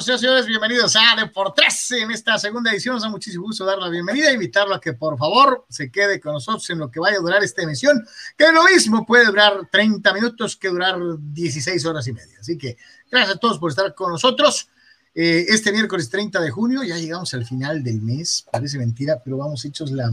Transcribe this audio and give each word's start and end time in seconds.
nosotros. 0.00 0.20
Señores, 0.22 0.46
bienvenidos 0.46 0.96
a 0.96 1.14
De 1.14 1.26
por 1.26 1.52
Tres 1.52 1.90
en 1.90 2.10
esta 2.10 2.38
segunda 2.38 2.72
edición. 2.72 2.94
Nos 2.94 3.02
da 3.02 3.10
muchísimo 3.10 3.44
gusto 3.44 3.66
dar 3.66 3.76
la 3.76 3.90
bienvenida 3.90 4.32
invitarlo 4.32 4.74
a 4.74 4.80
que 4.80 4.94
por 4.94 5.18
favor 5.18 5.66
se 5.68 5.90
quede 5.90 6.18
con 6.18 6.32
nosotros 6.32 6.70
en 6.70 6.78
lo 6.78 6.90
que 6.90 7.00
vaya 7.00 7.18
a 7.18 7.20
durar 7.20 7.44
esta 7.44 7.62
emisión, 7.62 8.02
que 8.34 8.50
lo 8.50 8.64
mismo 8.64 9.04
puede 9.04 9.26
durar 9.26 9.68
30 9.70 10.14
minutos 10.14 10.56
que 10.56 10.68
durar 10.68 10.96
16 11.18 11.84
horas 11.84 12.06
y 12.06 12.14
media. 12.14 12.38
Así 12.40 12.56
que 12.56 12.78
gracias 13.10 13.36
a 13.36 13.38
todos 13.38 13.58
por 13.58 13.70
estar 13.70 13.94
con 13.94 14.10
nosotros. 14.10 14.70
Eh, 15.14 15.44
este 15.48 15.70
miércoles 15.70 16.08
30 16.08 16.40
de 16.40 16.50
junio 16.50 16.82
ya 16.82 16.96
llegamos 16.96 17.34
al 17.34 17.44
final 17.44 17.84
del 17.84 18.00
mes. 18.00 18.46
Parece 18.50 18.78
mentira, 18.78 19.20
pero 19.22 19.36
vamos 19.36 19.66
hechos 19.66 19.90
la 19.90 20.10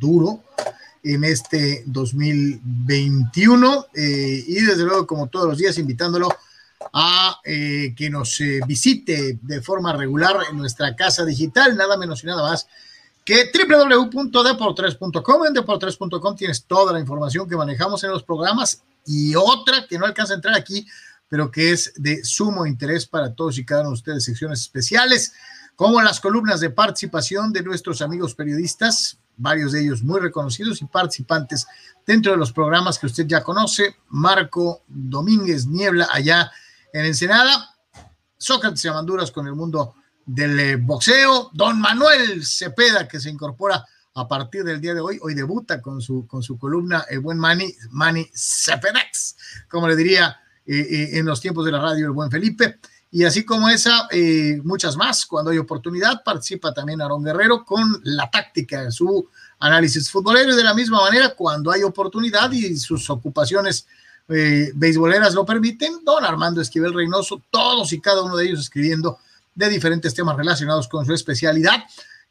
duro 0.00 0.42
en 1.02 1.24
este 1.24 1.82
2021 1.84 3.86
eh, 3.94 4.44
y 4.46 4.60
desde 4.60 4.84
luego 4.84 5.06
como 5.06 5.26
todos 5.26 5.48
los 5.48 5.58
días 5.58 5.76
invitándolo 5.76 6.30
a 6.92 7.40
eh, 7.44 7.94
que 7.96 8.10
nos 8.10 8.40
eh, 8.40 8.60
visite 8.66 9.38
de 9.40 9.62
forma 9.62 9.92
regular 9.92 10.36
en 10.50 10.58
nuestra 10.58 10.94
casa 10.94 11.24
digital, 11.24 11.76
nada 11.76 11.96
menos 11.96 12.22
y 12.22 12.26
nada 12.26 12.42
más 12.42 12.66
que 13.24 13.50
www.deportres.com. 13.52 15.46
En 15.46 15.54
deportres.com 15.54 16.36
tienes 16.36 16.64
toda 16.64 16.92
la 16.92 17.00
información 17.00 17.48
que 17.48 17.56
manejamos 17.56 18.02
en 18.04 18.10
los 18.10 18.22
programas 18.22 18.82
y 19.06 19.34
otra 19.34 19.86
que 19.86 19.98
no 19.98 20.06
alcanza 20.06 20.34
a 20.34 20.36
entrar 20.36 20.54
aquí, 20.54 20.86
pero 21.28 21.50
que 21.50 21.72
es 21.72 21.92
de 21.96 22.24
sumo 22.24 22.66
interés 22.66 23.06
para 23.06 23.34
todos 23.34 23.58
y 23.58 23.64
cada 23.64 23.82
uno 23.82 23.90
de 23.90 23.94
ustedes, 23.94 24.24
secciones 24.24 24.60
especiales, 24.60 25.32
como 25.76 26.02
las 26.02 26.20
columnas 26.20 26.60
de 26.60 26.70
participación 26.70 27.52
de 27.52 27.62
nuestros 27.62 28.02
amigos 28.02 28.34
periodistas, 28.34 29.18
varios 29.36 29.72
de 29.72 29.82
ellos 29.82 30.02
muy 30.02 30.20
reconocidos 30.20 30.82
y 30.82 30.84
participantes 30.84 31.66
dentro 32.06 32.32
de 32.32 32.38
los 32.38 32.52
programas 32.52 32.98
que 32.98 33.06
usted 33.06 33.26
ya 33.26 33.42
conoce, 33.42 33.96
Marco 34.08 34.82
Domínguez 34.86 35.66
Niebla 35.66 36.08
allá 36.12 36.52
en 36.92 37.06
Ensenada, 37.06 37.74
Sócrates 38.36 38.84
y 38.84 38.88
Amanduras 38.88 39.30
con 39.30 39.46
el 39.46 39.54
mundo 39.54 39.94
del 40.26 40.60
eh, 40.60 40.76
boxeo, 40.76 41.50
Don 41.52 41.80
Manuel 41.80 42.44
Cepeda 42.44 43.08
que 43.08 43.18
se 43.18 43.30
incorpora 43.30 43.84
a 44.14 44.28
partir 44.28 44.62
del 44.62 44.80
día 44.80 44.94
de 44.94 45.00
hoy, 45.00 45.18
hoy 45.22 45.34
debuta 45.34 45.80
con 45.80 46.02
su, 46.02 46.26
con 46.26 46.42
su 46.42 46.58
columna 46.58 47.06
El 47.08 47.20
buen 47.20 47.38
Manny, 47.38 47.74
Manny 47.90 48.30
Cepedex, 48.34 49.36
como 49.68 49.88
le 49.88 49.96
diría 49.96 50.36
eh, 50.66 50.76
eh, 50.76 51.18
en 51.18 51.26
los 51.26 51.40
tiempos 51.40 51.64
de 51.64 51.72
la 51.72 51.80
radio 51.80 52.06
el 52.06 52.12
buen 52.12 52.30
Felipe. 52.30 52.78
Y 53.10 53.24
así 53.24 53.44
como 53.44 53.68
esa, 53.68 54.08
muchas 54.64 54.96
más, 54.96 55.26
cuando 55.26 55.50
hay 55.50 55.58
oportunidad, 55.58 56.22
participa 56.24 56.72
también 56.72 57.02
Aaron 57.02 57.22
Guerrero 57.22 57.62
con 57.62 58.00
la 58.04 58.30
táctica, 58.30 58.90
su 58.90 59.28
análisis 59.58 60.10
futbolero. 60.10 60.54
Y 60.54 60.56
de 60.56 60.64
la 60.64 60.72
misma 60.72 60.98
manera, 61.02 61.34
cuando 61.34 61.70
hay 61.70 61.82
oportunidad 61.82 62.50
y 62.52 62.74
sus 62.78 63.10
ocupaciones 63.10 63.86
eh, 64.28 64.70
beisboleras 64.74 65.34
lo 65.34 65.44
permiten, 65.44 66.04
don 66.04 66.24
Armando 66.24 66.60
Esquivel 66.60 66.94
Reynoso, 66.94 67.42
todos 67.50 67.92
y 67.92 68.00
cada 68.00 68.22
uno 68.22 68.36
de 68.36 68.46
ellos 68.46 68.60
escribiendo 68.60 69.18
de 69.54 69.68
diferentes 69.68 70.14
temas 70.14 70.36
relacionados 70.36 70.88
con 70.88 71.04
su 71.04 71.12
especialidad 71.12 71.84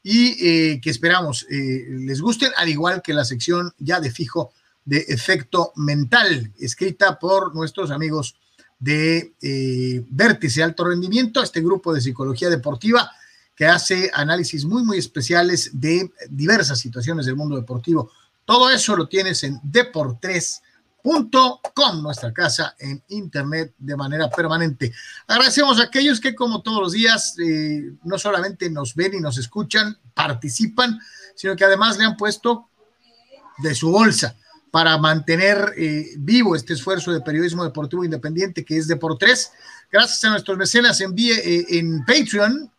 y 0.04 0.48
eh, 0.48 0.82
que 0.82 0.90
esperamos 0.90 1.46
eh, 1.50 1.86
les 1.90 2.22
gusten, 2.22 2.52
al 2.58 2.70
igual 2.70 3.02
que 3.02 3.14
la 3.14 3.26
sección 3.26 3.74
ya 3.78 4.00
de 4.00 4.12
fijo 4.12 4.52
de 4.84 5.06
efecto 5.10 5.74
mental, 5.76 6.52
escrita 6.60 7.20
por 7.20 7.54
nuestros 7.54 7.92
amigos 7.92 8.36
de 8.80 9.34
eh, 9.42 10.04
Vértice 10.10 10.64
Alto 10.64 10.86
Rendimiento, 10.86 11.44
este 11.44 11.62
grupo 11.62 11.94
de 11.94 12.02
psicología 12.02 12.50
deportiva 12.50 13.12
que 13.56 13.68
hace 13.68 14.10
análisis 14.12 14.66
muy, 14.66 14.84
muy 14.84 14.98
especiales 14.98 15.70
de 15.74 16.10
diversas 16.30 16.80
situaciones 16.80 17.28
del 17.28 17.36
mundo 17.36 17.56
deportivo. 17.56 18.12
Todo 18.44 18.72
eso 18.72 18.96
lo 18.96 19.08
tienes 19.08 19.44
en 19.44 19.60
Deportes 19.62 20.64
com, 21.02 22.02
nuestra 22.02 22.32
casa 22.34 22.76
en 22.80 23.04
internet 23.10 23.74
de 23.78 23.96
manera 23.96 24.30
permanente. 24.30 24.92
Agradecemos 25.28 25.80
a 25.80 25.84
aquellos 25.84 26.20
que 26.20 26.36
como 26.36 26.62
todos 26.62 26.82
los 26.82 26.92
días 26.94 27.36
eh, 27.40 27.94
no 28.04 28.18
solamente 28.18 28.70
nos 28.70 28.96
ven 28.96 29.16
y 29.16 29.20
nos 29.20 29.38
escuchan, 29.38 29.98
participan, 30.14 31.00
sino 31.36 31.56
que 31.56 31.66
además 31.66 31.98
le 31.98 32.06
han 32.06 32.18
puesto 32.18 32.70
de 33.58 33.74
su 33.76 33.92
bolsa 33.92 34.36
para 34.70 34.98
mantener 34.98 35.74
eh, 35.78 36.12
vivo 36.18 36.56
este 36.56 36.74
esfuerzo 36.74 37.12
de 37.12 37.22
periodismo 37.22 37.64
deportivo 37.64 38.06
independiente 38.06 38.64
que 38.64 38.78
es 38.78 38.88
de 38.88 38.96
por 38.96 39.18
tres. 39.18 39.52
Gracias 39.92 40.24
a 40.24 40.30
nuestros 40.30 40.58
mecenas 40.58 41.02
envíe 41.02 41.32
eh, 41.32 41.66
en 41.80 42.06
Patreon, 42.06 42.72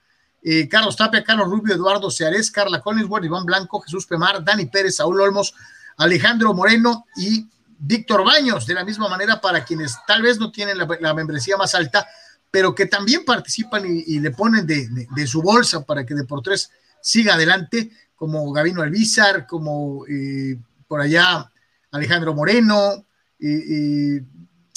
Carlos 0.68 0.96
Tapia, 0.96 1.22
Carlos 1.22 1.48
Rubio, 1.48 1.72
Eduardo 1.72 2.10
Seares, 2.10 2.50
Carla 2.50 2.80
Collinsworth, 2.80 3.24
Iván 3.24 3.44
Blanco, 3.44 3.80
Jesús 3.80 4.06
Pemar, 4.06 4.44
Dani 4.44 4.66
Pérez, 4.66 4.96
Saúl 4.96 5.20
Olmos, 5.20 5.54
Alejandro 5.96 6.52
Moreno 6.52 7.06
y 7.16 7.46
Víctor 7.84 8.24
Baños, 8.24 8.64
de 8.64 8.74
la 8.74 8.84
misma 8.84 9.08
manera 9.08 9.40
para 9.40 9.64
quienes 9.64 9.96
tal 10.06 10.22
vez 10.22 10.38
no 10.38 10.52
tienen 10.52 10.78
la, 10.78 11.14
membresía 11.14 11.56
más 11.56 11.74
alta, 11.74 12.06
pero 12.48 12.76
que 12.76 12.86
también 12.86 13.24
participan 13.24 13.82
y, 13.84 14.20
le 14.20 14.30
ponen 14.30 14.64
de, 14.64 15.26
su 15.26 15.42
bolsa 15.42 15.84
para 15.84 16.06
que 16.06 16.14
Deportes 16.14 16.70
siga 17.00 17.34
adelante, 17.34 17.90
como 18.14 18.52
Gavino 18.52 18.82
Alvizar, 18.82 19.48
como 19.48 20.06
eh, 20.06 20.56
por 20.86 21.00
allá 21.00 21.50
Alejandro 21.90 22.34
Moreno, 22.34 23.04
eh, 23.40 24.22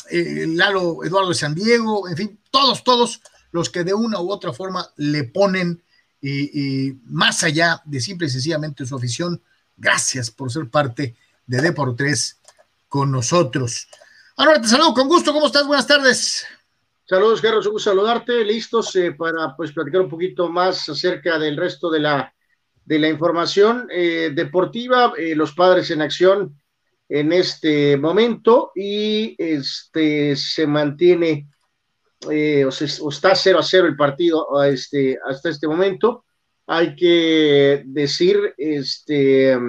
Lalo 0.10 1.04
Eduardo 1.04 1.30
de 1.30 1.36
San 1.36 1.54
Diego, 1.54 2.10
en 2.10 2.18
fin, 2.18 2.40
todos, 2.50 2.84
todos 2.84 3.22
los 3.52 3.70
que 3.70 3.84
de 3.84 3.94
una 3.94 4.20
u 4.20 4.32
otra 4.32 4.52
forma 4.52 4.90
le 4.96 5.26
ponen 5.26 5.80
más 7.04 7.44
allá 7.44 7.84
de 7.86 8.02
simple 8.02 8.26
y 8.26 8.32
sencillamente 8.32 8.84
su 8.84 8.96
afición. 8.96 9.40
Gracias 9.78 10.32
por 10.32 10.52
ser 10.52 10.72
parte 10.72 11.16
de 11.46 11.62
Deportes 11.62 12.40
con 12.96 13.12
nosotros. 13.12 13.90
Ahora 14.38 14.62
te 14.62 14.70
saludo 14.70 14.94
con 14.94 15.10
gusto, 15.10 15.34
¿cómo 15.34 15.48
estás? 15.48 15.68
Buenas 15.68 15.86
tardes. 15.86 16.46
Saludos, 17.04 17.42
Carlos, 17.42 17.66
un 17.66 17.74
gusto 17.74 17.90
saludarte, 17.90 18.46
listos 18.46 18.96
eh, 18.96 19.12
para 19.12 19.54
pues 19.54 19.74
platicar 19.74 20.00
un 20.00 20.10
poquito 20.10 20.48
más 20.48 20.88
acerca 20.88 21.38
del 21.38 21.58
resto 21.58 21.90
de 21.90 22.00
la, 22.00 22.34
de 22.86 22.98
la 22.98 23.10
información 23.10 23.90
eh, 23.92 24.32
deportiva, 24.34 25.12
eh, 25.18 25.36
los 25.36 25.52
padres 25.52 25.92
en 25.92 26.02
acción 26.02 26.58
en 27.10 27.34
este 27.34 27.98
momento 27.98 28.72
y 28.74 29.36
este 29.38 30.38
se 30.38 30.66
mantiene 30.66 31.50
o, 32.26 32.30
o, 32.30 33.10
está 33.10 33.36
0 33.36 33.60
a 33.60 33.64
0 33.64 33.88
el 33.88 33.98
partido 33.98 34.64
este, 34.64 35.20
hasta 35.28 35.50
este 35.50 35.68
momento. 35.68 36.24
Hay 36.66 36.96
que 36.96 37.84
decir 37.86 38.54
este, 38.58 39.60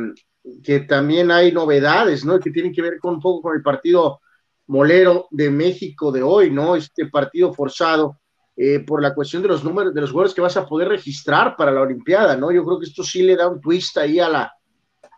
que 0.62 0.80
también 0.80 1.30
hay 1.30 1.52
novedades, 1.52 2.24
¿no? 2.24 2.38
Que 2.38 2.50
tienen 2.50 2.72
que 2.72 2.82
ver 2.82 2.98
con 2.98 3.14
un 3.14 3.20
poco 3.20 3.42
con 3.42 3.56
el 3.56 3.62
partido 3.62 4.20
molero 4.66 5.28
de 5.30 5.50
México 5.50 6.10
de 6.12 6.22
hoy, 6.22 6.50
¿no? 6.50 6.76
Este 6.76 7.06
partido 7.06 7.52
forzado 7.52 8.18
eh, 8.56 8.80
por 8.80 9.02
la 9.02 9.14
cuestión 9.14 9.42
de 9.42 9.48
los 9.48 9.62
números, 9.62 9.94
de 9.94 10.00
los 10.00 10.10
jugadores 10.10 10.34
que 10.34 10.40
vas 10.40 10.56
a 10.56 10.66
poder 10.66 10.88
registrar 10.88 11.56
para 11.56 11.72
la 11.72 11.82
Olimpiada, 11.82 12.36
¿no? 12.36 12.50
Yo 12.50 12.64
creo 12.64 12.78
que 12.78 12.86
esto 12.86 13.02
sí 13.02 13.22
le 13.22 13.36
da 13.36 13.48
un 13.48 13.60
twist 13.60 13.96
ahí 13.98 14.18
a 14.18 14.28
la, 14.28 14.52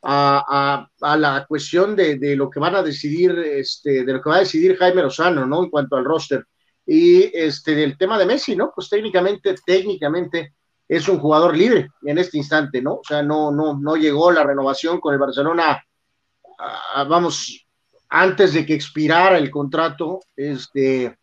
a, 0.02 0.88
a, 1.00 1.16
la 1.16 1.46
cuestión 1.46 1.94
de, 1.94 2.18
de, 2.18 2.36
lo 2.36 2.50
que 2.50 2.60
van 2.60 2.74
a 2.74 2.82
decidir, 2.82 3.38
este, 3.38 4.04
de 4.04 4.12
lo 4.12 4.22
que 4.22 4.30
va 4.30 4.36
a 4.36 4.40
decidir 4.40 4.76
Jaime 4.76 5.02
Lozano, 5.02 5.46
¿no? 5.46 5.64
En 5.64 5.70
cuanto 5.70 5.96
al 5.96 6.04
roster. 6.04 6.44
Y 6.86 7.30
este, 7.36 7.74
del 7.74 7.98
tema 7.98 8.18
de 8.18 8.26
Messi, 8.26 8.56
¿no? 8.56 8.72
Pues 8.74 8.88
técnicamente, 8.88 9.54
técnicamente, 9.64 10.54
es 10.88 11.08
un 11.08 11.18
jugador 11.18 11.56
libre 11.56 11.90
en 12.02 12.18
este 12.18 12.38
instante, 12.38 12.80
¿no? 12.80 12.94
O 12.94 13.04
sea, 13.06 13.22
no, 13.22 13.50
no, 13.50 13.78
no 13.78 13.96
llegó 13.96 14.32
la 14.32 14.42
renovación 14.42 15.00
con 15.00 15.12
el 15.12 15.20
Barcelona, 15.20 15.82
vamos, 17.06 17.66
antes 18.08 18.54
de 18.54 18.64
que 18.64 18.74
expirara 18.74 19.36
el 19.38 19.50
contrato, 19.50 20.20
este, 20.34 21.16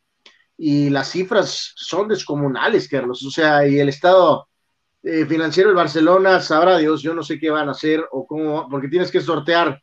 y 0.58 0.90
las 0.90 1.10
cifras 1.10 1.74
son 1.76 2.08
descomunales, 2.08 2.88
Carlos, 2.88 3.24
o 3.26 3.32
sea, 3.32 3.68
y 3.68 3.80
el 3.80 3.90
estado 3.90 4.48
eh, 5.04 5.26
financiero 5.26 5.70
del 5.70 5.78
Barcelona, 5.78 6.40
sabrá 6.40 6.78
Dios, 6.78 7.02
yo 7.02 7.14
no 7.14 7.24
sé 7.24 7.40
qué 7.40 7.50
van 7.50 7.68
a 7.68 7.72
hacer 7.72 8.06
o 8.12 8.26
cómo, 8.26 8.70
porque 8.70 8.88
tienes 8.88 9.12
que 9.12 9.22
sortear, 9.22 9.82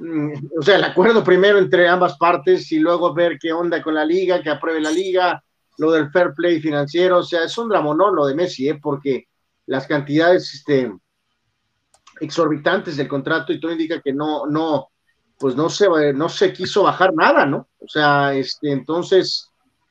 mm, 0.00 0.32
o 0.58 0.62
sea, 0.62 0.76
el 0.76 0.84
acuerdo 0.84 1.24
primero 1.24 1.58
entre 1.58 1.88
ambas 1.88 2.16
partes 2.18 2.70
y 2.72 2.78
luego 2.78 3.14
ver 3.14 3.38
qué 3.40 3.52
onda 3.52 3.82
con 3.82 3.94
la 3.94 4.04
liga, 4.04 4.42
que 4.42 4.50
apruebe 4.50 4.80
la 4.80 4.90
liga, 4.90 5.42
lo 5.78 5.92
del 5.92 6.10
fair 6.10 6.32
play 6.34 6.60
financiero, 6.60 7.18
o 7.18 7.22
sea, 7.22 7.44
es 7.44 7.56
un 7.58 7.68
dramonón 7.68 8.14
lo 8.14 8.26
de 8.26 8.34
Messi, 8.34 8.68
¿eh? 8.68 8.78
porque 8.80 9.28
las 9.66 9.86
cantidades 9.86 10.54
este, 10.54 10.92
exorbitantes 12.20 12.96
del 12.96 13.08
contrato 13.08 13.52
y 13.52 13.60
todo 13.60 13.72
indica 13.72 14.00
que 14.00 14.12
no, 14.12 14.46
no, 14.46 14.88
pues 15.38 15.56
no 15.56 15.68
se, 15.68 16.12
no 16.12 16.28
se 16.28 16.52
quiso 16.52 16.82
bajar 16.82 17.14
nada, 17.14 17.46
¿no? 17.46 17.68
O 17.78 17.88
sea, 17.88 18.34
este, 18.34 18.70
entonces, 18.70 19.50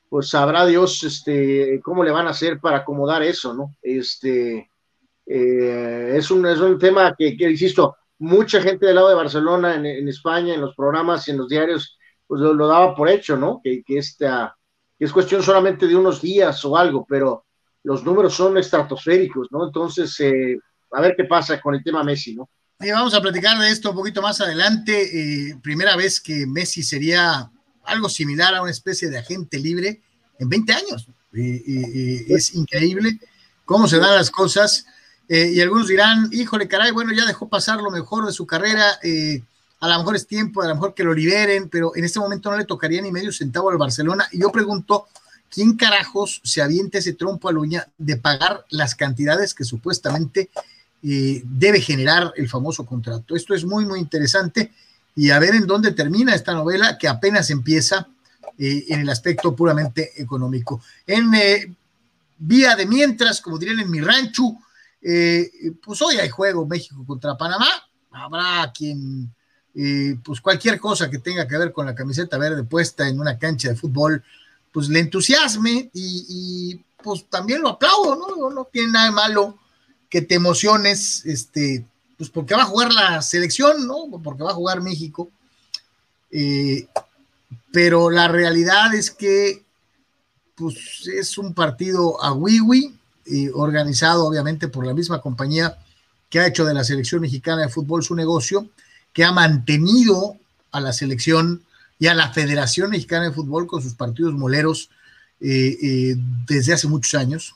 pues 0.09 0.30
sabrá 0.30 0.65
Dios 0.65 1.03
este, 1.03 1.81
cómo 1.83 2.03
le 2.03 2.12
van 2.12 2.27
a 2.27 2.31
hacer 2.31 2.59
para 2.59 2.77
acomodar 2.77 3.24
eso, 3.24 3.53
¿no? 3.53 3.75
Este, 3.81 4.69
eh, 5.25 6.13
es, 6.15 6.31
un, 6.31 6.45
es 6.45 6.59
un 6.59 6.77
tema 6.77 7.15
que, 7.18 7.36
que, 7.36 7.50
insisto, 7.50 7.95
mucha 8.19 8.62
gente 8.62 8.86
del 8.86 8.95
lado 8.95 9.09
de 9.09 9.15
Barcelona, 9.15 9.75
en, 9.75 10.07
España, 10.07 10.53
en 10.53 10.62
los 10.62 10.75
programas 10.75 11.27
y 11.27 11.31
en 11.31 11.38
los 11.38 11.50
diarios, 11.50 11.97
pues 12.27 12.41
lo, 12.41 12.53
lo 12.53 12.68
daba 12.68 12.95
por 12.95 13.09
hecho, 13.09 13.36
¿no? 13.38 13.59
Que, 13.63 13.83
que 13.83 13.97
esta 13.97 14.56
es 15.03 15.11
cuestión 15.11 15.44
solamente 15.44 15.88
de 15.88 15.95
unos 15.95 16.21
días 16.21 16.63
o 16.65 16.77
algo, 16.77 17.05
pero 17.07 17.45
los 17.83 18.03
números 18.03 18.33
son 18.33 18.57
estratosféricos, 18.57 19.47
¿no? 19.51 19.65
Entonces, 19.65 20.17
eh, 20.19 20.57
a 20.91 21.01
ver 21.01 21.15
qué 21.17 21.25
pasa 21.25 21.59
con 21.59 21.75
el 21.75 21.83
tema 21.83 22.03
Messi, 22.03 22.35
¿no? 22.35 22.50
vamos 22.79 23.13
a 23.13 23.21
platicar 23.21 23.57
de 23.59 23.69
esto 23.69 23.91
un 23.91 23.95
poquito 23.95 24.21
más 24.21 24.41
adelante. 24.41 25.50
Eh, 25.50 25.55
primera 25.61 25.95
vez 25.95 26.19
que 26.19 26.45
Messi 26.45 26.83
sería 26.83 27.50
algo 27.85 28.09
similar 28.09 28.53
a 28.55 28.61
una 28.61 28.71
especie 28.71 29.09
de 29.09 29.19
agente 29.19 29.57
libre 29.57 30.01
en 30.38 30.50
20 30.50 30.73
años. 30.73 31.07
es 31.31 32.53
increíble 32.55 33.19
cómo 33.63 33.88
se 33.88 34.00
dan 34.00 34.15
las 34.15 34.29
cosas. 34.29 34.85
y 35.29 35.61
algunos 35.61 35.88
dirán, 35.88 36.29
híjole, 36.33 36.67
caray, 36.67 36.91
bueno, 36.91 37.13
ya 37.13 37.25
dejó 37.25 37.47
pasar 37.47 37.81
lo 37.81 37.89
mejor 37.89 38.25
de 38.25 38.33
su 38.33 38.45
carrera. 38.45 39.00
A 39.83 39.89
lo 39.89 39.97
mejor 39.97 40.15
es 40.15 40.25
tiempo, 40.25 40.62
a 40.62 40.68
lo 40.69 40.75
mejor 40.75 40.94
que 40.94 41.03
lo 41.03 41.13
liberen, 41.13 41.68
pero 41.68 41.94
en 41.94 42.06
este 42.06 42.18
momento 42.18 42.50
no 42.50 42.57
le 42.57 42.63
tocaría 42.63 43.01
ni 43.01 43.12
medio 43.12 43.33
centavo 43.33 43.69
al 43.69 43.77
Barcelona. 43.77 44.25
Y 44.31 44.39
yo 44.39 44.50
pregunto, 44.50 45.07
¿quién 45.50 45.75
carajos 45.75 46.39
se 46.41 46.62
avienta 46.62 47.00
ese 47.00 47.12
trompo 47.12 47.50
a 47.50 47.51
la 47.51 47.59
uña 47.59 47.88
de 47.97 48.15
pagar 48.15 48.63
las 48.69 48.95
cantidades 48.95 49.53
que 49.53 49.65
supuestamente 49.65 50.50
debe 51.01 51.81
generar 51.81 52.31
el 52.38 52.47
famoso 52.47 52.85
contrato? 52.85 53.35
Esto 53.35 53.53
es 53.53 53.65
muy, 53.65 53.85
muy 53.85 54.00
interesante 54.00 54.71
y 55.18 55.31
a 55.31 55.39
ver 55.39 55.53
en 55.53 55.68
dónde 55.68 55.91
termina 55.91 56.33
esta 56.33 56.53
novela 56.53 56.97
que 56.97 57.09
apenas 57.09 57.50
empieza 57.50 58.07
eh, 58.57 58.86
en 58.88 59.01
el 59.01 59.09
aspecto 59.09 59.53
puramente 59.53 60.13
económico. 60.15 60.81
En 61.06 61.33
eh, 61.33 61.75
vía 62.38 62.77
de 62.77 62.86
mientras, 62.86 63.41
como 63.41 63.59
dirían 63.59 63.81
en 63.81 63.91
mi 63.91 64.00
rancho, 64.00 64.44
eh, 65.01 65.51
pues 65.83 66.01
hoy 66.01 66.15
hay 66.15 66.29
juego 66.29 66.65
México 66.65 67.03
contra 67.06 67.36
Panamá. 67.36 67.68
Habrá 68.12 68.71
quien, 68.71 69.29
pues 70.24 70.40
cualquier 70.40 70.80
cosa 70.80 71.10
que 71.10 71.18
tenga 71.18 71.48
que 71.48 71.58
ver 71.58 71.72
con 71.72 71.86
la 71.86 71.96
camiseta 71.96 72.38
verde 72.38 72.64
puesta 72.64 73.08
en 73.08 73.20
una 73.20 73.38
cancha 73.40 73.70
de 73.70 73.75
fútbol, 73.75 74.24
pues 74.72 74.88
le 74.90 75.00
entusiasme 75.00 75.90
y, 75.94 76.80
pues 77.02 77.25
también 77.30 77.62
lo 77.62 77.70
aplaudo, 77.70 78.16
¿no? 78.16 78.50
No 78.50 78.66
tiene 78.72 78.94
nada 78.94 79.06
de 79.06 79.12
malo 79.12 79.58
que 80.10 80.22
te 80.22 80.36
emociones, 80.36 81.25
este, 81.25 81.86
pues 82.18 82.30
porque 82.30 82.56
va 82.56 82.62
a 82.62 82.68
jugar 82.68 82.94
la 82.94 83.22
selección, 83.22 83.86
¿no? 83.86 84.06
Porque 84.24 84.44
va 84.44 84.52
a 84.52 84.56
jugar 84.56 84.81
México. 84.81 85.30
Eh, 86.31 86.88
pero 87.72 88.10
la 88.10 88.28
realidad 88.28 88.94
es 88.94 89.12
que 89.12 89.64
pues 90.56 91.08
es 91.08 91.38
un 91.38 91.54
partido 91.54 92.22
a 92.24 92.31
Wiwi, 92.31 92.96
eh, 93.25 93.50
organizado 93.54 94.25
obviamente 94.25 94.68
por 94.68 94.86
la 94.86 94.94
misma 94.94 95.22
compañía 95.22 95.78
que 96.30 96.40
ha 96.40 96.48
hecho 96.48 96.66
de 96.66 96.74
la 96.74 96.84
selección 96.84 97.22
mexicana 97.22 97.64
de 97.64 97.70
fútbol 97.70 98.04
su 98.04 98.16
negocio, 98.16 98.70
que 99.13 99.24
ha 99.24 99.31
mantenido 99.31 100.38
a 100.71 100.81
la 100.81 100.92
selección 100.92 101.62
y 102.00 102.07
a 102.07 102.13
la 102.13 102.31
Federación 102.31 102.89
Mexicana 102.89 103.25
de 103.25 103.31
Fútbol 103.31 103.68
con 103.68 103.81
sus 103.81 103.94
partidos 103.94 104.33
moleros 104.33 104.89
eh, 105.39 106.15
desde 106.48 106.74
hace 106.74 106.88
muchos 106.88 107.13
años. 107.13 107.56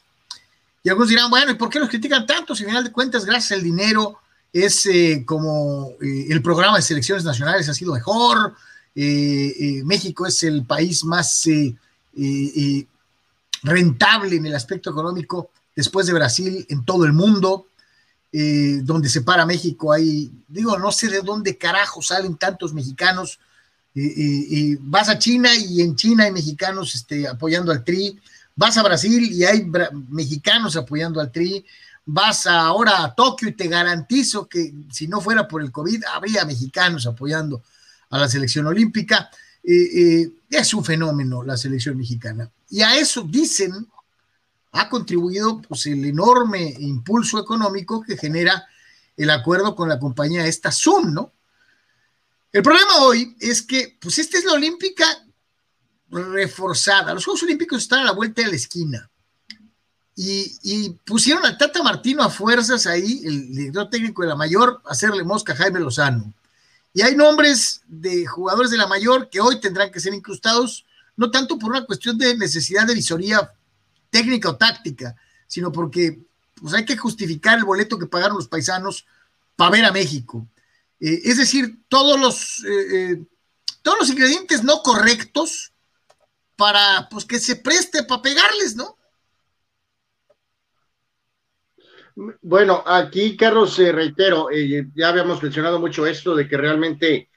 Y 0.83 0.89
algunos 0.89 1.09
dirán, 1.09 1.29
bueno, 1.29 1.51
¿y 1.51 1.55
por 1.55 1.69
qué 1.69 1.79
los 1.79 1.89
critican 1.89 2.25
tanto? 2.25 2.55
Si 2.55 2.63
al 2.63 2.69
final 2.69 2.83
de 2.83 2.91
cuentas, 2.91 3.25
gracias 3.25 3.51
al 3.57 3.63
dinero, 3.63 4.19
es 4.53 4.85
eh, 4.85 5.23
como 5.25 5.91
eh, 6.01 6.27
el 6.29 6.41
programa 6.41 6.77
de 6.77 6.83
selecciones 6.83 7.23
nacionales 7.23 7.69
ha 7.69 7.73
sido 7.73 7.93
mejor, 7.93 8.55
eh, 8.95 9.81
México 9.85 10.25
es 10.25 10.41
el 10.43 10.65
país 10.65 11.03
más 11.03 11.47
rentable 13.63 14.35
en 14.37 14.45
el 14.45 14.55
aspecto 14.55 14.89
económico 14.89 15.51
después 15.75 16.07
de 16.07 16.13
Brasil 16.13 16.65
en 16.69 16.83
todo 16.83 17.05
el 17.05 17.13
mundo, 17.13 17.67
donde 18.31 19.09
se 19.09 19.21
para 19.21 19.45
México 19.45 19.91
hay, 19.91 20.31
digo, 20.47 20.77
no 20.77 20.91
sé 20.91 21.07
de 21.07 21.21
dónde 21.21 21.57
carajo 21.57 22.01
salen 22.01 22.35
tantos 22.35 22.73
mexicanos, 22.73 23.39
vas 24.81 25.09
a 25.09 25.17
China 25.17 25.49
y 25.55 25.81
en 25.81 25.95
China 25.95 26.25
hay 26.25 26.31
mexicanos 26.31 26.93
este, 26.93 27.27
apoyando 27.27 27.71
al 27.71 27.83
TRI, 27.83 28.19
vas 28.55 28.77
a 28.77 28.83
Brasil 28.83 29.31
y 29.31 29.43
hay 29.43 29.65
mexicanos 30.09 30.75
apoyando 30.75 31.19
al 31.19 31.31
TRI, 31.31 31.65
vas 32.07 32.47
ahora 32.47 33.03
a 33.03 33.13
Tokio 33.13 33.49
y 33.49 33.53
te 33.53 33.67
garantizo 33.67 34.47
que 34.47 34.73
si 34.91 35.07
no 35.07 35.19
fuera 35.21 35.47
por 35.47 35.61
el 35.61 35.71
COVID, 35.71 36.03
habría 36.13 36.45
mexicanos 36.45 37.05
apoyando 37.05 37.61
a 38.09 38.17
la 38.17 38.29
selección 38.29 38.65
olímpica. 38.65 39.29
Eh, 39.61 39.73
eh, 39.73 40.31
es 40.49 40.73
un 40.73 40.85
fenómeno 40.85 41.43
la 41.43 41.57
selección 41.57 41.97
mexicana. 41.97 42.49
Y 42.69 42.81
a 42.81 42.95
eso 42.95 43.23
dicen, 43.23 43.87
ha 44.71 44.89
contribuido 44.89 45.61
pues, 45.61 45.85
el 45.87 46.03
enorme 46.05 46.75
impulso 46.79 47.39
económico 47.39 48.01
que 48.01 48.17
genera 48.17 48.67
el 49.15 49.29
acuerdo 49.29 49.75
con 49.75 49.89
la 49.89 49.99
compañía 49.99 50.45
esta 50.45 50.71
Zoom, 50.71 51.13
¿no? 51.13 51.33
El 52.51 52.63
problema 52.63 53.01
hoy 53.01 53.35
es 53.39 53.61
que, 53.61 53.97
pues 53.99 54.17
esta 54.19 54.37
es 54.37 54.45
la 54.45 54.53
olímpica 54.53 55.05
reforzada. 56.09 57.13
Los 57.13 57.25
Juegos 57.25 57.43
Olímpicos 57.43 57.83
están 57.83 57.99
a 57.99 58.05
la 58.05 58.11
vuelta 58.13 58.41
de 58.41 58.47
la 58.47 58.55
esquina 58.55 59.09
y, 60.19 60.97
pusieron 61.05 61.45
al 61.45 61.57
Tata 61.57 61.83
Martino 61.83 62.23
a 62.23 62.29
fuerzas 62.29 62.87
ahí, 62.87 63.21
el 63.23 63.53
director 63.53 63.89
técnico 63.89 64.23
de 64.23 64.29
la 64.29 64.35
mayor, 64.35 64.81
a 64.85 64.91
hacerle 64.91 65.23
mosca 65.23 65.53
a 65.53 65.55
Jaime 65.55 65.79
Lozano. 65.79 66.33
Y 66.93 67.03
hay 67.03 67.15
nombres 67.15 67.81
de 67.87 68.25
jugadores 68.25 68.71
de 68.71 68.77
la 68.77 68.87
mayor 68.87 69.29
que 69.29 69.39
hoy 69.39 69.59
tendrán 69.59 69.91
que 69.91 69.99
ser 69.99 70.15
incrustados, 70.15 70.85
no 71.15 71.29
tanto 71.29 71.59
por 71.59 71.69
una 71.69 71.85
cuestión 71.85 72.17
de 72.17 72.35
necesidad 72.35 72.87
de 72.87 72.95
visoría 72.95 73.51
técnica 74.09 74.49
o 74.49 74.57
táctica, 74.57 75.15
sino 75.47 75.71
porque 75.71 76.19
pues, 76.55 76.73
hay 76.73 76.85
que 76.85 76.97
justificar 76.97 77.57
el 77.57 77.65
boleto 77.65 77.97
que 77.97 78.07
pagaron 78.07 78.37
los 78.37 78.47
paisanos 78.47 79.05
para 79.55 79.71
ver 79.71 79.85
a 79.85 79.91
México. 79.91 80.47
Eh, 80.99 81.21
es 81.25 81.37
decir, 81.37 81.79
todos 81.87 82.19
los, 82.19 82.63
eh, 82.63 83.11
eh, 83.11 83.25
todos 83.81 83.99
los 83.99 84.09
ingredientes 84.09 84.63
no 84.63 84.81
correctos 84.81 85.73
para 86.55 87.07
pues, 87.09 87.25
que 87.25 87.39
se 87.39 87.55
preste 87.55 88.03
para 88.03 88.21
pegarles, 88.21 88.75
¿no? 88.75 88.95
Bueno, 92.41 92.83
aquí, 92.87 93.37
Carlos, 93.37 93.77
reitero, 93.77 94.47
ya 94.95 95.09
habíamos 95.09 95.43
mencionado 95.43 95.79
mucho 95.79 96.07
esto 96.07 96.35
de 96.35 96.47
que 96.47 96.57
realmente 96.57 97.29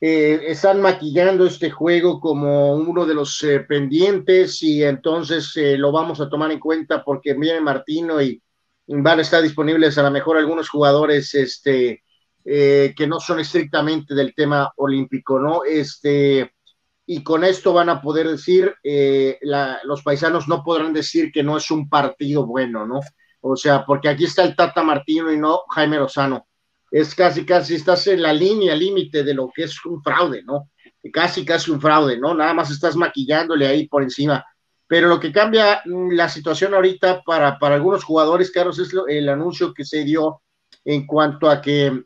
eh, 0.00 0.40
están 0.46 0.80
maquillando 0.80 1.46
este 1.46 1.70
juego 1.70 2.20
como 2.20 2.74
uno 2.74 3.04
de 3.04 3.14
los 3.14 3.44
pendientes 3.68 4.62
y 4.62 4.82
entonces 4.82 5.52
lo 5.56 5.90
vamos 5.92 6.20
a 6.20 6.28
tomar 6.28 6.52
en 6.52 6.60
cuenta 6.60 7.02
porque 7.04 7.34
viene 7.34 7.60
Martino 7.60 8.20
y 8.22 8.40
van 8.86 9.18
a 9.18 9.22
estar 9.22 9.42
disponibles 9.42 9.98
a 9.98 10.02
lo 10.02 10.10
mejor 10.10 10.36
algunos 10.36 10.68
jugadores 10.68 11.34
este, 11.34 12.02
que 12.44 13.06
no 13.08 13.20
son 13.20 13.40
estrictamente 13.40 14.14
del 14.14 14.34
tema 14.34 14.72
olímpico, 14.76 15.38
¿no? 15.38 15.64
Este, 15.64 16.52
y 17.04 17.22
con 17.22 17.44
esto 17.44 17.72
van 17.72 17.88
a 17.88 18.00
poder 18.00 18.28
decir, 18.28 18.74
los 19.82 20.02
paisanos 20.02 20.48
no 20.48 20.62
podrán 20.62 20.92
decir 20.92 21.32
que 21.32 21.42
no 21.42 21.56
es 21.56 21.70
un 21.70 21.88
partido 21.88 22.46
bueno, 22.46 22.86
¿no? 22.86 23.00
O 23.40 23.56
sea, 23.56 23.84
porque 23.84 24.08
aquí 24.08 24.24
está 24.24 24.42
el 24.44 24.56
Tata 24.56 24.82
Martino 24.82 25.32
y 25.32 25.38
no 25.38 25.62
Jaime 25.70 25.96
Lozano. 25.96 26.47
Es 26.90 27.14
casi, 27.14 27.44
casi, 27.44 27.74
estás 27.74 28.06
en 28.06 28.22
la 28.22 28.32
línea 28.32 28.74
límite 28.74 29.22
de 29.24 29.34
lo 29.34 29.50
que 29.54 29.64
es 29.64 29.84
un 29.84 30.02
fraude, 30.02 30.42
¿no? 30.42 30.70
Casi, 31.12 31.44
casi 31.44 31.70
un 31.70 31.80
fraude, 31.80 32.18
¿no? 32.18 32.34
Nada 32.34 32.54
más 32.54 32.70
estás 32.70 32.96
maquillándole 32.96 33.66
ahí 33.66 33.88
por 33.88 34.02
encima. 34.02 34.44
Pero 34.86 35.08
lo 35.08 35.20
que 35.20 35.32
cambia 35.32 35.82
mm, 35.84 36.12
la 36.12 36.28
situación 36.28 36.74
ahorita 36.74 37.22
para, 37.22 37.58
para 37.58 37.74
algunos 37.74 38.04
jugadores, 38.04 38.50
Carlos, 38.50 38.78
es 38.78 38.90
el 39.08 39.28
anuncio 39.28 39.74
que 39.74 39.84
se 39.84 40.04
dio 40.04 40.42
en 40.84 41.06
cuanto 41.06 41.50
a 41.50 41.60
que 41.60 42.04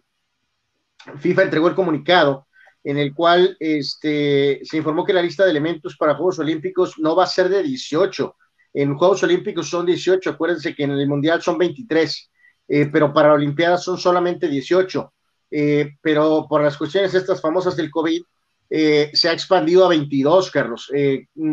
FIFA 1.19 1.43
entregó 1.43 1.69
el 1.69 1.75
comunicado 1.75 2.47
en 2.85 2.99
el 2.99 3.15
cual 3.15 3.57
este, 3.61 4.61
se 4.65 4.77
informó 4.77 5.05
que 5.05 5.13
la 5.13 5.23
lista 5.23 5.45
de 5.45 5.51
elementos 5.51 5.97
para 5.97 6.15
Juegos 6.15 6.39
Olímpicos 6.41 6.99
no 6.99 7.15
va 7.15 7.25
a 7.25 7.29
ser 7.29 7.49
de 7.49 7.63
18, 7.63 8.37
en 8.75 8.97
Juegos 8.97 9.23
Olímpicos 9.23 9.69
son 9.69 9.87
18, 9.87 10.31
acuérdense 10.31 10.75
que 10.75 10.85
en 10.85 10.93
el 10.93 11.07
Mundial 11.07 11.43
son 11.43 11.59
23, 11.59 12.32
eh, 12.69 12.87
pero 12.87 13.13
para 13.13 13.33
Olimpiadas 13.33 13.85
son 13.85 13.99
solamente 13.99 14.49
18. 14.49 15.13
Eh, 15.51 15.91
pero 16.01 16.47
por 16.49 16.63
las 16.63 16.77
cuestiones 16.77 17.15
estas 17.15 17.41
famosas 17.41 17.77
del 17.77 17.91
COVID, 17.91 18.23
eh, 18.71 19.11
se 19.13 19.29
ha 19.29 19.33
expandido 19.33 19.85
a 19.85 19.89
22, 19.89 20.51
Carlos. 20.51 20.91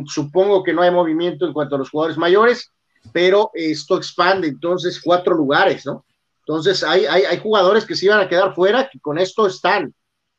supongo 0.05 0.63
que 0.63 0.73
no 0.73 0.81
hay 0.81 0.91
movimiento 0.91 1.45
en 1.45 1.51
cuanto 1.51 1.75
a 1.75 1.79
los 1.79 1.89
jugadores 1.89 2.17
mayores, 2.17 2.71
pero 3.11 3.51
esto 3.53 3.97
expande 3.97 4.47
entonces 4.47 5.01
cuatro 5.03 5.35
lugares, 5.35 5.85
¿no? 5.85 6.05
Entonces 6.39 6.81
hay, 6.81 7.05
hay, 7.05 7.23
hay 7.23 7.39
jugadores 7.39 7.85
que 7.85 7.95
se 7.95 8.05
iban 8.05 8.21
a 8.21 8.29
quedar 8.29 8.55
fuera, 8.55 8.89
que 8.89 8.99
con 8.99 9.17
esto 9.17 9.47
están, 9.47 9.93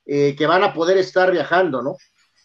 que 0.06 0.46
van 0.46 0.64
a 0.64 0.72
poder 0.72 0.96
estar 0.96 1.30
viajando, 1.30 1.82
¿no? 1.82 1.96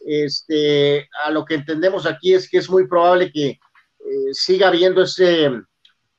Este, 0.05 1.07
a 1.23 1.31
lo 1.31 1.45
que 1.45 1.55
entendemos 1.55 2.05
aquí 2.05 2.33
es 2.33 2.49
que 2.49 2.57
es 2.57 2.69
muy 2.69 2.87
probable 2.87 3.31
que 3.31 3.57
siga 4.33 4.67
habiendo 4.67 5.01
ese 5.01 5.49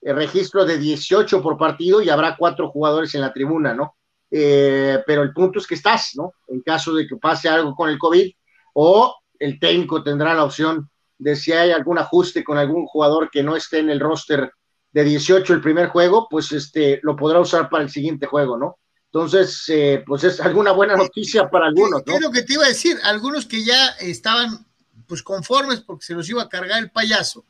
eh, 0.00 0.12
registro 0.12 0.65
de 0.65 0.79
18 0.79 1.43
por 1.43 1.57
partido 1.57 2.00
y 2.03 2.11
habrá 2.11 2.37
cuatro 2.37 2.71
jugadores 2.71 3.15
en 3.15 3.21
la 3.21 3.33
tribuna, 3.33 3.75
¿no? 3.75 3.97
Eh, 4.31 5.03
pero 5.07 5.23
el 5.23 5.33
punto 5.33 5.59
es 5.59 5.67
que 5.67 5.75
estás, 5.75 6.12
¿no? 6.15 6.33
En 6.49 6.61
caso 6.61 6.95
de 6.95 7.07
que 7.07 7.17
pase 7.17 7.49
algo 7.49 7.75
con 7.75 7.88
el 7.88 7.99
COVID 7.99 8.31
o 8.75 9.15
el 9.38 9.59
técnico 9.59 10.03
tendrá 10.03 10.35
la 10.35 10.45
opción 10.45 10.91
de 11.19 11.37
si 11.37 11.53
hay 11.53 11.71
algún 11.71 11.99
ajuste 11.99 12.45
con 12.45 12.59
algún 12.59 12.87
jugador 12.87 13.31
que 13.31 13.43
no 13.43 13.57
esté 13.57 13.79
en 13.79 13.91
el 13.91 14.00
roster 14.00 14.53
de 14.93 15.05
18 15.05 15.55
el 15.55 15.61
primer 15.61 15.88
juego, 15.88 16.26
pues 16.31 16.53
este 16.53 17.00
lo 17.03 17.17
podrá 17.17 17.41
usar 17.41 17.69
para 17.69 17.85
el 17.85 17.91
siguiente 17.91 18.26
juego, 18.26 18.57
¿no? 18.57 18.79
Entonces, 19.12 19.65
pues 20.07 20.25
es 20.25 20.41
alguna 20.41 20.73
buena 20.73 20.95
noticia 20.95 21.49
para 21.49 21.67
algunos, 21.67 22.03
¿no? 22.07 22.15
Es 22.15 22.21
lo 22.21 22.31
que 22.31 22.43
te 22.43 22.55
iba 22.55 22.65
a 22.65 22.69
decir, 22.69 22.99
algunos 23.03 23.47
que 23.47 23.65
ya 23.65 23.88
estaban 24.00 24.67
pues 25.07 25.23
conformes 25.23 25.81
porque 25.81 26.05
se 26.05 26.15
los 26.15 26.29
iba 26.29 26.43
a 26.43 26.49
cargar 26.49 26.83
el 26.83 26.91
payaso, 26.91 27.45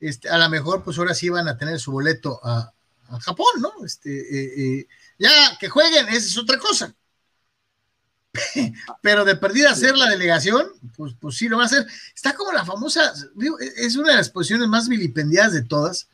este, 0.00 0.28
a 0.28 0.38
lo 0.38 0.48
mejor 0.48 0.82
pues 0.82 0.98
ahora 0.98 1.14
sí 1.14 1.28
van 1.28 1.48
a 1.48 1.56
tener 1.56 1.78
su 1.80 1.92
boleto 1.92 2.40
a, 2.42 2.72
Japón, 3.20 3.46
¿no? 3.60 3.86
Este, 3.86 4.10
eh, 4.10 4.80
eh, 4.80 4.88
ya 5.18 5.30
que 5.58 5.70
jueguen, 5.70 6.08
esa 6.08 6.26
es 6.26 6.36
otra 6.36 6.58
cosa. 6.58 6.94
pero 9.02 9.24
de 9.24 9.36
perdida 9.36 9.70
hacer 9.70 9.96
la 9.96 10.10
delegación, 10.10 10.66
pues, 10.96 11.14
pues 11.18 11.36
sí 11.36 11.48
lo 11.48 11.56
va 11.56 11.64
a 11.64 11.66
hacer. 11.66 11.86
Está 12.14 12.34
como 12.34 12.52
la 12.52 12.64
famosa, 12.64 13.12
es 13.76 13.96
una 13.96 14.10
de 14.10 14.16
las 14.16 14.30
posiciones 14.30 14.68
más 14.68 14.88
vilipendiadas 14.88 15.52
de 15.52 15.62
todas, 15.62 16.08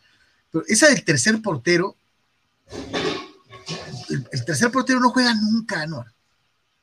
pero 0.50 0.64
esa 0.68 0.88
del 0.88 1.04
tercer 1.04 1.40
portero, 1.42 1.96
el, 4.08 4.44
tercer 4.44 4.70
portero 4.70 5.00
no 5.00 5.10
juega 5.10 5.34
nunca, 5.34 5.86
¿no? 5.86 6.04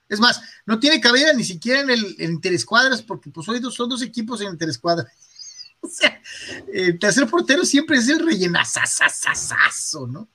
Es 0.10 0.20
más, 0.20 0.41
no 0.65 0.77
tiene 0.77 1.00
cabida 1.00 1.31
ni 1.31 1.46
siquiera 1.46 1.79
en 1.79 1.89
el 1.89 2.15
en 2.20 2.31
interescuadras, 2.31 3.01
porque 3.01 3.29
pues 3.29 3.48
hoy 3.48 3.62
son 3.72 3.88
dos 3.88 4.01
equipos 4.01 4.41
en 4.41 4.50
interescuadras. 4.50 5.08
O 5.83 5.88
sea, 5.88 6.21
el 6.71 7.00
tercer 7.00 7.27
portero 7.27 7.65
siempre 7.65 7.97
es 7.97 8.07
el 8.07 8.19
rellenazazazazo, 8.19 10.05
¿no? 10.05 10.27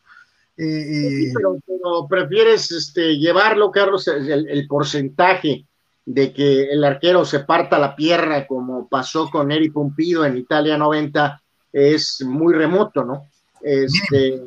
Eh, 0.58 1.32
pero, 1.34 2.06
prefieres 2.08 2.70
este, 2.72 3.16
llevarlo, 3.16 3.70
Carlos, 3.70 4.08
el, 4.08 4.66
porcentaje 4.66 5.64
de 6.04 6.32
que 6.32 6.64
el 6.64 6.82
arquero 6.82 7.24
se 7.24 7.40
parta 7.40 7.78
la 7.78 7.94
pierna, 7.94 8.46
como 8.46 8.88
pasó 8.88 9.28
con 9.28 9.52
Eri 9.52 9.70
Pompido 9.70 10.24
en 10.24 10.36
Italia 10.36 10.78
90, 10.78 11.42
es 11.72 12.22
muy 12.22 12.54
remoto, 12.54 13.04
¿no? 13.04 13.26
Este, 13.60 14.40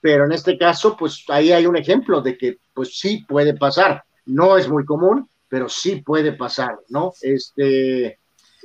pero 0.00 0.24
en 0.24 0.32
este 0.32 0.56
caso, 0.56 0.96
pues 0.96 1.24
ahí 1.28 1.52
hay 1.52 1.66
un 1.66 1.76
ejemplo 1.76 2.22
de 2.22 2.38
que, 2.38 2.58
pues 2.72 2.98
sí 2.98 3.24
puede 3.28 3.54
pasar. 3.54 4.02
No 4.26 4.56
es 4.56 4.68
muy 4.68 4.84
común, 4.84 5.28
pero 5.48 5.68
sí 5.68 5.96
puede 5.96 6.32
pasar, 6.32 6.78
¿no? 6.88 7.12
Este, 7.20 8.19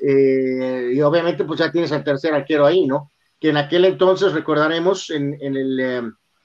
eh, 0.07 0.91
y 0.93 1.01
obviamente, 1.01 1.45
pues 1.45 1.59
ya 1.59 1.71
tienes 1.71 1.91
al 1.91 2.03
tercer 2.03 2.31
arquero 2.31 2.65
ahí, 2.65 2.85
¿no? 2.85 3.11
Que 3.39 3.49
en 3.49 3.57
aquel 3.57 3.85
entonces, 3.85 4.33
recordaremos, 4.33 5.09
en, 5.09 5.35
el. 5.41 5.79
Eh, 5.79 6.01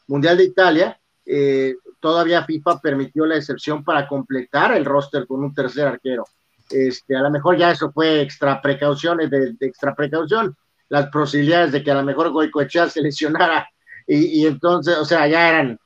Mundial 0.06 0.38
de 0.38 0.44
Italia, 0.44 1.00
eh, 1.24 1.76
todavía 2.00 2.44
FIFA 2.44 2.80
permitió 2.80 3.26
la 3.26 3.36
excepción 3.36 3.84
para 3.84 4.08
completar 4.08 4.76
el 4.76 4.84
roster 4.84 5.24
con 5.24 5.44
un 5.44 5.54
tercer 5.54 5.86
arquero. 5.86 6.24
Este, 6.68 7.14
a 7.14 7.20
lo 7.20 7.30
mejor 7.30 7.56
ya 7.56 7.70
eso 7.70 7.92
fue 7.92 8.20
extra 8.20 8.60
precauciones 8.60 9.30
de, 9.30 9.54
extra 9.60 9.94
precaución, 9.94 10.56
las 10.88 11.06
posibilidades 11.10 11.70
de 11.70 11.84
que 11.84 11.92
a 11.92 11.94
lo 11.94 12.02
mejor 12.02 12.30
Goicoechea 12.30 12.88
se 12.88 13.02
lesionara 13.02 13.68
y, 14.04 14.44
entonces, 14.44 14.96
o 14.96 15.04
sea, 15.04 15.28
ya 15.28 15.48
eran 15.48 15.78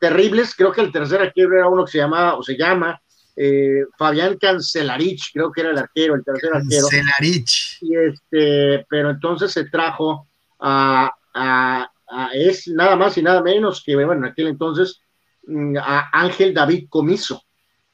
terribles. 0.00 0.54
Creo 0.54 0.72
que 0.72 0.80
el 0.80 0.92
tercer 0.92 1.20
arquero 1.20 1.54
era 1.54 1.68
uno 1.68 1.84
que 1.84 1.92
se 1.92 1.98
llamaba 1.98 2.36
o 2.36 2.42
se 2.42 2.56
llama 2.56 2.98
eh, 3.36 3.84
Fabián 3.98 4.38
Cancelarich, 4.38 5.30
creo 5.32 5.52
que 5.52 5.60
era 5.60 5.70
el 5.70 5.78
arquero, 5.78 6.14
el 6.14 6.24
tercer 6.24 6.54
arquero. 6.54 6.88
Cancelarich. 6.88 7.78
Y 7.82 7.96
este, 7.96 8.86
pero 8.88 9.10
entonces 9.10 9.52
se 9.52 9.64
trajo 9.64 10.26
a 10.60 11.12
es 12.32 12.68
nada 12.68 12.96
más 12.96 13.16
y 13.18 13.22
nada 13.22 13.42
menos 13.42 13.82
que, 13.84 13.94
bueno, 13.94 14.12
en 14.12 14.24
aquel 14.24 14.48
entonces, 14.48 15.00
mm, 15.46 15.76
a 15.78 16.10
Ángel 16.12 16.54
David 16.54 16.86
Comiso. 16.88 17.42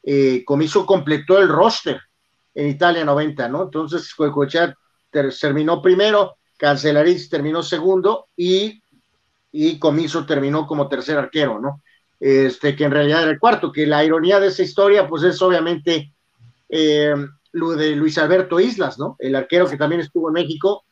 Eh, 0.03 0.45
Comiso 0.45 0.85
completó 0.85 1.39
el 1.39 1.49
roster 1.49 2.01
en 2.55 2.69
Italia 2.69 3.05
90, 3.05 3.49
¿no? 3.49 3.65
Entonces, 3.65 4.15
Coicoechea 4.15 4.75
terminó 5.11 5.81
primero, 5.81 6.37
Cancelaris 6.57 7.29
terminó 7.29 7.63
segundo 7.63 8.29
y, 8.37 8.83
y 9.51 9.79
Comiso 9.79 10.27
terminó 10.27 10.67
como 10.67 10.89
tercer 10.89 11.19
arquero, 11.19 11.61
¿no? 11.61 11.83
Este, 12.25 12.77
que 12.77 12.85
en 12.85 12.93
realidad 12.93 13.23
era 13.23 13.33
el 13.33 13.41
cuarto, 13.41 13.73
que 13.73 13.85
la 13.85 14.05
ironía 14.05 14.39
de 14.39 14.47
esa 14.47 14.63
historia, 14.63 15.09
pues 15.09 15.25
es 15.25 15.43
obviamente 15.43 16.15
eh, 16.69 17.17
lo 17.51 17.71
de 17.73 17.97
Luis 17.97 18.17
Alberto 18.17 18.61
Islas, 18.61 18.97
¿no? 18.97 19.17
El 19.19 19.35
arquero 19.35 19.69
que 19.69 19.77
también 19.77 20.03
estuvo 20.03 20.29
en 20.29 20.35
México, 20.35 20.85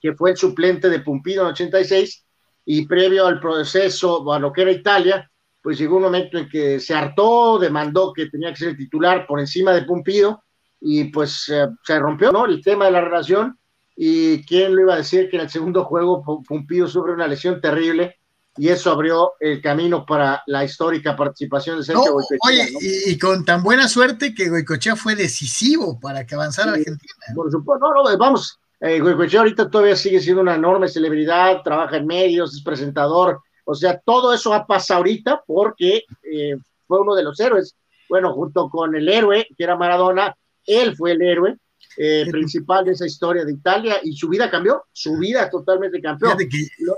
que 0.00 0.14
fue 0.14 0.30
el 0.30 0.36
suplente 0.36 0.88
de 0.88 1.00
Pumpido 1.00 1.42
en 1.42 1.48
86 1.48 2.24
y 2.64 2.86
previo 2.86 3.26
al 3.26 3.40
proceso, 3.40 4.32
a 4.32 4.38
lo 4.38 4.52
que 4.52 4.62
era 4.62 4.70
Italia, 4.70 5.28
pues 5.60 5.78
llegó 5.78 5.96
un 5.96 6.04
momento 6.04 6.38
en 6.38 6.48
que 6.48 6.78
se 6.78 6.94
hartó, 6.94 7.58
demandó 7.58 8.12
que 8.12 8.26
tenía 8.26 8.50
que 8.50 8.58
ser 8.58 8.68
el 8.68 8.76
titular 8.76 9.26
por 9.26 9.40
encima 9.40 9.72
de 9.72 9.82
Pumpido 9.82 10.44
y 10.80 11.06
pues 11.06 11.52
se 11.82 11.98
rompió 11.98 12.30
¿no? 12.30 12.46
el 12.46 12.62
tema 12.62 12.84
de 12.84 12.92
la 12.92 13.00
relación 13.00 13.58
y 13.96 14.46
quién 14.46 14.76
le 14.76 14.82
iba 14.82 14.94
a 14.94 14.98
decir 14.98 15.28
que 15.28 15.38
en 15.38 15.42
el 15.42 15.50
segundo 15.50 15.84
juego 15.84 16.22
Pumpido 16.46 16.86
sufre 16.86 17.14
una 17.14 17.26
lesión 17.26 17.60
terrible 17.60 18.20
y 18.56 18.68
eso 18.68 18.90
abrió 18.90 19.32
el 19.40 19.60
camino 19.60 20.04
para 20.06 20.42
la 20.46 20.64
histórica 20.64 21.16
participación 21.16 21.78
de 21.78 21.84
Sergio 21.84 22.12
Goicoechea. 22.12 22.38
Oye, 22.42 22.72
y, 23.06 23.18
con 23.18 23.44
tan 23.44 23.62
buena 23.62 23.88
suerte 23.88 24.34
que 24.34 24.48
Goicoechea 24.48 24.96
fue 24.96 25.14
decisivo 25.14 25.98
para 26.00 26.26
que 26.26 26.34
avanzara 26.34 26.72
Argentina. 26.72 27.12
Por 27.34 27.50
supuesto, 27.50 27.86
no, 27.86 28.02
no, 28.02 28.18
vamos, 28.18 28.58
eh, 28.80 29.00
ahorita 29.00 29.70
todavía 29.70 29.96
sigue 29.96 30.20
siendo 30.20 30.42
una 30.42 30.54
enorme 30.54 30.88
celebridad, 30.88 31.62
trabaja 31.62 31.96
en 31.96 32.06
medios, 32.06 32.54
es 32.54 32.62
presentador, 32.62 33.40
o 33.64 33.74
sea, 33.74 34.00
todo 34.04 34.32
eso 34.32 34.54
ha 34.54 34.66
pasado 34.66 34.98
ahorita 34.98 35.42
porque 35.46 36.04
eh, 36.22 36.56
fue 36.86 37.00
uno 37.00 37.14
de 37.14 37.24
los 37.24 37.38
héroes. 37.40 37.74
Bueno, 38.08 38.32
junto 38.32 38.68
con 38.70 38.94
el 38.94 39.08
héroe, 39.08 39.46
que 39.56 39.64
era 39.64 39.76
Maradona, 39.76 40.36
él 40.64 40.96
fue 40.96 41.12
el 41.12 41.22
héroe 41.22 41.56
eh, 41.96 42.26
principal 42.30 42.84
de 42.84 42.92
esa 42.92 43.06
historia 43.06 43.44
de 43.44 43.52
Italia 43.52 44.00
y 44.02 44.16
su 44.16 44.28
vida 44.28 44.50
cambió, 44.50 44.84
su 44.92 45.16
vida 45.16 45.48
totalmente 45.50 46.00
cambió. 46.00 46.36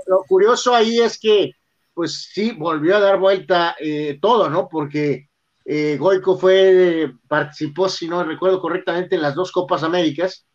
Lo, 0.07 0.23
curioso 0.27 0.75
ahí 0.75 0.99
es 0.99 1.19
que, 1.19 1.53
pues 1.93 2.29
sí, 2.33 2.51
volvió 2.51 2.97
a 2.97 2.99
dar 2.99 3.19
vuelta 3.19 3.75
eh, 3.79 4.19
todo, 4.21 4.49
¿no? 4.49 4.67
Porque 4.69 5.29
eh, 5.65 5.97
Goico 5.97 6.37
fue, 6.37 7.13
participó, 7.27 7.87
si 7.89 8.07
no 8.07 8.23
recuerdo 8.23 8.59
correctamente, 8.59 9.15
en 9.15 9.21
las 9.21 9.35
dos 9.35 9.51
Copas 9.51 9.83
Américas 9.83 10.45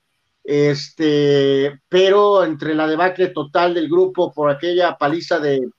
este, 0.45 1.81
pero 1.89 2.45
entre 2.45 2.75
la 2.75 2.87
debacle 2.87 3.29
total 3.29 3.73
del 3.73 3.89
grupo 3.89 4.31
por 4.33 4.51
aquella 4.51 4.97
paliza 4.99 5.41
de, 5.41 5.71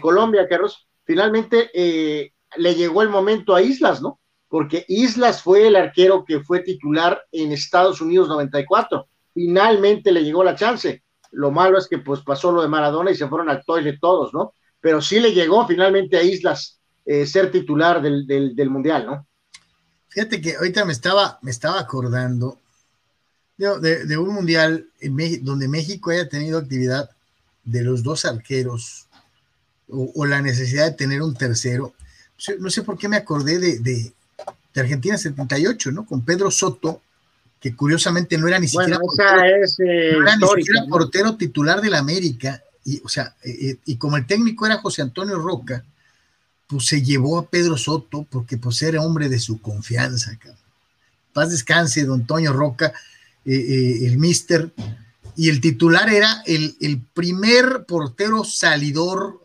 Colombia, 0.00 0.46
Carlos, 0.46 0.86
finalmente 1.04 1.70
eh, 1.74 2.32
le 2.56 2.74
llegó 2.74 3.02
el 3.02 3.08
momento 3.08 3.54
a 3.54 3.62
Islas, 3.62 4.02
¿no? 4.02 4.20
Porque 4.52 4.84
Islas 4.86 5.42
fue 5.42 5.66
el 5.66 5.76
arquero 5.76 6.26
que 6.26 6.40
fue 6.40 6.60
titular 6.60 7.24
en 7.32 7.52
Estados 7.52 8.02
Unidos 8.02 8.28
94. 8.28 9.08
Finalmente 9.32 10.12
le 10.12 10.22
llegó 10.22 10.44
la 10.44 10.54
chance. 10.54 11.02
Lo 11.30 11.50
malo 11.50 11.78
es 11.78 11.88
que 11.88 11.96
pues 11.96 12.20
pasó 12.20 12.52
lo 12.52 12.60
de 12.60 12.68
Maradona 12.68 13.10
y 13.10 13.14
se 13.14 13.26
fueron 13.28 13.48
al 13.48 13.64
toile 13.64 13.96
todos, 13.98 14.34
¿no? 14.34 14.52
Pero 14.78 15.00
sí 15.00 15.20
le 15.20 15.32
llegó 15.32 15.66
finalmente 15.66 16.18
a 16.18 16.22
Islas 16.22 16.78
eh, 17.06 17.24
ser 17.24 17.50
titular 17.50 18.02
del, 18.02 18.26
del, 18.26 18.68
Mundial, 18.68 19.06
¿no? 19.06 19.26
Fíjate 20.08 20.42
que 20.42 20.54
ahorita 20.56 20.84
me 20.84 20.92
estaba, 20.92 21.38
me 21.40 21.50
estaba 21.50 21.80
acordando 21.80 22.58
de, 23.56 24.18
un 24.18 24.34
mundial 24.34 24.86
donde 25.40 25.66
México 25.66 26.10
haya 26.10 26.28
tenido 26.28 26.58
actividad 26.58 27.08
de 27.64 27.84
los 27.84 28.02
dos 28.02 28.26
arqueros 28.26 29.08
o, 29.88 30.26
la 30.26 30.42
necesidad 30.42 30.90
de 30.90 30.96
tener 30.98 31.22
un 31.22 31.32
tercero. 31.32 31.94
No 32.58 32.68
sé 32.68 32.82
por 32.82 32.98
qué 32.98 33.08
me 33.08 33.16
acordé 33.16 33.58
de, 33.58 34.12
Argentina 34.80 35.16
78, 35.16 35.92
¿no? 35.92 36.06
Con 36.06 36.24
Pedro 36.24 36.50
Soto, 36.50 37.02
que 37.60 37.74
curiosamente 37.76 38.36
no 38.38 38.48
era 38.48 38.58
ni 38.58 38.68
siquiera, 38.68 38.98
portero, 40.88 41.36
titular 41.36 41.80
del 41.80 41.94
América, 41.94 42.62
y, 42.84 43.00
o 43.04 43.08
sea, 43.08 43.36
eh, 43.44 43.50
eh, 43.60 43.78
y 43.84 43.96
como 43.96 44.16
el 44.16 44.26
técnico 44.26 44.66
era 44.66 44.78
José 44.78 45.02
Antonio 45.02 45.38
Roca, 45.38 45.84
pues 46.66 46.86
se 46.86 47.02
llevó 47.02 47.38
a 47.38 47.46
Pedro 47.46 47.76
Soto 47.76 48.26
porque 48.28 48.56
pues 48.56 48.82
era 48.82 49.02
hombre 49.02 49.28
de 49.28 49.38
su 49.38 49.60
confianza. 49.60 50.38
Paz 51.32 51.50
descanse, 51.50 52.04
don 52.04 52.20
Antonio 52.20 52.52
Roca, 52.52 52.92
eh, 53.44 54.06
el 54.06 54.18
Mister, 54.18 54.72
y 55.36 55.48
el 55.48 55.60
titular 55.60 56.12
era 56.12 56.42
el, 56.46 57.02
primer 57.14 57.84
portero 57.86 58.44
salidor 58.44 59.40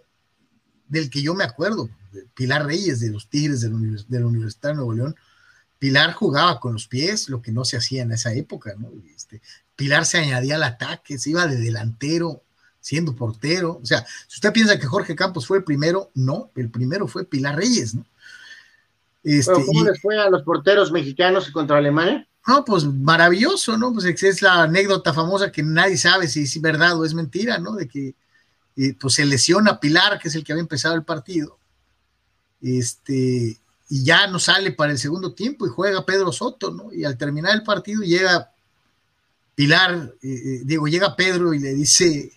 del 0.87 1.09
que 1.09 1.21
yo 1.21 1.33
me 1.33 1.43
acuerdo, 1.43 1.89
Pilar 2.33 2.65
Reyes 2.65 2.99
de 2.99 3.09
los 3.09 3.29
Tigres 3.29 3.61
de 3.61 3.69
la, 3.69 4.25
Universidad 4.25 4.69
de 4.69 4.75
Nuevo 4.75 4.93
León. 4.93 5.15
Pilar 5.79 6.13
jugaba 6.13 6.59
con 6.59 6.73
los 6.73 6.87
pies, 6.87 7.29
lo 7.29 7.41
que 7.41 7.51
no 7.51 7.65
se 7.65 7.77
hacía 7.77 8.01
en 8.01 8.11
esa 8.11 8.33
época, 8.33 8.73
¿no? 8.77 8.89
Este, 9.15 9.41
Pilar 9.75 10.05
se 10.05 10.17
añadía 10.17 10.55
al 10.55 10.63
ataque, 10.63 11.17
se 11.19 11.31
iba 11.31 11.45
de 11.45 11.57
delantero, 11.57 12.43
siendo 12.79 13.15
portero. 13.15 13.79
O 13.81 13.85
sea, 13.85 14.05
si 14.27 14.35
usted 14.37 14.53
piensa 14.53 14.79
que 14.79 14.87
Jorge 14.87 15.15
Campos 15.15 15.45
fue 15.45 15.57
el 15.57 15.63
primero, 15.63 16.09
no, 16.15 16.51
el 16.55 16.69
primero 16.69 17.07
fue 17.07 17.25
Pilar 17.25 17.55
Reyes, 17.55 17.95
¿no? 17.95 18.05
Este, 19.23 19.51
¿Cómo 19.51 19.83
les 19.83 20.01
fue 20.01 20.17
a 20.17 20.29
los 20.29 20.43
porteros 20.43 20.91
mexicanos 20.91 21.51
contra 21.51 21.77
Alemania? 21.77 22.25
No, 22.47 22.63
pues 22.63 22.85
maravilloso, 22.85 23.77
¿no? 23.77 23.91
Pues 23.91 24.05
es 24.05 24.41
la 24.41 24.63
anécdota 24.63 25.13
famosa 25.13 25.51
que 25.51 25.63
nadie 25.63 25.97
sabe 25.97 26.29
si 26.29 26.43
es 26.43 26.61
verdad 26.61 26.97
o 26.97 27.03
es 27.03 27.13
mentira, 27.13 27.57
¿no? 27.57 27.73
De 27.73 27.89
que 27.89 28.15
eh, 28.77 28.95
pues 28.97 29.15
se 29.15 29.25
lesiona 29.25 29.81
Pilar, 29.81 30.17
que 30.17 30.29
es 30.29 30.35
el 30.35 30.45
que 30.45 30.53
había 30.53 30.61
empezado 30.61 30.95
el 30.95 31.03
partido, 31.03 31.56
este, 32.61 33.57
y 33.89 34.03
ya 34.03 34.27
no 34.27 34.39
sale 34.39 34.71
para 34.71 34.91
el 34.91 34.97
segundo 34.97 35.33
tiempo 35.33 35.65
y 35.65 35.69
juega 35.69 36.05
Pedro 36.05 36.31
Soto, 36.31 36.71
¿no? 36.71 36.91
Y 36.93 37.05
al 37.05 37.17
terminar 37.17 37.53
el 37.53 37.63
partido 37.63 38.01
llega 38.01 38.51
Pilar, 39.55 40.13
eh, 40.21 40.27
eh, 40.27 40.61
digo, 40.65 40.87
llega 40.87 41.15
Pedro 41.15 41.53
y 41.53 41.59
le 41.59 41.73
dice, 41.73 42.31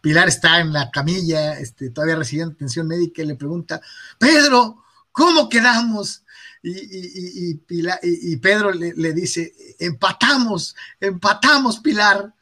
Pilar 0.00 0.28
está 0.28 0.60
en 0.60 0.72
la 0.72 0.90
camilla, 0.90 1.58
este, 1.58 1.90
todavía 1.90 2.16
recibiendo 2.16 2.54
atención 2.54 2.86
médica 2.86 3.22
y 3.22 3.26
le 3.26 3.34
pregunta, 3.34 3.80
Pedro, 4.18 4.84
¿cómo 5.10 5.48
quedamos? 5.48 6.22
y, 6.66 7.60
y, 7.68 8.36
Pedro 8.38 8.72
le, 8.72 9.12
dice, 9.12 9.54
empatamos, 9.78 10.74
empatamos, 10.98 11.78
Pilar, 11.78 12.32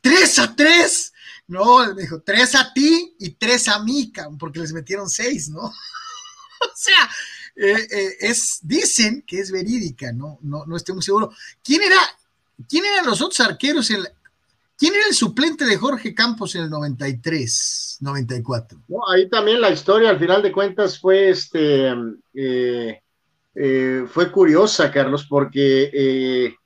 tres 0.00 0.38
a 0.40 0.54
tres. 0.54 1.12
No, 1.46 1.94
dijo, 1.94 2.20
tres 2.20 2.54
a 2.54 2.72
ti 2.72 3.14
y 3.18 3.30
tres 3.30 3.68
a 3.68 3.80
mí, 3.82 4.12
porque 4.38 4.60
les 4.60 4.72
metieron 4.72 5.08
seis, 5.08 5.48
¿no? 5.48 5.72
o 6.72 6.76
sea, 6.76 7.10
eh, 7.56 8.16
es, 8.20 8.58
dicen 8.62 9.22
que 9.26 9.40
es 9.40 9.50
verídica, 9.50 10.12
¿no? 10.12 10.38
No, 10.42 10.64
no 10.66 10.76
estoy 10.76 10.94
muy 10.94 11.02
seguro. 11.02 11.32
¿Quién 11.62 11.82
era, 11.82 11.98
quién 12.68 12.84
eran 12.84 13.06
los 13.06 13.20
otros 13.20 13.40
arqueros 13.40 13.90
en 13.90 14.04
¿Quién 14.80 14.94
era 14.94 15.08
el 15.08 15.14
suplente 15.14 15.66
de 15.66 15.76
Jorge 15.76 16.14
Campos 16.14 16.54
en 16.54 16.62
el 16.62 16.70
93, 16.70 17.98
94? 18.00 18.78
No, 18.88 19.06
ahí 19.10 19.28
también 19.28 19.60
la 19.60 19.68
historia, 19.68 20.08
al 20.08 20.18
final 20.18 20.42
de 20.42 20.50
cuentas, 20.50 20.98
fue 20.98 21.28
este 21.28 21.92
eh, 22.32 23.02
eh, 23.54 24.04
fue 24.08 24.32
curiosa, 24.32 24.90
Carlos, 24.90 25.26
porque 25.28 25.90
eh, 25.92 26.56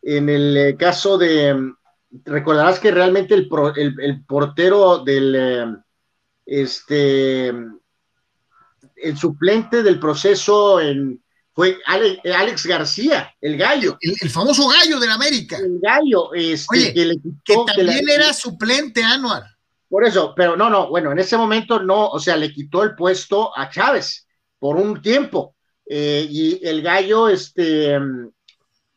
en 0.00 0.28
el 0.28 0.76
caso 0.78 1.18
de 1.18 1.72
recordarás 2.24 2.78
que 2.78 2.92
realmente 2.92 3.34
el, 3.34 3.48
el 4.00 4.24
portero 4.24 5.02
del 5.02 5.76
este 6.46 7.52
el 8.96 9.16
suplente 9.16 9.82
del 9.82 10.00
proceso 10.00 10.80
en 10.80 11.22
fue 11.56 11.78
Alex, 11.86 12.66
García, 12.66 13.34
el 13.40 13.56
gallo. 13.56 13.96
El, 13.98 14.28
famoso 14.28 14.68
gallo 14.68 15.00
del 15.00 15.10
América. 15.10 15.56
El 15.56 15.80
gallo, 15.80 16.34
este, 16.34 16.66
Oye, 16.76 16.92
que, 16.92 17.54
también 17.66 18.06
era 18.10 18.34
suplente 18.34 19.02
Anuar. 19.02 19.42
Por 19.88 20.04
eso, 20.04 20.34
pero 20.36 20.54
no, 20.54 20.68
no, 20.68 20.90
bueno, 20.90 21.12
en 21.12 21.18
ese 21.18 21.38
momento 21.38 21.82
no, 21.82 22.08
o 22.08 22.20
sea, 22.20 22.36
le 22.36 22.52
quitó 22.52 22.82
el 22.82 22.94
puesto 22.94 23.56
a 23.56 23.70
Chávez 23.70 24.28
por 24.58 24.76
un 24.76 25.00
tiempo. 25.00 25.56
Eh, 25.88 26.26
y 26.28 26.60
el 26.62 26.82
gallo, 26.82 27.30
este, 27.30 27.98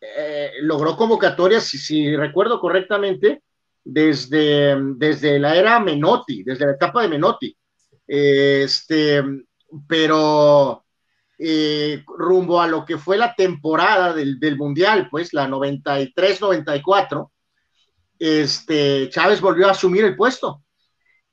eh, 0.01 0.51
logró 0.59 0.97
convocatorias, 0.97 1.63
si, 1.63 1.77
si, 1.77 2.13
recuerdo 2.17 2.59
correctamente, 2.59 3.41
desde, 3.85 4.75
desde 4.97 5.39
la 5.39 5.55
era 5.55 5.79
Menotti, 5.79 6.43
desde 6.43 6.65
la 6.65 6.73
etapa 6.73 7.03
de 7.03 7.07
Menotti. 7.07 7.55
este, 8.05 9.23
pero 9.87 10.85
eh, 11.37 12.03
rumbo 12.17 12.61
a 12.61 12.67
lo 12.67 12.85
que 12.85 12.97
fue 12.97 13.17
la 13.17 13.33
temporada 13.33 14.13
del, 14.13 14.57
Mundial, 14.57 15.07
pues 15.09 15.33
la 15.33 15.47
93-94, 15.47 17.29
este, 18.19 19.09
Chávez 19.09 19.39
volvió 19.39 19.67
a 19.67 19.71
asumir 19.71 20.03
el 20.03 20.15
puesto. 20.17 20.63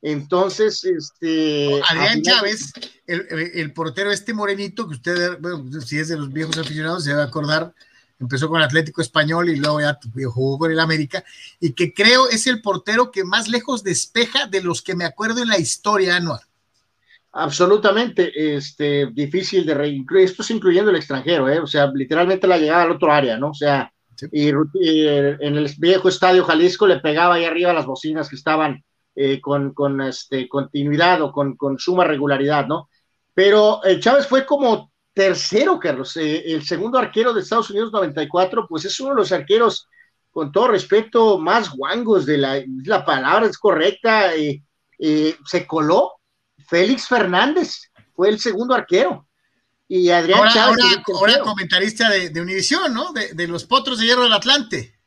Entonces, 0.01 0.85
este... 0.85 1.81
Adrián 1.89 2.23
Chávez, 2.23 2.73
el, 3.07 3.73
portero 3.73 4.13
este 4.13 4.33
morenito, 4.33 4.87
que 4.87 4.95
usted, 4.95 5.39
si 5.85 5.99
es 5.99 6.09
de 6.09 6.19
los 6.19 6.33
viejos 6.33 6.57
aficionados, 6.59 7.03
se 7.03 7.11
debe 7.11 7.23
acordar, 7.23 7.75
empezó 8.21 8.49
con 8.49 8.63
Atlético 8.63 9.03
Español 9.03 9.49
y 9.49 9.57
luego 9.57 9.81
ya 9.81 9.99
jugó 10.33 10.59
con 10.59 10.71
el 10.71 10.79
América, 10.79 11.25
y 11.59 11.73
que 11.73 11.93
creo 11.93 12.29
es 12.29 12.47
el 12.47 12.63
portero 12.63 13.11
que 13.11 13.25
más 13.25 13.49
lejos 13.49 13.83
despeja 13.83 14.47
de 14.47 14.63
los 14.63 14.83
que 14.83 14.95
me 14.95 15.05
acuerdo 15.05 15.43
en 15.43 15.49
la 15.49 15.59
historia, 15.59 16.15
Anual 16.15 16.47
absolutamente 17.37 18.57
este, 18.57 19.07
difícil 19.13 19.67
de 19.67 19.75
reincluir, 19.75 20.25
esto 20.25 20.43
es 20.43 20.51
incluyendo 20.51 20.91
el 20.91 20.97
extranjero, 20.97 21.49
¿eh? 21.49 21.61
o 21.61 21.67
sea, 21.67 21.87
literalmente 21.93 22.47
la 22.47 22.57
llegada 22.57 22.83
al 22.83 22.93
otro 22.93 23.13
área, 23.13 23.37
¿no? 23.37 23.51
O 23.51 23.55
sea, 23.55 23.93
y, 24.33 24.49
en 24.49 25.57
el 25.57 25.71
viejo 25.79 26.09
estadio 26.09 26.45
Jalisco 26.45 26.87
le 26.87 27.01
pegaba 27.01 27.35
ahí 27.35 27.45
arriba 27.45 27.75
las 27.75 27.85
bocinas 27.85 28.31
que 28.31 28.37
estaban 28.37 28.83
eh, 29.15 29.41
con, 29.41 29.75
con 29.75 30.01
este, 30.01 30.49
continuidad 30.49 31.21
o 31.21 31.33
con, 31.33 31.57
con 31.57 31.79
suma 31.79 32.05
regularidad, 32.05 32.67
¿no? 32.67 32.89
Pero 33.35 33.85
eh, 33.85 34.01
Chávez 34.01 34.27
fue 34.27 34.47
como 34.47 34.91
tercero, 35.13 35.79
Carlos, 35.79 36.17
eh, 36.17 36.43
el 36.47 36.63
segundo 36.63 36.99
arquero 36.99 37.35
de 37.35 37.43
Estados 37.43 37.71
Unidos 37.71 37.93
94, 37.93 38.67
pues 38.67 38.87
es 38.87 38.99
uno 39.01 39.11
de 39.11 39.17
los 39.17 39.33
arqueros, 39.33 39.89
con 40.31 40.53
todo 40.53 40.69
respeto, 40.69 41.39
más 41.39 41.71
guangos 41.75 42.25
de 42.25 42.39
la, 42.39 42.63
la 42.85 43.05
palabra, 43.05 43.47
es 43.47 43.59
correcta, 43.59 44.33
se 44.99 45.67
coló 45.67 46.16
Félix 46.67 47.09
Fernández 47.09 47.91
fue 48.15 48.29
el 48.29 48.39
segundo 48.39 48.75
arquero. 48.75 49.27
Y 49.89 50.11
Adrián 50.11 50.41
ahora, 50.41 50.53
Chávez. 50.53 50.85
Ahora, 51.15 51.41
comentarista 51.41 52.11
de, 52.11 52.31
de 52.31 52.41
Univisión, 52.41 52.93
¿no? 52.93 53.13
De, 53.13 53.47
los 53.47 53.65
potros 53.65 53.99
de 53.99 54.07
hierro 54.07 54.25
del 54.25 54.33
Atlante. 54.33 54.99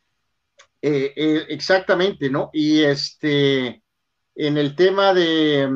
Eh, 0.82 1.13
eh, 1.15 1.45
exactamente, 1.50 2.30
¿no? 2.30 2.50
Y 2.54 2.82
este, 2.82 3.84
en 4.36 4.58
el 4.58 4.76
tema 4.76 5.13
de, 5.13 5.69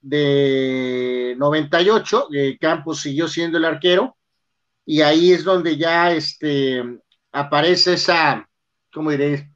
de 0.00 1.34
98, 1.36 2.28
eh, 2.32 2.58
Campos 2.60 3.00
siguió 3.00 3.26
siendo 3.26 3.58
el 3.58 3.64
arquero, 3.64 4.16
y 4.86 5.00
ahí 5.00 5.32
es 5.32 5.42
donde 5.42 5.76
ya 5.76 6.12
este, 6.12 6.82
aparece 7.32 7.94
esa, 7.94 8.48
¿cómo 8.92 9.10
diré? 9.10 9.50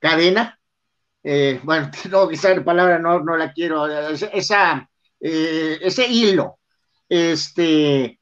Cadena 0.00 0.58
eh, 1.22 1.60
bueno, 1.62 1.90
no, 2.10 2.30
la 2.30 2.64
palabra 2.64 2.98
no, 2.98 3.20
no 3.20 3.36
la 3.36 3.52
quiero, 3.52 3.86
esa, 3.86 4.87
eh, 5.20 5.78
ese 5.82 6.06
hilo. 6.06 6.58
Este, 7.08 8.18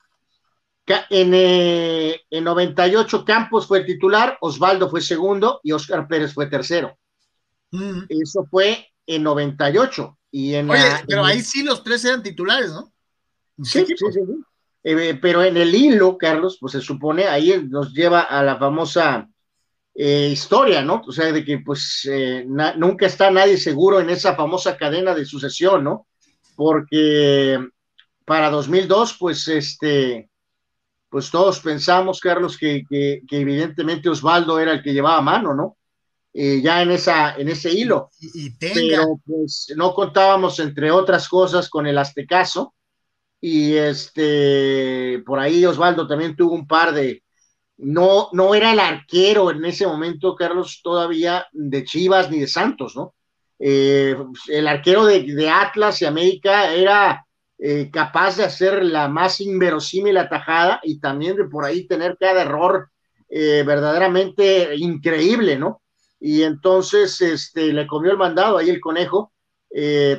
en, 0.87 1.35
eh, 1.35 2.21
en 2.31 2.45
98 2.45 3.25
Campos 3.25 3.67
fue 3.67 3.85
titular, 3.85 4.39
Osvaldo 4.41 4.89
fue 4.89 5.01
segundo 5.01 5.61
y 5.63 5.73
Oscar 5.73 6.07
Pérez 6.07 6.33
fue 6.33 6.47
tercero. 6.47 6.97
Mm. 7.73 8.05
Eso 8.09 8.47
fue 8.51 8.89
en 9.07 9.23
98. 9.23 10.19
Y 10.31 10.55
en 10.55 10.71
Oye, 10.71 10.83
pero 11.09 11.25
ahí 11.25 11.41
sí 11.41 11.63
los 11.63 11.83
tres 11.83 12.05
eran 12.05 12.23
titulares, 12.23 12.71
¿no? 12.71 12.93
Sí, 13.63 13.87
sí, 13.87 13.95
sí, 13.97 14.21
pero 15.21 15.43
en 15.43 15.57
el 15.57 15.75
hilo, 15.75 16.19
Carlos, 16.19 16.59
pues 16.61 16.73
se 16.73 16.81
supone, 16.81 17.27
ahí 17.27 17.67
nos 17.69 17.93
lleva 17.93 18.21
a 18.21 18.43
la 18.43 18.57
famosa 18.57 19.29
eh, 19.95 20.29
historia, 20.31 20.83
¿no? 20.83 21.03
O 21.07 21.11
sea, 21.11 21.33
de 21.33 21.43
que 21.43 21.59
pues 21.61 22.07
eh, 22.11 22.45
nunca 22.47 23.07
está 23.07 23.31
nadie 23.31 23.57
seguro 23.57 23.99
en 23.99 24.11
esa 24.11 24.37
famosa 24.37 24.77
cadena 24.77 25.15
de 25.15 25.25
sucesión, 25.25 25.85
¿no? 25.85 26.07
Porque 26.57 27.59
para 28.25 28.51
2002, 28.51 29.17
pues 29.19 29.47
este, 29.49 30.31
pues 31.09 31.31
todos 31.31 31.61
pensamos, 31.61 32.21
Carlos, 32.21 32.59
que, 32.59 32.85
que, 32.89 33.23
evidentemente 33.31 34.09
Osvaldo 34.09 34.59
era 34.59 34.73
el 34.73 34.83
que 34.83 34.93
llevaba 34.93 35.21
mano, 35.23 35.55
¿no? 35.55 35.77
Eh, 36.33 36.61
ya 36.61 36.83
en, 36.83 36.91
esa, 36.91 37.35
en 37.37 37.49
ese 37.49 37.73
hilo. 37.73 38.11
Y, 38.21 38.51
Pero 38.59 39.21
pues 39.25 39.73
no 39.77 39.95
contábamos, 39.95 40.59
entre 40.61 40.91
otras 40.91 41.29
cosas, 41.29 41.71
con 41.71 41.87
el 41.87 41.97
Aztecaso. 41.97 42.75
Y 43.41 43.75
este, 43.75 45.23
por 45.25 45.39
ahí 45.39 45.65
Osvaldo 45.65 46.07
también 46.07 46.37
tuvo 46.37 46.55
un 46.55 46.67
par 46.67 46.93
de, 46.93 47.23
no, 47.79 48.29
no 48.33 48.55
era 48.55 48.73
el 48.73 48.81
arquero 48.81 49.51
en 49.51 49.65
ese 49.65 49.87
momento, 49.87 50.35
Carlos, 50.35 50.81
todavía 50.83 51.47
de 51.53 51.85
Chivas 51.85 52.31
ni 52.31 52.41
de 52.41 52.49
Santos, 52.49 52.97
¿no? 52.97 53.15
Eh, 53.59 54.17
el 54.49 54.69
arquero 54.69 55.07
de, 55.07 55.51
Atlas 55.51 56.03
y 56.03 56.05
América 56.05 56.73
era 56.73 57.27
eh, 57.59 57.91
capaz 57.91 58.37
de 58.37 58.45
hacer 58.45 58.85
la 58.85 59.09
más 59.09 59.41
inverosímil 59.41 60.17
atajada 60.19 60.81
y 60.83 61.01
también 61.01 61.37
de 61.37 61.45
por 61.45 61.65
ahí 61.65 61.87
tener 61.87 62.17
cada 62.19 62.43
error 62.43 62.91
eh, 63.29 63.63
verdaderamente 63.67 64.77
increíble, 64.77 65.57
¿no? 65.57 65.83
Y 66.21 66.43
entonces 66.43 67.21
este, 67.21 67.73
le 67.73 67.87
comió 67.87 68.13
el 68.13 68.19
mandado 68.19 68.59
ahí 68.59 68.71
el 68.71 68.81
conejo. 68.81 69.33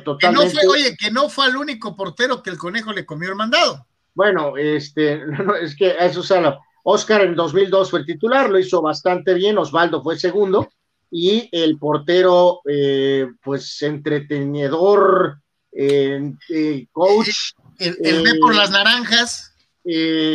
totalmente. 0.04 0.54
no 0.54 0.60
fue, 0.60 0.68
oye, 0.68 0.96
que 0.96 1.10
no 1.10 1.28
fue 1.28 1.46
el 1.46 1.56
único 1.56 1.96
portero 1.96 2.42
que 2.42 2.50
el 2.50 2.58
conejo 2.58 2.92
le 2.92 3.06
comió 3.06 3.30
el 3.30 3.36
mandado. 3.36 3.86
Bueno, 4.14 4.56
este, 4.56 5.22
es 5.62 5.76
que 5.76 5.96
eso 5.98 6.20
es 6.20 6.30
algo 6.32 6.58
Oscar 6.90 7.20
en 7.22 7.34
2002 7.34 7.90
fue 7.90 8.00
el 8.00 8.06
titular, 8.06 8.48
lo 8.48 8.58
hizo 8.58 8.80
bastante 8.80 9.34
bien, 9.34 9.58
Osvaldo 9.58 10.02
fue 10.02 10.18
segundo 10.18 10.70
y 11.10 11.48
el 11.52 11.78
portero, 11.78 12.60
eh, 12.68 13.26
pues 13.42 13.80
entretenedor, 13.82 15.40
eh, 15.72 16.32
eh, 16.50 16.86
coach. 16.92 17.52
El, 17.78 17.96
el 18.02 18.38
por 18.40 18.54
las 18.54 18.70
naranjas. 18.70 19.54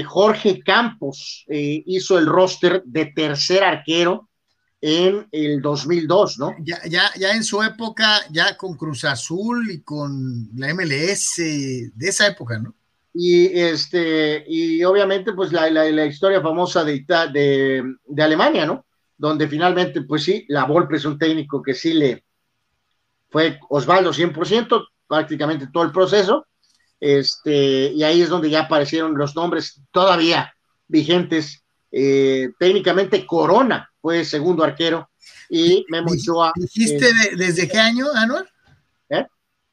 Jorge 0.07 0.63
Campos 0.63 1.45
hizo 1.47 2.17
el 2.17 2.25
roster 2.25 2.81
de 2.85 3.05
tercer 3.05 3.63
arquero 3.63 4.27
en 4.81 5.27
el 5.31 5.61
2002, 5.61 6.39
¿no? 6.39 6.55
Ya, 6.63 6.79
ya, 6.89 7.11
ya 7.19 7.33
en 7.33 7.43
su 7.43 7.61
época, 7.61 8.19
ya 8.31 8.57
con 8.57 8.75
Cruz 8.75 9.03
Azul 9.03 9.69
y 9.69 9.81
con 9.81 10.49
la 10.55 10.73
MLS 10.73 11.35
de 11.37 11.91
esa 12.09 12.25
época, 12.25 12.57
¿no? 12.57 12.73
Y, 13.13 13.59
este, 13.59 14.43
y 14.47 14.83
obviamente, 14.83 15.33
pues 15.33 15.51
la, 15.51 15.69
la, 15.69 16.05
historia 16.05 16.41
famosa 16.41 16.83
de, 16.83 17.05
de, 17.31 17.83
de, 18.07 18.23
Alemania, 18.23 18.65
¿no? 18.65 18.85
Donde 19.17 19.47
finalmente, 19.47 20.01
pues 20.01 20.23
sí, 20.23 20.45
la 20.49 20.65
Volpe 20.65 20.97
es 20.97 21.05
un 21.05 21.17
técnico 21.17 21.61
que 21.61 21.73
sí 21.73 21.93
le 21.93 22.23
fue 23.29 23.59
Osvaldo 23.69 24.13
100%, 24.13 24.87
prácticamente 25.07 25.67
todo 25.73 25.83
el 25.83 25.91
proceso. 25.91 26.45
Este, 26.99 27.91
y 27.91 28.03
ahí 28.03 28.21
es 28.21 28.29
donde 28.29 28.49
ya 28.49 28.61
aparecieron 28.61 29.17
los 29.17 29.35
nombres 29.35 29.81
todavía 29.91 30.53
vigentes. 30.87 31.63
Eh, 31.91 32.51
técnicamente 32.59 33.25
Corona 33.25 33.89
fue 33.99 34.23
segundo 34.23 34.63
arquero 34.63 35.09
y 35.49 35.85
Memo 35.89 36.11
Ochoa. 36.11 36.53
¿Dijiste 36.55 37.11
desde 37.35 37.67
qué 37.67 37.79
año, 37.79 38.05
Anuar? 38.13 38.47
¿Eh? 39.09 39.25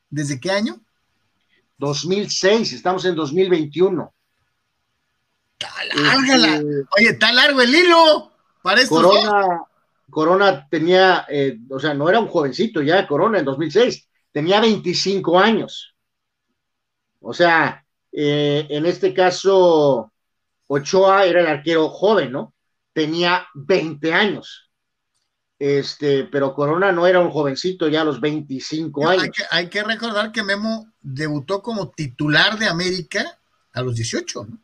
¿Desde 0.08 0.40
qué 0.40 0.50
año? 0.50 0.80
2006, 1.78 2.72
estamos 2.72 3.04
en 3.04 3.14
2021. 3.14 4.14
Este, 5.58 6.86
Oye, 6.96 7.10
está 7.10 7.32
largo 7.32 7.60
el 7.60 7.74
hilo. 7.74 8.29
Para 8.62 8.86
Corona, 8.86 9.62
Corona 10.10 10.68
tenía, 10.68 11.26
eh, 11.28 11.58
o 11.70 11.78
sea, 11.78 11.94
no 11.94 12.08
era 12.08 12.20
un 12.20 12.28
jovencito 12.28 12.82
ya, 12.82 13.06
Corona 13.06 13.38
en 13.38 13.44
2006, 13.44 14.08
tenía 14.32 14.60
25 14.60 15.38
años. 15.38 15.94
O 17.20 17.32
sea, 17.32 17.84
Eh, 18.12 18.66
en 18.70 18.86
este 18.86 19.14
caso, 19.14 20.12
Ochoa 20.66 21.24
era 21.24 21.40
el 21.40 21.46
arquero 21.46 21.88
joven, 21.88 22.32
¿no? 22.32 22.54
Tenía 22.92 23.46
20 23.54 24.12
años. 24.12 24.70
Este, 25.58 26.24
pero 26.24 26.54
Corona 26.54 26.90
no 26.90 27.06
era 27.06 27.20
un 27.20 27.30
jovencito 27.30 27.86
ya 27.88 28.00
a 28.00 28.04
los 28.04 28.20
25 28.20 29.08
años. 29.08 29.24
Hay 29.24 29.30
que, 29.30 29.42
hay 29.50 29.68
que 29.68 29.82
recordar 29.82 30.32
que 30.32 30.42
Memo 30.42 30.92
debutó 31.00 31.62
como 31.62 31.90
titular 31.90 32.58
de 32.58 32.66
América 32.66 33.38
a 33.72 33.82
los 33.82 33.94
18, 33.94 34.46
¿no? 34.48 34.58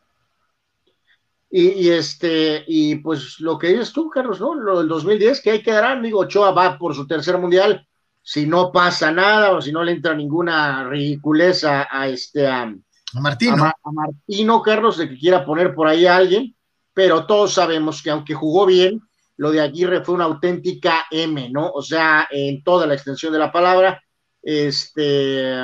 Y, 1.49 1.89
este, 1.91 2.65
y 2.67 2.97
pues 2.97 3.39
lo 3.39 3.57
que 3.57 3.69
dices 3.69 3.93
tú, 3.93 4.11
Carlos, 4.11 4.41
¿no? 4.41 4.55
Lo 4.55 4.79
del 4.79 4.89
2010, 4.89 5.41
que 5.41 5.53
hay 5.53 5.63
que 5.63 5.71
dar, 5.71 6.03
digo, 6.03 6.21
Ochoa 6.21 6.51
va 6.51 6.77
por 6.77 6.95
su 6.95 7.07
tercer 7.07 7.39
mundial, 7.39 7.87
si 8.21 8.47
no 8.47 8.73
pasa 8.73 9.13
nada 9.13 9.53
o 9.53 9.63
si 9.63 9.71
no 9.71 9.85
le 9.85 9.93
entra 9.93 10.13
ninguna 10.13 10.89
ridiculez 10.89 11.63
a, 11.65 12.09
este, 12.09 12.47
a, 12.47 12.75
Martino. 13.15 13.65
A, 13.65 13.75
Martino, 13.93 14.61
Carlos, 14.61 14.99
de 14.99 15.09
que 15.09 15.17
quiera 15.17 15.47
poner 15.47 15.75
por 15.75 15.87
ahí 15.87 16.07
a 16.07 16.17
alguien, 16.17 16.55
pero 16.93 17.25
todos 17.27 17.55
sabemos 17.55 18.03
que 18.03 18.11
aunque 18.11 18.35
jugó 18.35 18.67
bien, 18.67 19.01
lo 19.37 19.53
de 19.53 19.61
Aguirre 19.61 20.05
fue 20.05 20.17
una 20.17 20.25
auténtica 20.25 21.07
M, 21.11 21.49
¿no? 21.51 21.71
O 21.71 21.83
sea, 21.83 22.27
en 22.31 22.65
toda 22.65 22.87
la 22.87 22.95
extensión 22.95 23.33
de 23.33 23.39
la 23.39 23.53
palabra, 23.53 24.03
este, 24.43 25.55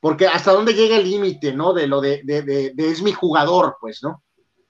porque 0.00 0.26
hasta 0.26 0.52
dónde 0.52 0.72
llega 0.72 0.96
el 0.96 1.10
límite, 1.10 1.52
¿no? 1.52 1.74
De 1.74 1.86
lo 1.86 2.00
de, 2.00 2.22
de, 2.24 2.42
de, 2.42 2.72
es 2.76 3.02
mi 3.02 3.12
jugador, 3.12 3.76
pues, 3.80 4.02
¿no? 4.02 4.23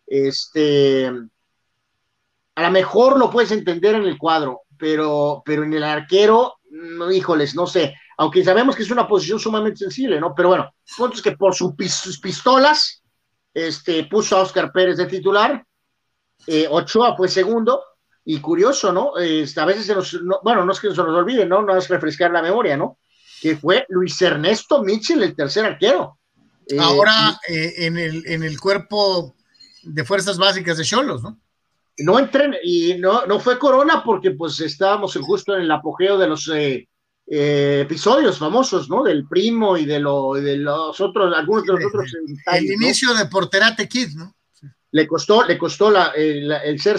Este, 0.07 1.07
a 1.07 2.63
lo 2.63 2.71
mejor 2.71 3.19
lo 3.19 3.31
puedes 3.31 3.51
entender 3.53 3.95
en 3.95 4.05
el 4.05 4.19
cuadro, 4.19 4.63
pero, 4.79 5.43
pero 5.45 5.65
en 5.65 5.73
el 5.73 5.85
arquero, 5.85 6.57
no, 6.71 7.11
híjoles, 7.11 7.55
no 7.55 7.67
sé, 7.67 7.95
aunque 8.17 8.45
sabemos 8.45 8.77
que 8.77 8.83
es 8.83 8.91
una 8.91 9.09
posición 9.09 9.41
sumamente 9.41 9.79
sensible, 9.79 10.21
¿no? 10.21 10.35
Pero 10.35 10.49
bueno, 10.49 10.75
punto 10.97 11.17
es 11.17 11.23
que 11.23 11.33
por 11.33 11.55
sus 11.55 11.75
pistolas, 11.75 13.03
este, 13.53 14.05
puso 14.05 14.37
a 14.37 14.43
Oscar 14.43 14.73
Pérez 14.73 14.97
de 14.97 15.07
titular, 15.07 15.65
eh, 16.47 16.67
Ochoa 16.71 17.17
fue 17.17 17.29
segundo, 17.29 17.83
y 18.25 18.41
curioso, 18.41 18.93
¿no? 18.93 19.19
Este, 19.19 19.61
a 19.61 19.67
veces 19.67 19.87
se 19.87 19.95
nos, 19.95 20.19
bueno, 20.43 20.65
no 20.65 20.73
es 20.73 20.81
que 20.81 20.91
se 20.91 20.97
nos 20.97 21.09
olvide, 21.09 21.45
¿no? 21.45 21.63
No 21.63 21.77
es 21.77 21.89
refrescar 21.89 22.31
la 22.31 22.43
memoria, 22.43 22.77
¿no? 22.77 22.99
Que 23.41 23.57
fue 23.57 23.85
Luis 23.91 24.21
Ernesto 24.23 24.83
Mitchell, 24.83 25.23
el 25.23 25.37
tercer 25.37 25.65
arquero. 25.65 26.19
Eh, 26.67 26.79
Ahora 26.81 27.39
eh, 27.47 27.75
en, 27.79 27.99
el, 27.99 28.23
en 28.27 28.43
el 28.43 28.59
cuerpo 28.59 29.37
de 29.85 30.05
fuerzas 30.05 30.39
básicas 30.39 30.79
de 30.79 30.85
Cholos, 30.85 31.23
¿no? 31.23 31.39
No 31.99 32.19
entren, 32.19 32.57
y 32.63 32.95
no, 32.95 33.25
no 33.27 33.39
fue 33.39 33.59
Corona 33.59 34.03
porque 34.05 34.33
pues 34.33 34.61
estábamos 34.61 35.17
justo 35.17 35.55
en 35.55 35.63
el 35.63 35.71
apogeo 35.71 36.19
de 36.19 36.27
los 36.27 36.49
eh, 36.49 36.89
eh, 37.27 37.81
episodios 37.85 38.39
famosos, 38.39 38.91
¿no? 38.91 39.05
Del 39.05 39.29
primo 39.29 39.77
y 39.77 39.87
de, 39.87 40.01
lo, 40.01 40.35
de 40.35 40.57
los 40.57 41.01
otros, 41.01 41.33
algunos 41.35 41.65
de 41.65 41.73
los 41.73 41.85
otros. 41.87 42.13
El, 42.53 42.65
inicio 42.65 43.15
de 43.15 43.27
Porterate 43.27 43.89
Kid, 43.89 44.09
¿no? 44.17 44.35
Le 44.91 45.07
costó, 45.07 45.45
le 45.45 45.57
costó 45.57 45.91
la, 45.91 46.09
el, 46.17 46.81
ser, 46.81 46.99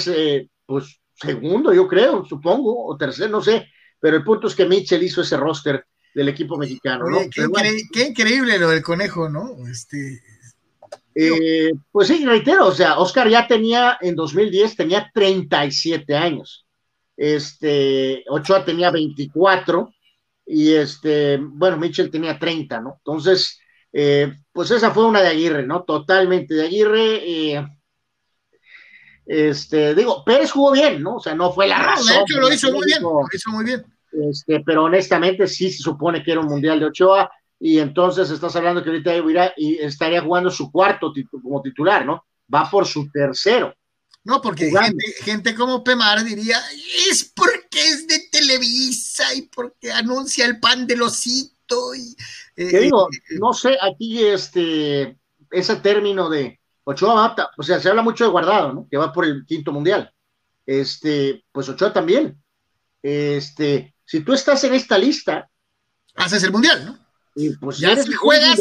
pues, 0.65 0.99
segundo, 1.13 1.73
yo 1.73 1.87
creo, 1.87 2.25
supongo, 2.25 2.85
o 2.87 2.97
tercero, 2.97 3.29
no 3.29 3.41
sé, 3.41 3.67
pero 3.99 4.17
el 4.17 4.23
punto 4.23 4.47
es 4.47 4.55
que 4.55 4.65
Mitchell 4.65 5.03
hizo 5.03 5.21
ese 5.21 5.37
roster 5.37 5.85
del 6.13 6.29
equipo 6.29 6.57
mexicano, 6.57 7.05
¿no? 7.09 7.19
Qué, 7.29 7.47
qué, 7.91 8.07
increíble 8.07 8.57
lo 8.57 8.69
del 8.69 8.81
conejo, 8.81 9.29
¿no? 9.29 9.67
Este, 9.69 10.21
eh, 11.15 11.71
pues 11.91 12.09
sí, 12.09 12.25
reitero, 12.25 12.67
o 12.67 12.71
sea, 12.71 12.99
Oscar 12.99 13.29
ya 13.29 13.47
tenía 13.47 13.97
en 14.01 14.15
2010, 14.15 14.75
tenía 14.75 15.09
37 15.13 16.15
años. 16.15 16.65
Este, 17.15 18.25
Ochoa 18.27 18.65
tenía 18.65 18.91
24 18.91 19.93
y 20.45 20.73
este, 20.73 21.37
bueno, 21.41 21.77
Mitchell 21.77 22.11
tenía 22.11 22.37
30, 22.37 22.81
¿no? 22.81 22.95
Entonces, 22.97 23.59
eh, 23.93 24.33
pues 24.51 24.71
esa 24.71 24.91
fue 24.91 25.05
una 25.05 25.21
de 25.21 25.29
Aguirre, 25.29 25.65
¿no? 25.65 25.83
Totalmente 25.83 26.53
de 26.53 26.65
Aguirre. 26.65 27.21
Eh, 27.23 27.67
este, 29.25 29.95
digo, 29.95 30.23
Pérez 30.25 30.51
jugó 30.51 30.73
bien, 30.73 31.01
¿no? 31.01 31.15
O 31.15 31.19
sea, 31.21 31.33
no 31.33 31.53
fue 31.53 31.67
la 31.67 31.79
razón. 31.79 32.07
De 32.07 32.21
hecho, 32.21 32.39
lo 32.39 32.51
hizo 32.51 32.71
muy 32.73 32.85
bien, 32.85 33.01
lo 33.01 33.25
hizo 33.33 33.51
muy 33.51 33.63
bien. 33.65 33.85
Este, 34.29 34.59
pero 34.59 34.83
honestamente 34.83 35.47
sí 35.47 35.71
se 35.71 35.81
supone 35.81 36.23
que 36.23 36.31
era 36.31 36.41
un 36.41 36.47
mundial 36.47 36.79
de 36.79 36.85
Ochoa 36.85 37.31
y 37.59 37.79
entonces 37.79 38.29
estás 38.29 38.55
hablando 38.55 38.83
que 38.83 38.89
ahorita 38.89 39.15
irá, 39.15 39.53
y 39.55 39.77
estaría 39.77 40.21
jugando 40.21 40.51
su 40.51 40.71
cuarto 40.71 41.13
como 41.41 41.61
titular, 41.61 42.05
¿no? 42.05 42.25
Va 42.53 42.69
por 42.69 42.85
su 42.85 43.09
tercero. 43.09 43.73
No, 44.23 44.41
porque 44.41 44.71
gente, 44.71 45.05
gente, 45.23 45.55
como 45.55 45.83
Pemar 45.83 46.23
diría, 46.23 46.59
es 47.09 47.31
porque 47.35 47.79
es 47.79 48.07
de 48.07 48.27
Televisa 48.31 49.35
y 49.35 49.43
porque 49.43 49.91
anuncia 49.91 50.45
el 50.45 50.59
pan 50.59 50.87
del 50.87 51.03
osito. 51.03 51.93
Y, 51.93 52.15
eh, 52.55 52.79
digo, 52.79 53.07
eh, 53.11 53.37
no 53.39 53.53
sé, 53.53 53.77
aquí 53.79 54.23
este, 54.23 55.19
ese 55.51 55.75
término 55.75 56.27
de 56.27 56.59
Ochoa 56.85 57.35
o 57.55 57.63
sea, 57.63 57.79
se 57.79 57.89
habla 57.89 58.01
mucho 58.01 58.23
de 58.23 58.31
Guardado, 58.31 58.73
¿no? 58.73 58.87
Que 58.89 58.97
va 58.97 59.13
por 59.13 59.25
el 59.25 59.45
quinto 59.45 59.71
mundial. 59.71 60.11
Este, 60.65 61.45
pues 61.51 61.69
Ochoa 61.69 61.93
también. 61.93 62.41
Este, 63.03 63.95
si 64.03 64.21
tú 64.21 64.33
estás 64.33 64.63
en 64.63 64.73
esta 64.73 64.97
lista. 64.97 65.47
Haces 66.15 66.43
el 66.43 66.51
mundial, 66.51 66.83
¿no? 66.83 67.04
Pues 67.59 67.79
ya 67.79 67.95
si 67.95 68.13
juegas, 68.13 68.57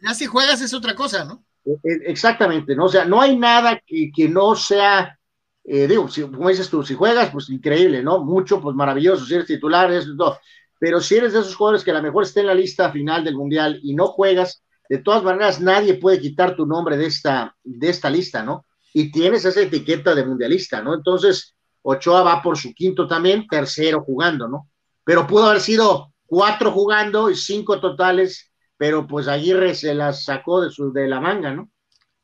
ya 0.00 0.14
si 0.14 0.26
juegas 0.26 0.60
es 0.62 0.72
otra 0.72 0.94
cosa, 0.94 1.24
¿no? 1.24 1.44
E, 1.64 1.72
e, 1.82 2.10
exactamente, 2.10 2.74
¿no? 2.74 2.86
O 2.86 2.88
sea, 2.88 3.04
no 3.04 3.20
hay 3.20 3.36
nada 3.36 3.80
que, 3.86 4.10
que 4.14 4.28
no 4.28 4.54
sea, 4.54 5.18
eh, 5.64 5.86
digo, 5.86 6.08
si, 6.08 6.22
como 6.22 6.48
dices 6.48 6.70
tú, 6.70 6.82
si 6.82 6.94
juegas, 6.94 7.30
pues 7.30 7.50
increíble, 7.50 8.02
¿no? 8.02 8.24
Mucho, 8.24 8.60
pues 8.60 8.74
maravilloso, 8.74 9.26
si 9.26 9.34
eres 9.34 9.46
titular, 9.46 9.92
eso 9.92 10.14
todo. 10.16 10.38
Pero 10.78 11.00
si 11.00 11.16
eres 11.16 11.32
de 11.32 11.40
esos 11.40 11.54
jugadores 11.54 11.84
que 11.84 11.90
a 11.90 11.94
lo 11.94 12.02
mejor 12.02 12.24
está 12.24 12.40
en 12.40 12.46
la 12.46 12.54
lista 12.54 12.90
final 12.90 13.24
del 13.24 13.36
Mundial 13.36 13.78
y 13.82 13.94
no 13.94 14.08
juegas, 14.08 14.62
de 14.88 14.98
todas 14.98 15.22
maneras 15.22 15.60
nadie 15.60 15.94
puede 15.94 16.20
quitar 16.20 16.56
tu 16.56 16.66
nombre 16.66 16.96
de 16.96 17.06
esta, 17.06 17.56
de 17.62 17.88
esta 17.88 18.10
lista, 18.10 18.42
¿no? 18.42 18.66
Y 18.92 19.10
tienes 19.10 19.44
esa 19.44 19.60
etiqueta 19.60 20.14
de 20.14 20.24
mundialista, 20.24 20.80
¿no? 20.82 20.94
Entonces, 20.94 21.54
Ochoa 21.82 22.22
va 22.22 22.42
por 22.42 22.56
su 22.56 22.72
quinto 22.72 23.06
también, 23.08 23.46
tercero 23.48 24.02
jugando, 24.02 24.48
¿no? 24.48 24.68
Pero 25.04 25.26
pudo 25.26 25.46
haber 25.46 25.60
sido 25.60 26.13
cuatro 26.34 26.72
jugando 26.72 27.30
y 27.30 27.36
cinco 27.36 27.78
totales, 27.80 28.50
pero 28.76 29.06
pues 29.06 29.28
Aguirre 29.28 29.72
se 29.76 29.94
las 29.94 30.24
sacó 30.24 30.60
de, 30.62 30.70
su, 30.72 30.92
de 30.92 31.06
la 31.06 31.20
manga, 31.20 31.54
¿no? 31.54 31.70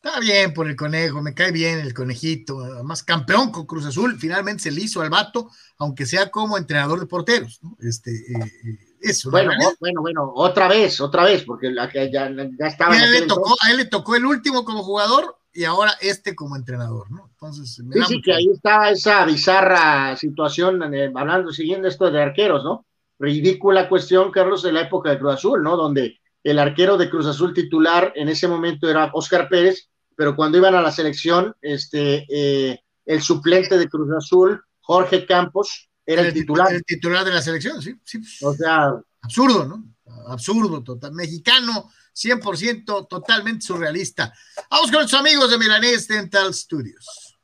Está 0.02 0.18
bien 0.18 0.52
por 0.52 0.66
el 0.66 0.74
conejo, 0.74 1.22
me 1.22 1.32
cae 1.32 1.52
bien 1.52 1.78
el 1.78 1.94
conejito, 1.94 2.58
además 2.58 3.04
campeón 3.04 3.52
con 3.52 3.66
Cruz 3.66 3.86
Azul, 3.86 4.18
finalmente 4.18 4.64
se 4.64 4.72
le 4.72 4.80
hizo 4.80 5.00
al 5.00 5.10
vato, 5.10 5.48
aunque 5.78 6.06
sea 6.06 6.28
como 6.28 6.58
entrenador 6.58 6.98
de 6.98 7.06
porteros, 7.06 7.60
¿no? 7.62 7.76
Este, 7.78 8.10
eh, 8.10 8.52
eh, 8.64 8.78
eso. 9.00 9.30
Bueno, 9.30 9.52
bueno, 9.78 10.00
bueno, 10.00 10.32
otra 10.34 10.66
vez, 10.66 11.00
otra 11.00 11.22
vez, 11.22 11.44
porque 11.44 11.70
la, 11.70 11.88
ya, 11.92 12.10
ya 12.10 12.66
estaba. 12.66 12.94
A 12.94 13.04
él, 13.04 13.12
le 13.12 13.22
tocó, 13.26 13.54
a 13.60 13.70
él 13.70 13.76
le 13.76 13.84
tocó 13.84 14.16
el 14.16 14.26
último 14.26 14.64
como 14.64 14.82
jugador 14.82 15.36
y 15.52 15.62
ahora 15.62 15.92
este 16.00 16.34
como 16.34 16.56
entrenador, 16.56 17.12
¿no? 17.12 17.28
Entonces, 17.30 17.76
sí, 17.76 18.02
sí, 18.08 18.22
que 18.22 18.32
ahí 18.32 18.48
está 18.52 18.90
esa 18.90 19.24
bizarra 19.24 20.16
situación, 20.16 20.92
eh, 20.94 21.12
hablando, 21.14 21.52
siguiendo 21.52 21.86
esto 21.86 22.10
de 22.10 22.20
arqueros, 22.20 22.64
¿no? 22.64 22.86
Ridícula 23.20 23.88
cuestión, 23.88 24.32
Carlos, 24.32 24.62
de 24.62 24.72
la 24.72 24.80
época 24.80 25.10
de 25.10 25.18
Cruz 25.18 25.34
Azul, 25.34 25.62
¿no? 25.62 25.76
Donde 25.76 26.18
el 26.42 26.58
arquero 26.58 26.96
de 26.96 27.10
Cruz 27.10 27.26
Azul 27.26 27.52
titular 27.52 28.12
en 28.16 28.28
ese 28.30 28.48
momento 28.48 28.88
era 28.88 29.10
Oscar 29.12 29.48
Pérez, 29.48 29.90
pero 30.16 30.34
cuando 30.34 30.58
iban 30.58 30.74
a 30.74 30.80
la 30.80 30.90
selección, 30.90 31.54
este, 31.60 32.26
eh, 32.28 32.80
el 33.04 33.22
suplente 33.22 33.78
de 33.78 33.88
Cruz 33.88 34.08
Azul, 34.16 34.60
Jorge 34.80 35.26
Campos, 35.26 35.90
era 36.04 36.22
el, 36.22 36.32
titular. 36.32 36.72
El 36.72 36.82
titular 36.82 37.24
de 37.24 37.30
la 37.30 37.42
selección, 37.42 37.80
sí. 37.80 37.94
sí. 38.04 38.18
O 38.42 38.54
sea. 38.54 38.94
Absurdo, 39.22 39.66
¿no? 39.66 39.84
Absurdo, 40.28 40.82
total. 40.82 41.12
Mexicano, 41.12 41.90
100% 42.14 43.06
totalmente 43.06 43.64
surrealista. 43.64 44.32
Vamos 44.70 44.86
con 44.90 45.00
nuestros 45.00 45.20
amigos 45.20 45.50
de 45.50 45.58
Milanés 45.58 46.08
Dental 46.08 46.52
Studios. 46.54 47.38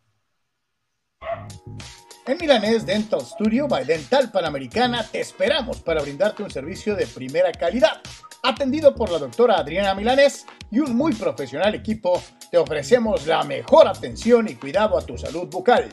En 2.27 2.39
Milanés 2.39 2.85
Dental 2.85 3.21
Studio 3.21 3.69
by 3.69 3.85
Dental 3.85 4.33
Panamericana 4.33 5.05
te 5.05 5.21
esperamos 5.21 5.81
para 5.81 6.03
brindarte 6.03 6.43
un 6.43 6.51
servicio 6.51 6.97
de 6.97 7.07
primera 7.07 7.53
calidad. 7.53 8.01
Atendido 8.43 8.97
por 8.97 9.12
la 9.12 9.19
doctora 9.19 9.59
Adriana 9.59 9.95
Milanés 9.95 10.45
y 10.73 10.81
un 10.81 10.97
muy 10.97 11.15
profesional 11.15 11.77
equipo, 11.77 12.21
te 12.51 12.59
ofrecemos 12.59 13.29
la 13.29 13.45
mejor 13.45 13.87
atención 13.87 14.49
y 14.49 14.57
cuidado 14.57 14.99
a 14.99 15.07
tu 15.07 15.17
salud 15.17 15.47
bucal. 15.47 15.89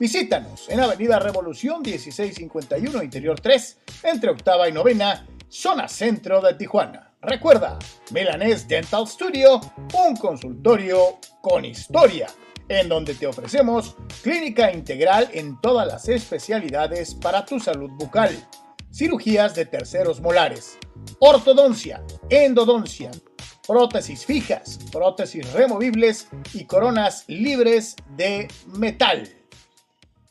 Visítanos 0.00 0.68
en 0.68 0.80
Avenida 0.80 1.20
Revolución 1.20 1.80
1651 1.82 3.00
Interior 3.00 3.38
3, 3.38 3.78
entre 4.02 4.30
octava 4.30 4.68
y 4.68 4.72
novena, 4.72 5.28
zona 5.48 5.86
centro 5.86 6.40
de 6.40 6.54
Tijuana. 6.54 7.14
Recuerda, 7.22 7.78
Milanés 8.10 8.66
Dental 8.66 9.06
Studio, 9.06 9.60
un 9.94 10.16
consultorio 10.16 11.18
con 11.40 11.64
historia 11.64 12.26
en 12.68 12.88
donde 12.88 13.14
te 13.14 13.26
ofrecemos 13.26 13.96
clínica 14.22 14.72
integral 14.72 15.28
en 15.32 15.60
todas 15.60 15.86
las 15.86 16.08
especialidades 16.08 17.14
para 17.14 17.44
tu 17.44 17.58
salud 17.60 17.90
bucal, 17.92 18.36
cirugías 18.92 19.54
de 19.54 19.66
terceros 19.66 20.20
molares, 20.20 20.78
ortodoncia, 21.18 22.02
endodoncia, 22.28 23.10
prótesis 23.66 24.24
fijas, 24.24 24.78
prótesis 24.90 25.52
removibles 25.52 26.28
y 26.54 26.64
coronas 26.64 27.24
libres 27.28 27.96
de 28.16 28.48
metal. 28.66 29.28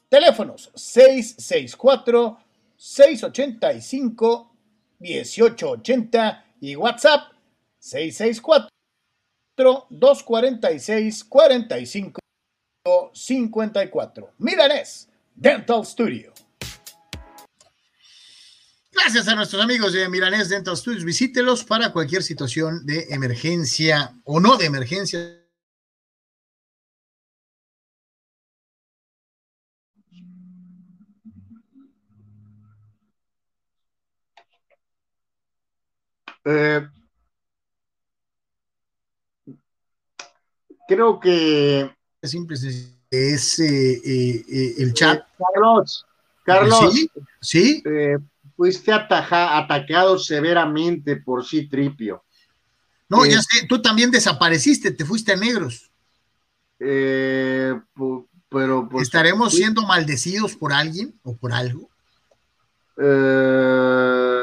Teléfonos 0.10 0.72
664 0.76 2.38
685 2.78 4.52
1880 5.00 6.46
y 6.62 6.76
WhatsApp 6.76 7.32
664 7.80 8.70
246 9.90 11.24
45 11.24 12.20
54. 13.14 14.34
Milanés 14.40 15.10
Dental 15.36 15.86
Studio. 15.86 16.34
Gracias 18.92 19.28
a 19.28 19.36
nuestros 19.36 19.62
amigos 19.62 19.94
de 19.94 20.10
Milanés 20.10 20.50
Dental 20.50 20.76
Studios. 20.76 21.04
Visítelos 21.04 21.64
para 21.64 21.94
cualquier 21.94 22.24
situación 22.24 22.86
de 22.86 23.06
emergencia 23.10 24.14
o 24.24 24.40
no 24.40 24.58
de 24.58 24.66
emergencia. 24.66 25.44
Eh, 36.44 36.88
creo 40.88 41.20
que 41.20 41.97
simple 42.28 42.56
es 43.10 43.60
eh, 43.60 44.02
eh, 44.06 44.76
el 44.78 44.94
chat. 44.94 45.26
Carlos, 45.54 46.06
Carlos, 46.44 46.94
sí, 47.42 47.84
fuiste 48.56 48.92
atacado 48.92 50.18
severamente 50.18 51.18
por 51.18 51.46
sí 51.46 51.68
tripio. 51.68 52.24
No, 53.10 53.26
ya 53.26 53.42
sé, 53.42 53.66
tú 53.68 53.82
también 53.82 54.12
desapareciste, 54.12 54.92
te 54.92 55.06
fuiste 55.06 55.32
a 55.32 55.38
negros. 55.38 55.90
pero 56.78 57.86
pues, 58.90 59.04
¿Estaremos 59.04 59.54
siendo 59.54 59.84
maldecidos 59.84 60.56
por 60.56 60.74
alguien 60.74 61.18
o 61.24 61.36
por 61.36 61.54
algo? 61.54 61.90
Eh, 62.98 64.37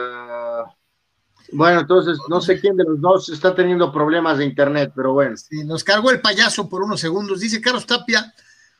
bueno, 1.52 1.80
entonces 1.80 2.18
no 2.28 2.40
sé 2.40 2.60
quién 2.60 2.76
de 2.76 2.84
los 2.84 3.00
dos 3.00 3.28
está 3.28 3.54
teniendo 3.54 3.92
problemas 3.92 4.38
de 4.38 4.44
internet, 4.44 4.92
pero 4.94 5.12
bueno. 5.12 5.36
Sí, 5.36 5.64
nos 5.64 5.84
cargó 5.84 6.10
el 6.10 6.20
payaso 6.20 6.68
por 6.68 6.82
unos 6.82 7.00
segundos. 7.00 7.40
Dice 7.40 7.60
Carlos 7.60 7.86
Tapia, 7.86 8.32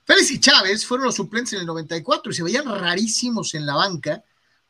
Félix 0.05 0.31
y 0.31 0.41
Chávez 0.41 0.87
fueron 0.87 1.07
los 1.07 1.15
suplentes 1.15 1.53
en 1.55 1.61
el 1.61 1.67
94 1.67 2.31
y 2.31 2.35
se 2.35 2.43
veían 2.43 2.67
rarísimos 2.67 3.55
en 3.55 3.67
la 3.67 3.75
banca 3.75 4.23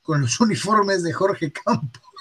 con 0.02 0.20
los 0.20 0.38
uniformes 0.40 1.02
de 1.02 1.12
Jorge 1.12 1.52
Campos. 1.52 2.02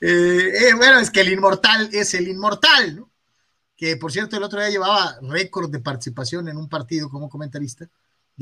Eh, 0.00 0.68
eh, 0.68 0.74
bueno, 0.74 0.98
es 0.98 1.08
que 1.08 1.20
el 1.20 1.32
inmortal 1.32 1.88
es 1.92 2.14
el 2.14 2.26
inmortal, 2.26 2.96
¿no? 2.96 3.10
Que 3.76 3.96
por 3.96 4.10
cierto 4.10 4.36
el 4.36 4.42
otro 4.42 4.58
día 4.58 4.70
llevaba 4.70 5.16
récord 5.22 5.70
de 5.70 5.78
participación 5.78 6.48
en 6.48 6.56
un 6.56 6.68
partido 6.68 7.08
como 7.08 7.30
comentarista 7.30 7.88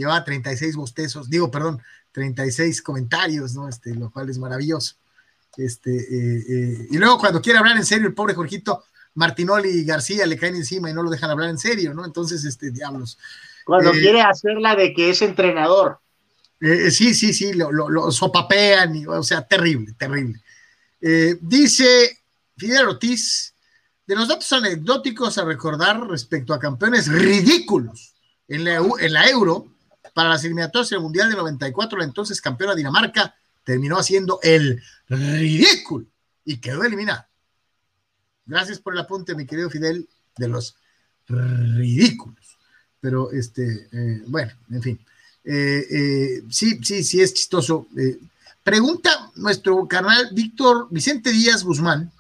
llevaba 0.01 0.25
36 0.25 0.77
bostezos, 0.77 1.29
digo, 1.29 1.51
perdón, 1.51 1.81
36 2.13 2.83
comentarios, 2.83 3.55
¿no? 3.55 3.69
Este, 3.69 3.95
lo 3.95 4.11
cual 4.11 4.31
es 4.31 4.39
maravilloso. 4.39 4.97
Este, 5.57 5.95
eh, 5.95 6.45
eh, 6.49 6.89
y 6.91 6.97
luego 6.97 7.19
cuando 7.19 7.43
quiere 7.43 7.59
hablar 7.59 7.77
en 7.77 7.85
serio, 7.85 8.07
el 8.07 8.15
pobre 8.15 8.35
Jorgito 8.35 8.85
Martinoli 9.15 9.69
y 9.69 9.85
García 9.85 10.25
le 10.25 10.39
caen 10.39 10.57
encima 10.57 10.89
y 10.89 10.95
no 10.95 11.03
lo 11.03 11.11
dejan 11.11 11.31
hablar 11.31 11.51
en 11.51 11.59
serio, 11.59 11.93
¿no? 11.93 12.05
Entonces, 12.05 12.45
este, 12.45 12.71
diablos. 12.71 13.19
Cuando 13.65 13.91
eh, 13.91 14.01
quiere 14.01 14.23
hacerla 14.23 14.75
de 14.75 14.95
que 14.95 15.11
es 15.11 15.21
entrenador. 15.21 15.99
sí, 16.61 17.15
sí, 17.15 17.35
sí, 17.35 17.53
lo, 17.53 18.11
sopapean, 18.11 18.97
y, 18.97 19.07
o 19.07 19.23
sea, 19.23 19.47
terrible, 19.47 19.93
terrible. 19.99 20.41
dice 21.41 22.19
Fidel 22.57 22.89
Ortiz, 22.89 23.55
de 24.07 24.17
los 24.17 24.29
datos 24.29 24.51
anecdóticos 24.53 25.37
a 25.37 25.45
recordar 25.45 26.01
respecto 26.09 26.55
a 26.55 26.59
campeones 26.59 27.07
ridículos 27.07 28.15
en 28.49 28.65
la, 28.65 28.83
en 28.99 29.13
la 29.13 29.29
Euro, 29.29 29.70
para 30.15 30.31
las 30.31 30.45
eliminatorias 30.45 30.91
del 30.91 31.01
Mundial 31.01 31.29
de 31.29 31.37
94, 31.37 31.99
la 31.99 32.05
entonces 32.05 32.41
campeona 32.41 32.75
Dinamarca 32.75 33.35
terminó 33.65 33.99
haciendo 33.99 34.41
el 34.43 34.83
ridículo 35.09 36.07
y 36.45 36.59
quedó 36.59 36.85
eliminada. 36.85 37.29
Gracias 38.47 38.81
por 38.81 38.95
el 38.95 39.01
apunte, 39.01 39.35
mi 39.35 39.47
querido 39.47 39.71
Fidel, 39.71 40.09
de 40.37 40.49
los 40.49 40.77
ridículos. 41.29 42.59
Pero, 43.01 43.31
este, 43.31 43.89
eh, 43.93 44.23
bueno, 44.27 44.53
en 44.71 44.83
fin. 44.83 45.01
Eh, 45.45 45.87
eh, 45.91 46.43
sí, 46.51 46.81
sí, 46.83 47.05
sí, 47.05 47.21
es 47.21 47.33
chistoso. 47.33 47.87
pregunta 48.63 49.31
nuestro 49.37 49.87
canal 49.87 50.31
Víctor 50.33 50.89
Vicente 50.91 51.31
Díaz 51.31 51.63
Guzmán. 51.63 52.11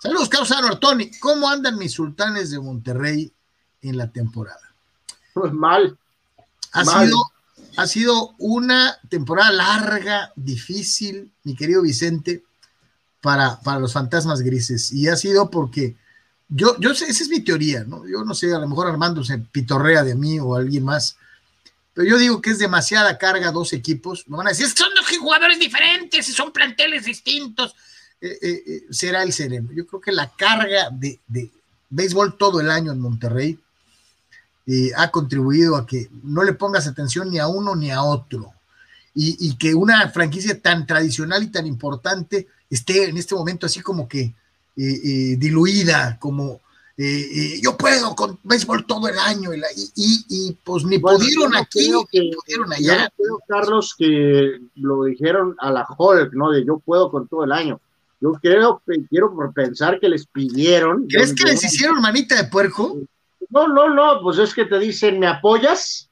Saludos, 0.00 0.28
Carlos 0.28 0.50
Artoni. 0.52 1.10
¿Cómo 1.18 1.48
andan 1.48 1.76
mis 1.76 1.92
sultanes 1.92 2.50
de 2.50 2.60
Monterrey 2.60 3.30
en 3.82 3.96
la 3.96 4.10
temporada? 4.10 4.72
Pues 5.34 5.52
mal. 5.52 5.98
Ha, 6.72 6.84
Sido, 6.84 7.32
ha 7.76 7.86
sido 7.86 8.34
una 8.38 8.98
temporada 9.08 9.50
larga, 9.52 10.32
difícil, 10.36 11.30
mi 11.44 11.54
querido 11.54 11.82
Vicente, 11.82 12.42
para, 13.20 13.60
para 13.60 13.78
los 13.78 13.92
fantasmas 13.92 14.42
grises. 14.42 14.92
Y 14.92 15.08
ha 15.08 15.16
sido 15.16 15.50
porque 15.50 15.96
yo, 16.48 16.78
yo 16.80 16.94
sé, 16.94 17.06
esa 17.06 17.22
es 17.22 17.28
mi 17.28 17.40
teoría, 17.40 17.84
¿no? 17.84 18.06
Yo 18.06 18.24
no 18.24 18.34
sé, 18.34 18.52
a 18.54 18.58
lo 18.58 18.68
mejor 18.68 18.88
Armando 18.88 19.22
se 19.22 19.38
pitorrea 19.38 20.02
de 20.02 20.14
mí 20.14 20.40
o 20.40 20.56
alguien 20.56 20.84
más. 20.84 21.16
Pero 21.92 22.08
yo 22.08 22.16
digo 22.16 22.40
que 22.40 22.50
es 22.50 22.58
demasiada 22.58 23.18
carga 23.18 23.52
dos 23.52 23.72
equipos. 23.72 24.24
Me 24.28 24.36
van 24.36 24.46
a 24.46 24.50
decir, 24.50 24.68
son 24.68 24.88
dos 24.94 25.06
jugadores 25.18 25.58
diferentes 25.58 26.28
y 26.28 26.32
son 26.32 26.52
planteles 26.52 27.04
distintos. 27.04 27.74
Eh, 28.20 28.38
eh, 28.40 28.62
eh, 28.66 28.82
será 28.90 29.22
el 29.22 29.32
sereno. 29.32 29.70
Yo 29.72 29.86
creo 29.86 30.00
que 30.00 30.12
la 30.12 30.30
carga 30.34 30.88
de, 30.90 31.20
de 31.26 31.50
béisbol 31.90 32.36
todo 32.38 32.60
el 32.60 32.70
año 32.70 32.92
en 32.92 33.00
Monterrey 33.00 33.58
ha 34.96 35.10
contribuido 35.10 35.76
a 35.76 35.86
que 35.86 36.10
no 36.22 36.44
le 36.44 36.52
pongas 36.52 36.86
atención 36.86 37.30
ni 37.30 37.38
a 37.38 37.46
uno 37.46 37.74
ni 37.74 37.90
a 37.90 38.02
otro. 38.02 38.52
Y, 39.14 39.56
que 39.56 39.74
una 39.74 40.08
franquicia 40.10 40.60
tan 40.60 40.86
tradicional 40.86 41.42
y 41.42 41.48
tan 41.48 41.66
importante 41.66 42.46
esté 42.70 43.08
en 43.08 43.16
este 43.16 43.34
momento 43.34 43.66
así 43.66 43.80
como 43.80 44.06
que 44.06 44.20
eh, 44.20 44.32
eh, 44.76 45.36
diluida, 45.36 46.16
como 46.20 46.60
eh, 46.96 47.60
yo 47.60 47.76
puedo 47.76 48.14
con 48.14 48.38
béisbol 48.44 48.86
todo 48.86 49.08
el 49.08 49.18
año 49.18 49.50
y, 49.96 50.56
pues 50.64 50.84
ni 50.84 51.00
pudieron 51.00 51.56
aquí, 51.56 51.90
ni 52.12 52.32
pudieron 52.32 52.72
allá. 52.72 53.04
Yo 53.04 53.24
creo, 53.24 53.40
Carlos, 53.48 53.94
que 53.98 54.60
lo 54.76 55.04
dijeron 55.04 55.56
a 55.58 55.72
la 55.72 55.86
Hulk, 55.98 56.34
¿no? 56.34 56.52
De 56.52 56.64
yo 56.64 56.78
puedo 56.78 57.10
con 57.10 57.26
todo 57.26 57.42
el 57.42 57.50
año. 57.50 57.80
Yo 58.20 58.32
creo, 58.40 58.82
quiero 59.10 59.32
pensar 59.52 59.98
que 59.98 60.08
les 60.08 60.26
pidieron. 60.26 61.06
¿Crees 61.08 61.34
que 61.34 61.44
les 61.44 61.64
hicieron 61.64 62.00
manita 62.00 62.36
de 62.36 62.44
puerco? 62.44 62.96
No, 63.50 63.68
no, 63.68 63.92
no, 63.92 64.20
pues 64.22 64.38
es 64.38 64.54
que 64.54 64.64
te 64.64 64.78
dicen, 64.78 65.18
¿me 65.18 65.26
apoyas? 65.26 66.08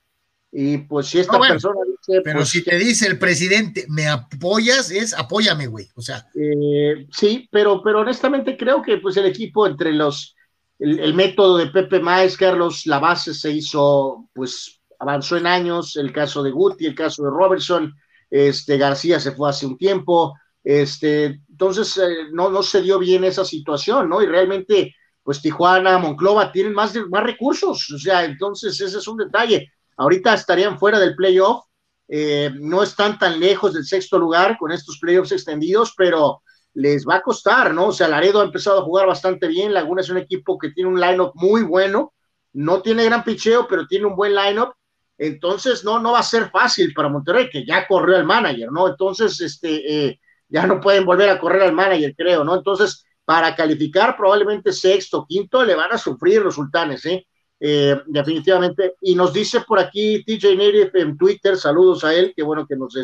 Y 0.58 0.78
pues 0.78 1.08
si 1.08 1.18
esta 1.18 1.38
persona 1.38 1.80
dice. 1.84 2.22
Pero 2.22 2.38
pues 2.38 2.48
si 2.48 2.64
te 2.64 2.78
dice 2.78 3.06
el 3.06 3.18
presidente, 3.18 3.84
¿me 3.88 4.08
apoyas? 4.08 4.90
Es 4.90 5.12
apóyame, 5.12 5.66
güey. 5.66 5.88
O 5.94 6.00
sea. 6.00 6.26
Eh, 6.34 7.06
sí, 7.10 7.46
pero, 7.50 7.82
pero 7.82 8.00
honestamente 8.00 8.56
creo 8.56 8.80
que 8.80 8.98
pues 8.98 9.16
el 9.18 9.26
equipo 9.26 9.66
entre 9.66 9.92
los. 9.92 10.34
El, 10.78 11.14
método 11.14 11.58
de 11.58 11.66
Pepe 11.68 12.00
Maes, 12.00 12.36
Carlos, 12.36 12.86
la 12.86 12.98
base 12.98 13.32
se 13.32 13.50
hizo, 13.50 14.28
pues 14.34 14.80
avanzó 14.98 15.36
en 15.36 15.46
años. 15.46 15.96
El 15.96 16.12
caso 16.12 16.42
de 16.42 16.50
Guti, 16.50 16.86
el 16.86 16.94
caso 16.94 17.24
de 17.24 17.30
Robertson, 17.30 17.94
este 18.30 18.78
García 18.78 19.20
se 19.20 19.32
fue 19.32 19.50
hace 19.50 19.66
un 19.66 19.76
tiempo. 19.76 20.34
Este, 20.62 21.40
entonces 21.50 21.96
eh, 21.98 22.28
no, 22.32 22.50
no 22.50 22.62
se 22.62 22.82
dio 22.82 22.98
bien 22.98 23.24
esa 23.24 23.44
situación, 23.44 24.08
¿no? 24.08 24.22
Y 24.22 24.26
realmente 24.26 24.94
pues 25.26 25.42
Tijuana, 25.42 25.98
Monclova 25.98 26.52
tienen 26.52 26.72
más, 26.72 26.94
más 27.10 27.24
recursos, 27.24 27.90
o 27.90 27.98
sea, 27.98 28.24
entonces 28.24 28.80
ese 28.80 28.98
es 28.98 29.08
un 29.08 29.16
detalle. 29.16 29.72
Ahorita 29.96 30.32
estarían 30.32 30.78
fuera 30.78 31.00
del 31.00 31.16
playoff, 31.16 31.64
eh, 32.06 32.52
no 32.54 32.84
están 32.84 33.18
tan 33.18 33.40
lejos 33.40 33.74
del 33.74 33.84
sexto 33.84 34.20
lugar 34.20 34.56
con 34.56 34.70
estos 34.70 35.00
playoffs 35.00 35.32
extendidos, 35.32 35.94
pero 35.96 36.42
les 36.74 37.04
va 37.04 37.16
a 37.16 37.22
costar, 37.22 37.74
¿no? 37.74 37.88
O 37.88 37.92
sea, 37.92 38.06
Laredo 38.06 38.40
ha 38.40 38.44
empezado 38.44 38.78
a 38.78 38.84
jugar 38.84 39.08
bastante 39.08 39.48
bien, 39.48 39.74
Laguna 39.74 40.00
es 40.00 40.10
un 40.10 40.18
equipo 40.18 40.56
que 40.58 40.70
tiene 40.70 40.90
un 40.90 41.00
lineup 41.00 41.32
muy 41.34 41.64
bueno, 41.64 42.14
no 42.52 42.80
tiene 42.80 43.04
gran 43.04 43.24
picheo, 43.24 43.66
pero 43.66 43.84
tiene 43.88 44.06
un 44.06 44.14
buen 44.14 44.32
lineup, 44.32 44.74
entonces 45.18 45.82
no, 45.82 45.98
no 45.98 46.12
va 46.12 46.20
a 46.20 46.22
ser 46.22 46.50
fácil 46.50 46.94
para 46.94 47.08
Monterrey, 47.08 47.50
que 47.50 47.66
ya 47.66 47.88
corrió 47.88 48.14
al 48.14 48.26
manager, 48.26 48.70
¿no? 48.70 48.86
Entonces, 48.86 49.40
este, 49.40 50.06
eh, 50.06 50.20
ya 50.48 50.68
no 50.68 50.80
pueden 50.80 51.04
volver 51.04 51.30
a 51.30 51.40
correr 51.40 51.62
al 51.62 51.72
manager, 51.72 52.14
creo, 52.16 52.44
¿no? 52.44 52.54
Entonces, 52.54 53.05
para 53.26 53.56
calificar 53.56 54.16
probablemente 54.16 54.72
sexto, 54.72 55.26
quinto, 55.28 55.64
le 55.64 55.74
van 55.74 55.92
a 55.92 55.98
sufrir 55.98 56.40
los 56.42 56.54
sultanes, 56.54 57.04
¿eh? 57.06 57.26
¿eh? 57.58 58.00
definitivamente. 58.06 58.94
Y 59.00 59.16
nos 59.16 59.32
dice 59.32 59.62
por 59.62 59.80
aquí 59.80 60.24
TJ 60.24 60.56
Native 60.56 60.90
en 60.94 61.18
Twitter, 61.18 61.56
saludos 61.56 62.04
a 62.04 62.14
él, 62.14 62.32
qué 62.36 62.44
bueno 62.44 62.64
que 62.68 62.76
nos 62.76 62.96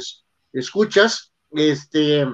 escuchas, 0.52 1.32
este, 1.50 2.24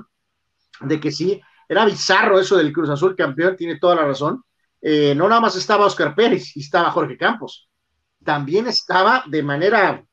de 0.82 1.00
que 1.00 1.10
sí, 1.10 1.40
era 1.66 1.86
bizarro 1.86 2.38
eso 2.38 2.58
del 2.58 2.74
Cruz 2.74 2.90
Azul 2.90 3.16
campeón, 3.16 3.56
tiene 3.56 3.78
toda 3.78 3.94
la 3.94 4.04
razón. 4.04 4.44
Eh, 4.82 5.14
no 5.14 5.26
nada 5.26 5.40
más 5.40 5.56
estaba 5.56 5.86
Oscar 5.86 6.14
Pérez 6.14 6.54
y 6.56 6.60
estaba 6.60 6.90
Jorge 6.90 7.16
Campos, 7.16 7.70
también 8.22 8.66
estaba 8.66 9.24
de 9.26 9.42
manera 9.42 10.04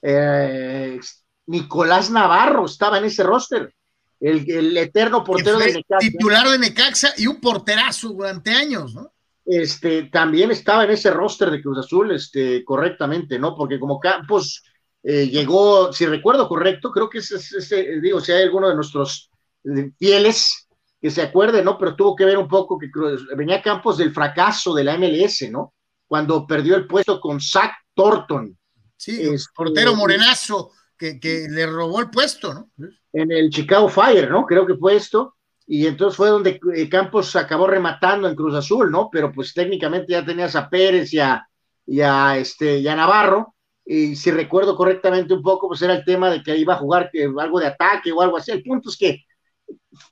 eh, 0.00 1.00
Nicolás 1.46 2.08
Navarro, 2.08 2.66
estaba 2.66 2.98
en 2.98 3.06
ese 3.06 3.24
roster 3.24 3.74
el, 4.20 4.76
eterno 4.76 5.22
portero 5.22 5.58
de 5.58 5.74
Necaxa. 5.74 5.98
Titular 5.98 6.48
de 6.48 6.58
Necaxa 6.58 7.14
y 7.16 7.26
un 7.26 7.40
porterazo 7.40 8.08
durante 8.08 8.50
años, 8.52 8.94
¿no? 8.94 9.12
Este, 9.44 10.04
también 10.04 10.50
estaba 10.50 10.84
en 10.84 10.90
ese 10.90 11.10
roster 11.10 11.50
de 11.50 11.62
Cruz 11.62 11.78
Azul, 11.78 12.12
este, 12.12 12.64
correctamente, 12.64 13.38
¿no? 13.38 13.54
Porque 13.54 13.80
como 13.80 13.98
Campos 13.98 14.62
eh, 15.02 15.28
llegó, 15.28 15.92
si 15.92 16.04
recuerdo 16.06 16.48
correcto, 16.48 16.90
creo 16.90 17.08
que 17.08 17.18
es, 17.18 17.30
ese, 17.30 18.00
digo, 18.00 18.20
si 18.20 18.32
hay 18.32 18.42
alguno 18.42 18.68
de 18.68 18.74
nuestros 18.74 19.30
eh, 19.64 19.90
fieles 19.98 20.68
que 21.00 21.10
se 21.10 21.22
acuerde, 21.22 21.62
¿no? 21.62 21.78
Pero 21.78 21.96
tuvo 21.96 22.16
que 22.16 22.24
ver 22.24 22.36
un 22.36 22.48
poco 22.48 22.78
que 22.78 22.90
venía 23.36 23.62
Campos 23.62 23.96
del 23.96 24.12
fracaso 24.12 24.74
de 24.74 24.84
la 24.84 24.98
MLS, 24.98 25.48
¿no? 25.50 25.74
Cuando 26.06 26.46
perdió 26.46 26.76
el 26.76 26.86
puesto 26.86 27.20
con 27.20 27.40
Zach 27.40 27.72
Thornton. 27.94 28.58
Sí, 28.96 29.22
este, 29.22 29.52
portero 29.54 29.94
morenazo 29.94 30.72
que, 30.98 31.20
que, 31.20 31.46
le 31.48 31.66
robó 31.66 32.00
el 32.00 32.10
puesto, 32.10 32.52
¿no? 32.52 32.70
En 33.12 33.32
el 33.32 33.50
Chicago 33.50 33.88
Fire, 33.88 34.30
¿no? 34.30 34.44
Creo 34.44 34.66
que 34.66 34.74
fue 34.74 34.96
esto. 34.96 35.36
Y 35.70 35.86
entonces 35.86 36.16
fue 36.16 36.28
donde 36.28 36.58
eh, 36.74 36.88
Campos 36.88 37.36
acabó 37.36 37.66
rematando 37.66 38.26
en 38.26 38.34
Cruz 38.34 38.54
Azul, 38.54 38.90
¿no? 38.90 39.10
Pero 39.12 39.30
pues 39.30 39.52
técnicamente 39.52 40.12
ya 40.12 40.24
tenías 40.24 40.56
a 40.56 40.70
Pérez 40.70 41.12
y 41.12 41.20
a, 41.20 42.38
este, 42.38 42.82
Navarro. 42.82 43.54
Y 43.84 44.16
si 44.16 44.30
recuerdo 44.30 44.74
correctamente 44.74 45.34
un 45.34 45.42
poco, 45.42 45.68
pues 45.68 45.82
era 45.82 45.94
el 45.94 46.04
tema 46.06 46.30
de 46.30 46.42
que 46.42 46.56
iba 46.56 46.72
a 46.72 46.78
jugar 46.78 47.10
que, 47.12 47.24
algo 47.24 47.60
de 47.60 47.66
ataque 47.66 48.10
o 48.12 48.22
algo 48.22 48.38
así. 48.38 48.50
El 48.50 48.62
punto 48.62 48.88
es 48.88 48.96
que 48.96 49.24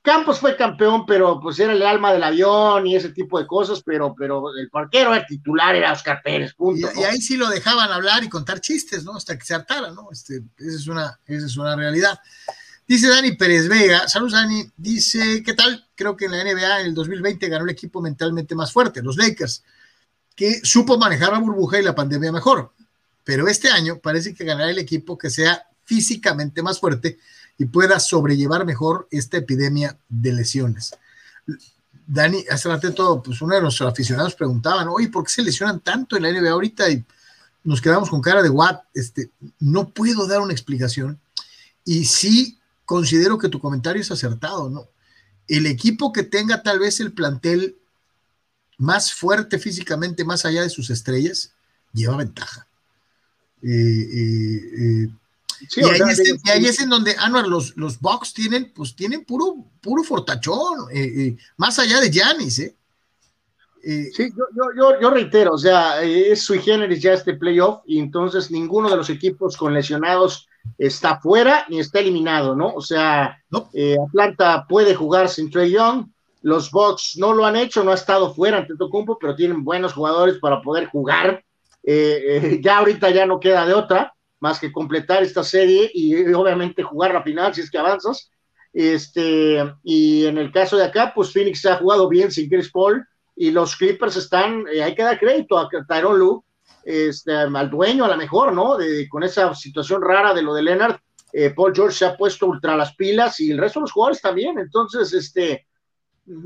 Campos 0.01 0.39
fue 0.39 0.55
campeón, 0.55 1.05
pero 1.05 1.39
pues 1.39 1.59
era 1.59 1.73
el 1.73 1.81
alma 1.81 2.13
del 2.13 2.23
avión 2.23 2.87
y 2.87 2.95
ese 2.95 3.09
tipo 3.09 3.39
de 3.39 3.47
cosas, 3.47 3.81
pero, 3.85 4.13
pero 4.17 4.55
el 4.55 4.69
parquero, 4.69 5.13
el 5.13 5.25
titular 5.25 5.75
era 5.75 5.93
Oscar 5.93 6.21
Pérez, 6.23 6.53
punto. 6.53 6.89
Y, 6.95 7.03
ahí 7.03 7.21
sí 7.21 7.37
lo 7.37 7.49
dejaban 7.49 7.91
hablar 7.91 8.23
y 8.23 8.29
contar 8.29 8.61
chistes, 8.61 9.03
¿no? 9.03 9.15
Hasta 9.15 9.37
que 9.37 9.45
se 9.45 9.53
hartara, 9.53 9.91
¿no? 9.91 10.09
Este, 10.11 10.41
esa, 10.57 10.75
es 10.75 10.87
una, 10.87 11.19
esa 11.25 11.45
es 11.45 11.57
una 11.57 11.75
realidad. 11.75 12.19
Dice 12.87 13.09
Dani 13.09 13.33
Pérez 13.33 13.67
Vega, 13.67 14.07
saludos 14.07 14.33
Dani, 14.33 14.71
dice, 14.77 15.43
¿qué 15.43 15.53
tal? 15.53 15.85
Creo 15.93 16.15
que 16.15 16.25
en 16.25 16.31
la 16.31 16.43
NBA 16.43 16.81
en 16.81 16.87
el 16.87 16.93
2020 16.93 17.49
ganó 17.49 17.65
el 17.65 17.71
equipo 17.71 18.01
mentalmente 18.01 18.55
más 18.55 18.71
fuerte, 18.71 19.01
los 19.01 19.17
Lakers, 19.17 19.63
que 20.35 20.61
supo 20.63 20.97
manejar 20.97 21.33
la 21.33 21.39
burbuja 21.39 21.79
y 21.79 21.83
la 21.83 21.95
pandemia 21.95 22.31
mejor. 22.31 22.71
Pero 23.23 23.47
este 23.47 23.69
año 23.69 23.99
parece 23.99 24.33
que 24.33 24.45
ganará 24.45 24.69
el 24.69 24.79
equipo 24.79 25.17
que 25.17 25.29
sea 25.29 25.67
físicamente 25.83 26.61
más 26.61 26.79
fuerte 26.79 27.19
y 27.57 27.65
pueda 27.65 27.99
sobrellevar 27.99 28.65
mejor 28.65 29.07
esta 29.11 29.37
epidemia 29.37 29.97
de 30.07 30.33
lesiones. 30.33 30.95
Dani, 32.05 32.45
hace 32.49 32.69
rato, 32.69 33.21
pues 33.21 33.41
uno 33.41 33.55
de 33.55 33.61
nuestros 33.61 33.91
aficionados 33.91 34.35
preguntaban, 34.35 34.87
oye, 34.87 35.09
¿por 35.09 35.25
qué 35.25 35.31
se 35.31 35.41
lesionan 35.41 35.81
tanto 35.81 36.15
en 36.15 36.23
la 36.23 36.31
NBA 36.31 36.51
ahorita? 36.51 36.89
Y 36.89 37.03
nos 37.63 37.81
quedamos 37.81 38.09
con 38.09 38.21
cara 38.21 38.41
de 38.41 38.49
what, 38.49 38.77
este, 38.93 39.31
no 39.59 39.89
puedo 39.89 40.25
dar 40.27 40.39
una 40.39 40.53
explicación. 40.53 41.19
Y 41.83 42.05
sí 42.05 42.57
considero 42.85 43.37
que 43.37 43.49
tu 43.49 43.59
comentario 43.59 44.01
es 44.01 44.11
acertado, 44.11 44.69
¿no? 44.69 44.87
El 45.47 45.65
equipo 45.65 46.13
que 46.13 46.23
tenga 46.23 46.63
tal 46.63 46.79
vez 46.79 46.99
el 46.99 47.11
plantel 47.11 47.77
más 48.77 49.13
fuerte 49.13 49.59
físicamente, 49.59 50.23
más 50.23 50.45
allá 50.45 50.61
de 50.61 50.69
sus 50.69 50.89
estrellas, 50.89 51.51
lleva 51.93 52.17
ventaja. 52.17 52.67
Eh, 53.61 53.69
eh, 53.69 54.61
eh, 54.77 55.09
y, 55.61 56.49
ahí 56.49 56.65
es, 56.65 56.79
en 56.79 56.89
donde, 56.89 57.15
Anuar, 57.17 57.47
los, 57.47 57.75
los 57.77 57.99
Bucks 57.99 58.33
tienen, 58.33 58.71
pues 58.73 58.95
tienen 58.95 59.25
puro, 59.25 59.55
puro 59.81 60.03
fortachón, 60.03 60.89
eh, 60.91 61.01
eh, 61.03 61.37
más 61.57 61.79
allá 61.79 61.99
de 61.99 62.11
Giannis, 62.11 62.59
¿eh? 62.59 62.75
sí, 63.81 64.29
yo, 64.75 64.99
yo, 64.99 65.09
reitero, 65.09 65.53
o 65.53 65.57
sea, 65.57 66.01
es 66.01 66.41
sui 66.41 66.59
generis 66.59 67.01
ya 67.01 67.13
este 67.13 67.35
playoff, 67.35 67.79
y 67.85 67.99
entonces 67.99 68.51
ninguno 68.51 68.89
de 68.89 68.97
los 68.97 69.09
equipos 69.09 69.55
con 69.55 69.73
lesionados 69.73 70.47
está 70.77 71.19
fuera 71.19 71.65
ni 71.69 71.79
está 71.79 71.99
eliminado, 71.99 72.55
¿no? 72.55 72.73
O 72.73 72.81
sea, 72.81 73.41
Atlanta 74.07 74.65
puede 74.67 74.93
jugar 74.93 75.29
sin 75.29 75.49
Trey 75.49 75.71
Young, 75.71 76.07
los 76.41 76.69
Bucks 76.69 77.15
no 77.17 77.33
lo 77.33 77.45
han 77.45 77.55
hecho, 77.55 77.83
no 77.83 77.91
ha 77.91 77.95
estado 77.95 78.33
fuera 78.33 78.57
ante 78.57 78.75
Tocumpo, 78.75 79.17
pero 79.17 79.35
tienen 79.35 79.63
buenos 79.63 79.93
jugadores 79.93 80.37
para 80.39 80.61
poder 80.61 80.87
jugar. 80.87 81.43
ya 81.83 82.77
ahorita 82.77 83.09
ya 83.11 83.25
no 83.25 83.39
queda 83.39 83.65
de 83.65 83.73
otra 83.73 84.13
más 84.39 84.59
que 84.59 84.71
completar 84.71 85.23
esta 85.23 85.43
serie 85.43 85.89
y, 85.93 86.33
obviamente 86.33 86.83
jugar 86.83 87.13
la 87.13 87.23
final 87.23 87.53
si 87.53 87.61
es 87.61 87.71
que 87.71 87.77
avanzas. 87.77 88.31
Este, 88.73 89.63
y 89.83 90.25
en 90.25 90.37
el 90.37 90.51
caso 90.51 90.77
de 90.77 90.83
acá, 90.85 91.11
pues 91.15 91.33
Phoenix 91.33 91.65
ha 91.65 91.77
jugado 91.77 92.07
bien 92.07 92.31
sin 92.31 92.49
Chris 92.49 92.71
Paul 92.71 93.05
y 93.35 93.51
los 93.51 93.75
Clippers 93.75 94.15
están, 94.17 94.65
eh, 94.71 94.83
hay 94.83 94.93
que 94.93 95.03
dar 95.03 95.19
crédito 95.19 95.57
a 95.57 95.69
Tyron 95.87 96.19
Lu, 96.19 96.43
este, 96.83 97.33
al 97.33 97.69
dueño 97.69 98.05
a 98.05 98.09
lo 98.09 98.17
mejor, 98.17 98.53
¿no? 98.53 98.77
De, 98.77 99.07
con 99.09 99.23
esa 99.23 99.53
situación 99.55 100.01
rara 100.01 100.33
de 100.33 100.41
lo 100.41 100.53
de 100.53 100.63
Leonard, 100.63 100.97
eh, 101.33 101.51
Paul 101.51 101.73
George 101.75 101.97
se 101.97 102.05
ha 102.05 102.15
puesto 102.15 102.47
ultra 102.47 102.75
las 102.75 102.95
pilas 102.95 103.39
y 103.39 103.51
el 103.51 103.57
resto 103.57 103.79
de 103.79 103.81
los 103.81 103.91
jugadores 103.91 104.21
también. 104.21 104.57
Entonces, 104.57 105.13
este, 105.13 105.67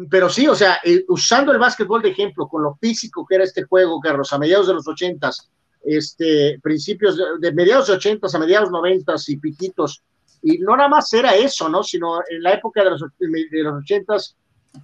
pero 0.09 0.29
sí, 0.29 0.47
o 0.47 0.55
sea, 0.55 0.79
eh, 0.83 1.05
usando 1.07 1.51
el 1.51 1.59
básquetbol 1.59 2.01
de 2.01 2.09
ejemplo, 2.09 2.47
con 2.47 2.63
lo 2.63 2.75
físico 2.75 3.25
que 3.27 3.35
era 3.35 3.43
este 3.43 3.63
juego, 3.63 3.99
Carlos, 3.99 4.31
a 4.33 4.37
mediados 4.37 4.67
de 4.67 4.73
los 4.73 4.87
ochentas, 4.87 5.49
este, 5.83 6.59
principios 6.61 7.17
de, 7.39 7.51
mediados 7.51 7.87
de 7.87 7.93
80 7.93 8.27
a 8.33 8.39
mediados 8.39 8.71
90 8.71 9.15
y 9.27 9.37
piquitos. 9.37 10.01
Y 10.43 10.57
no 10.59 10.75
nada 10.75 10.89
más 10.89 11.11
era 11.13 11.35
eso, 11.35 11.69
¿no? 11.69 11.83
Sino 11.83 12.19
en 12.29 12.41
la 12.41 12.53
época 12.53 12.83
de 12.83 12.91
los, 12.91 13.01
de 13.19 13.63
los 13.63 13.83
80 13.83 14.15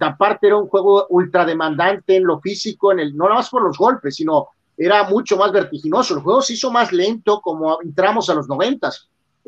aparte 0.00 0.46
era 0.46 0.56
un 0.56 0.68
juego 0.68 1.06
ultra 1.08 1.44
demandante 1.44 2.16
en 2.16 2.24
lo 2.24 2.40
físico, 2.40 2.92
en 2.92 3.00
el, 3.00 3.16
no 3.16 3.24
nada 3.24 3.36
más 3.36 3.48
por 3.48 3.62
los 3.62 3.76
golpes, 3.76 4.16
sino 4.16 4.48
era 4.76 5.04
mucho 5.04 5.36
más 5.36 5.50
vertiginoso. 5.50 6.14
El 6.14 6.20
juego 6.20 6.42
se 6.42 6.52
hizo 6.52 6.70
más 6.70 6.92
lento 6.92 7.40
como 7.40 7.78
entramos 7.82 8.28
a 8.30 8.34
los 8.34 8.48
90 8.48 8.90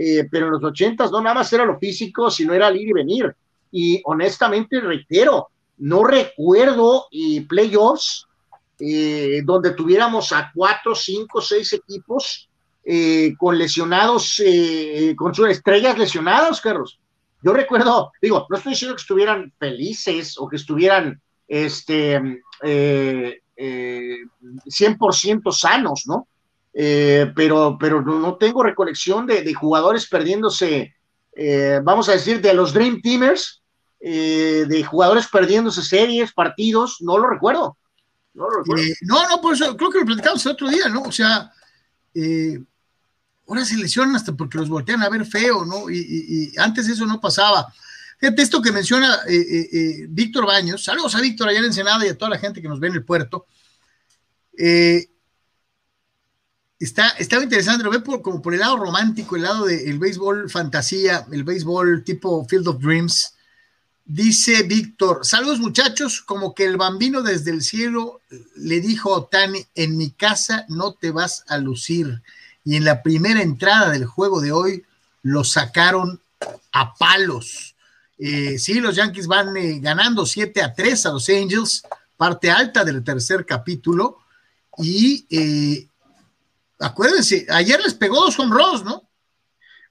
eh, 0.02 0.26
pero 0.30 0.46
en 0.46 0.52
los 0.52 0.64
80 0.64 1.08
no 1.10 1.20
nada 1.20 1.34
más 1.34 1.52
era 1.52 1.66
lo 1.66 1.78
físico, 1.78 2.30
sino 2.30 2.54
era 2.54 2.68
el 2.68 2.76
ir 2.76 2.88
y 2.88 2.92
venir. 2.92 3.36
Y 3.70 4.00
honestamente, 4.06 4.80
reitero, 4.80 5.48
no 5.76 6.04
recuerdo 6.04 7.06
y 7.10 7.40
playoffs 7.40 8.26
eh, 8.80 9.42
donde 9.44 9.72
tuviéramos 9.72 10.32
a 10.32 10.50
cuatro, 10.54 10.94
cinco, 10.94 11.42
seis 11.42 11.74
equipos 11.74 12.48
eh, 12.82 13.34
con 13.38 13.58
lesionados, 13.58 14.40
eh, 14.42 15.14
con 15.16 15.34
sus 15.34 15.50
estrellas 15.50 15.98
lesionadas, 15.98 16.62
Carlos. 16.62 16.98
Yo 17.42 17.52
recuerdo, 17.52 18.10
digo, 18.22 18.46
no 18.48 18.56
estoy 18.56 18.72
diciendo 18.72 18.96
que 18.96 19.02
estuvieran 19.02 19.52
felices 19.58 20.38
o 20.38 20.48
que 20.48 20.56
estuvieran 20.56 21.20
este, 21.46 22.42
100% 22.62 25.52
sanos, 25.52 26.04
¿no? 26.06 26.26
pero, 26.72 27.76
pero 27.78 28.00
no 28.02 28.36
tengo 28.36 28.62
recolección 28.62 29.26
de, 29.26 29.42
de 29.42 29.54
jugadores 29.54 30.06
perdiéndose, 30.06 30.94
vamos 31.82 32.08
a 32.08 32.12
decir, 32.12 32.40
de 32.42 32.54
los 32.54 32.72
Dream 32.74 33.00
Teamers, 33.02 33.62
de 34.00 34.84
jugadores 34.86 35.26
perdiéndose 35.28 35.82
series, 35.82 36.32
partidos, 36.32 36.98
no 37.00 37.18
lo 37.18 37.26
recuerdo. 37.26 37.76
Eh, 38.34 38.94
no, 39.02 39.28
no, 39.28 39.40
por 39.40 39.54
eso 39.54 39.76
creo 39.76 39.90
que 39.90 39.98
lo 39.98 40.06
platicamos 40.06 40.44
el 40.46 40.52
otro 40.52 40.68
día, 40.68 40.88
¿no? 40.88 41.02
O 41.02 41.12
sea, 41.12 41.52
eh, 42.14 42.62
ahora 43.48 43.64
se 43.64 43.76
lesionan 43.76 44.16
hasta 44.16 44.34
porque 44.34 44.58
los 44.58 44.68
voltean 44.68 45.02
a 45.02 45.08
ver 45.08 45.26
feo, 45.26 45.64
¿no? 45.64 45.90
Y, 45.90 46.52
antes 46.58 46.88
eso 46.88 47.06
no 47.06 47.20
pasaba. 47.20 47.72
Fíjate 48.18 48.42
esto 48.42 48.62
que 48.62 48.72
menciona 48.72 49.20
eh, 49.26 50.06
Víctor 50.08 50.46
Baños. 50.46 50.84
Saludos 50.84 51.14
a 51.14 51.20
Víctor 51.20 51.48
allá 51.48 51.58
en 51.60 51.66
Ensenada 51.66 52.04
y 52.06 52.10
a 52.10 52.18
toda 52.18 52.30
la 52.30 52.38
gente 52.38 52.62
que 52.62 52.68
nos 52.68 52.78
ve 52.78 52.88
en 52.88 52.94
el 52.94 53.04
puerto. 53.04 53.46
está, 56.78 57.08
está 57.18 57.42
interesante, 57.42 57.82
lo 57.82 57.90
ve 57.90 58.02
como 58.02 58.42
por 58.42 58.54
el 58.54 58.60
lado 58.60 58.76
romántico, 58.76 59.36
el 59.36 59.42
lado 59.42 59.64
del 59.66 59.98
béisbol 59.98 60.50
fantasía, 60.50 61.26
el 61.32 61.44
béisbol 61.44 62.04
tipo 62.04 62.46
Field 62.46 62.68
of 62.68 62.80
Dreams. 62.80 63.34
Dice 64.12 64.64
Víctor, 64.64 65.24
saludos 65.24 65.60
muchachos, 65.60 66.20
como 66.20 66.52
que 66.52 66.64
el 66.64 66.76
bambino 66.76 67.22
desde 67.22 67.52
el 67.52 67.62
cielo 67.62 68.20
le 68.56 68.80
dijo 68.80 69.14
a 69.14 69.18
Otani, 69.18 69.64
en 69.76 69.96
mi 69.96 70.10
casa 70.10 70.64
no 70.68 70.94
te 70.94 71.12
vas 71.12 71.44
a 71.46 71.58
lucir. 71.58 72.20
Y 72.64 72.74
en 72.74 72.84
la 72.84 73.04
primera 73.04 73.40
entrada 73.40 73.90
del 73.90 74.06
juego 74.06 74.40
de 74.40 74.50
hoy 74.50 74.82
lo 75.22 75.44
sacaron 75.44 76.20
a 76.72 76.92
palos. 76.94 77.76
Eh, 78.18 78.58
sí, 78.58 78.80
los 78.80 78.96
Yankees 78.96 79.28
van 79.28 79.56
eh, 79.56 79.78
ganando 79.78 80.26
7 80.26 80.60
a 80.60 80.74
3 80.74 81.06
a 81.06 81.12
los 81.12 81.28
Angels, 81.28 81.84
parte 82.16 82.50
alta 82.50 82.84
del 82.84 83.04
tercer 83.04 83.46
capítulo. 83.46 84.18
Y 84.78 85.24
eh, 85.30 85.86
acuérdense, 86.80 87.46
ayer 87.48 87.80
les 87.80 87.94
pegó 87.94 88.16
dos 88.22 88.36
home 88.40 88.56
runs, 88.56 88.82
¿no? 88.82 89.04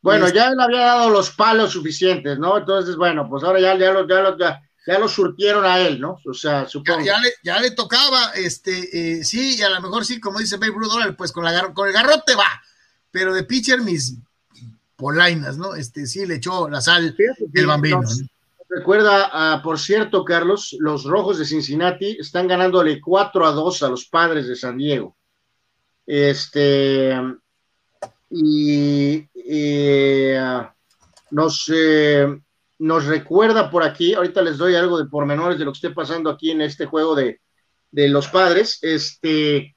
Bueno, 0.01 0.29
ya 0.29 0.51
le 0.51 0.63
había 0.63 0.85
dado 0.85 1.09
los 1.09 1.31
palos 1.31 1.71
suficientes, 1.71 2.39
¿no? 2.39 2.57
Entonces, 2.57 2.95
bueno, 2.95 3.27
pues 3.29 3.43
ahora 3.43 3.59
ya, 3.59 3.77
ya, 3.77 3.91
lo, 3.91 4.07
ya, 4.07 4.61
ya, 4.87 4.99
lo 4.99 5.09
surtieron 5.09 5.65
a 5.65 5.79
él, 5.79 5.99
¿no? 5.99 6.19
O 6.25 6.33
sea, 6.33 6.67
supongo. 6.67 7.03
Ya, 7.03 7.19
le, 7.19 7.33
ya 7.43 7.59
le, 7.59 7.71
tocaba, 7.71 8.31
este, 8.35 9.19
eh, 9.19 9.23
sí, 9.23 9.57
y 9.57 9.61
a 9.61 9.69
lo 9.69 9.81
mejor 9.81 10.05
sí, 10.05 10.19
como 10.19 10.39
dice 10.39 10.57
Babe 10.57 10.71
Ruth, 10.73 11.15
pues 11.17 11.31
con, 11.33 11.43
la, 11.43 11.73
con 11.73 11.87
el 11.87 11.93
garrote 11.93 12.33
va, 12.35 12.61
pero 13.11 13.33
de 13.33 13.43
pitcher 13.43 13.81
mis 13.81 14.15
polainas, 14.95 15.57
¿no? 15.57 15.75
Este, 15.75 16.05
sí, 16.05 16.25
le 16.25 16.35
echó 16.35 16.69
la 16.69 16.81
sal 16.81 17.15
el 17.53 17.65
bambino. 17.65 18.01
recuerda, 18.69 19.29
ah, 19.33 19.61
por 19.61 19.79
cierto, 19.79 20.23
Carlos, 20.23 20.75
los 20.79 21.03
rojos 21.03 21.39
de 21.39 21.45
Cincinnati 21.45 22.17
están 22.19 22.47
ganándole 22.47 23.01
4 23.01 23.47
a 23.47 23.51
2 23.51 23.83
a 23.83 23.89
los 23.89 24.05
padres 24.05 24.47
de 24.47 24.55
San 24.55 24.77
Diego. 24.77 25.17
Este, 26.05 27.13
y 28.29 29.27
nos, 31.31 31.71
eh, 31.73 32.27
nos 32.79 33.05
recuerda 33.05 33.69
por 33.69 33.83
aquí, 33.83 34.13
ahorita 34.13 34.41
les 34.41 34.57
doy 34.57 34.75
algo 34.75 34.97
de 34.97 35.09
pormenores 35.09 35.59
de 35.59 35.65
lo 35.65 35.71
que 35.71 35.77
esté 35.77 35.89
pasando 35.91 36.29
aquí 36.29 36.51
en 36.51 36.61
este 36.61 36.85
juego 36.85 37.15
de, 37.15 37.39
los 37.91 38.27
padres. 38.27 38.79
Este, 38.81 39.75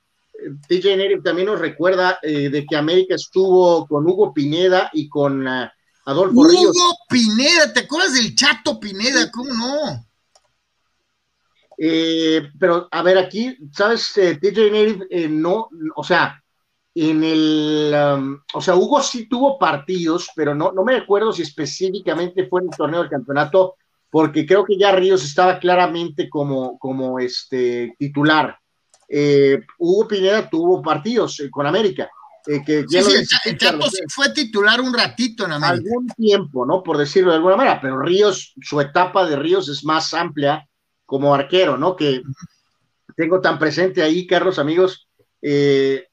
TJ 0.69 0.97
Neri 0.97 1.23
también 1.23 1.47
nos 1.47 1.61
recuerda 1.61 2.19
eh, 2.23 2.51
de 2.51 2.67
que 2.67 2.77
América 2.77 3.15
estuvo 3.15 3.87
con 3.87 4.07
Hugo 4.07 4.35
Pineda 4.35 4.91
y 4.93 5.09
con 5.09 5.47
uh, 5.47 5.69
Adolfo 6.05 6.41
Hugo 6.41 6.97
Pineda, 7.09 7.73
¿te 7.73 7.81
acuerdas 7.81 8.15
del 8.15 8.35
Chato 8.35 8.79
Pineda? 8.79 9.31
¿Cómo 9.31 9.53
no? 9.55 10.07
Eh, 11.79 12.49
pero 12.59 12.89
a 12.91 13.03
ver, 13.03 13.19
aquí, 13.19 13.57
¿sabes? 13.73 14.17
Eh, 14.17 14.37
TJ 14.41 14.71
Native 14.71 15.07
eh, 15.11 15.29
no, 15.29 15.69
o 15.97 16.05
sea, 16.05 16.42
en 16.95 17.25
el, 17.25 17.95
um, 17.95 18.41
o 18.55 18.61
sea, 18.61 18.77
Hugo 18.77 19.03
sí 19.03 19.27
tuvo 19.27 19.59
partidos, 19.59 20.31
pero 20.37 20.55
no, 20.55 20.73
no 20.73 20.85
me 20.85 20.97
acuerdo 20.97 21.33
si 21.33 21.43
específicamente 21.43 22.47
fue 22.47 22.61
en 22.61 22.69
el 22.69 22.77
torneo 22.77 23.01
del 23.01 23.11
campeonato, 23.11 23.77
porque 24.11 24.45
creo 24.45 24.65
que 24.65 24.77
ya 24.77 24.93
Ríos 24.93 25.25
estaba 25.25 25.59
claramente 25.59 26.29
como, 26.29 26.79
como 26.79 27.19
este 27.19 27.95
titular. 27.99 28.59
Hugo 29.79 30.09
Pineda 30.09 30.49
tuvo 30.49 30.83
partidos 30.83 31.43
con 31.51 31.67
América. 31.67 32.11
que 32.45 32.85
sí, 32.89 33.03
sí, 33.03 33.57
Chapo 33.57 33.87
fue 34.09 34.31
titular 34.31 34.81
un 34.81 34.93
ratito 34.93 35.45
en 35.45 35.53
América. 35.53 35.85
Algún 35.89 36.07
tiempo, 36.09 36.67
¿no? 36.67 36.83
Por 36.83 36.99
decirlo 36.99 37.31
de 37.31 37.37
alguna 37.37 37.57
manera, 37.57 37.81
pero 37.81 38.01
Ríos, 38.01 38.55
su 38.61 38.81
etapa 38.81 39.27
de 39.27 39.37
Ríos 39.37 39.69
es 39.69 39.85
más 39.85 40.13
amplia 40.13 40.67
como 41.07 41.35
arquero, 41.35 41.77
¿no? 41.77 41.97
Que 41.97 42.23
tengo 43.17 43.41
tan 43.41 43.59
presente 43.59 44.03
ahí, 44.03 44.27
Carlos, 44.27 44.59
amigos, 44.59 45.09
eh, 45.43 46.07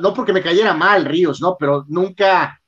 no 0.00 0.14
porque 0.14 0.32
me 0.32 0.42
cayera 0.42 0.74
mal 0.74 1.04
Ríos, 1.04 1.40
¿no? 1.40 1.56
Pero 1.58 1.84
nunca 1.88 2.60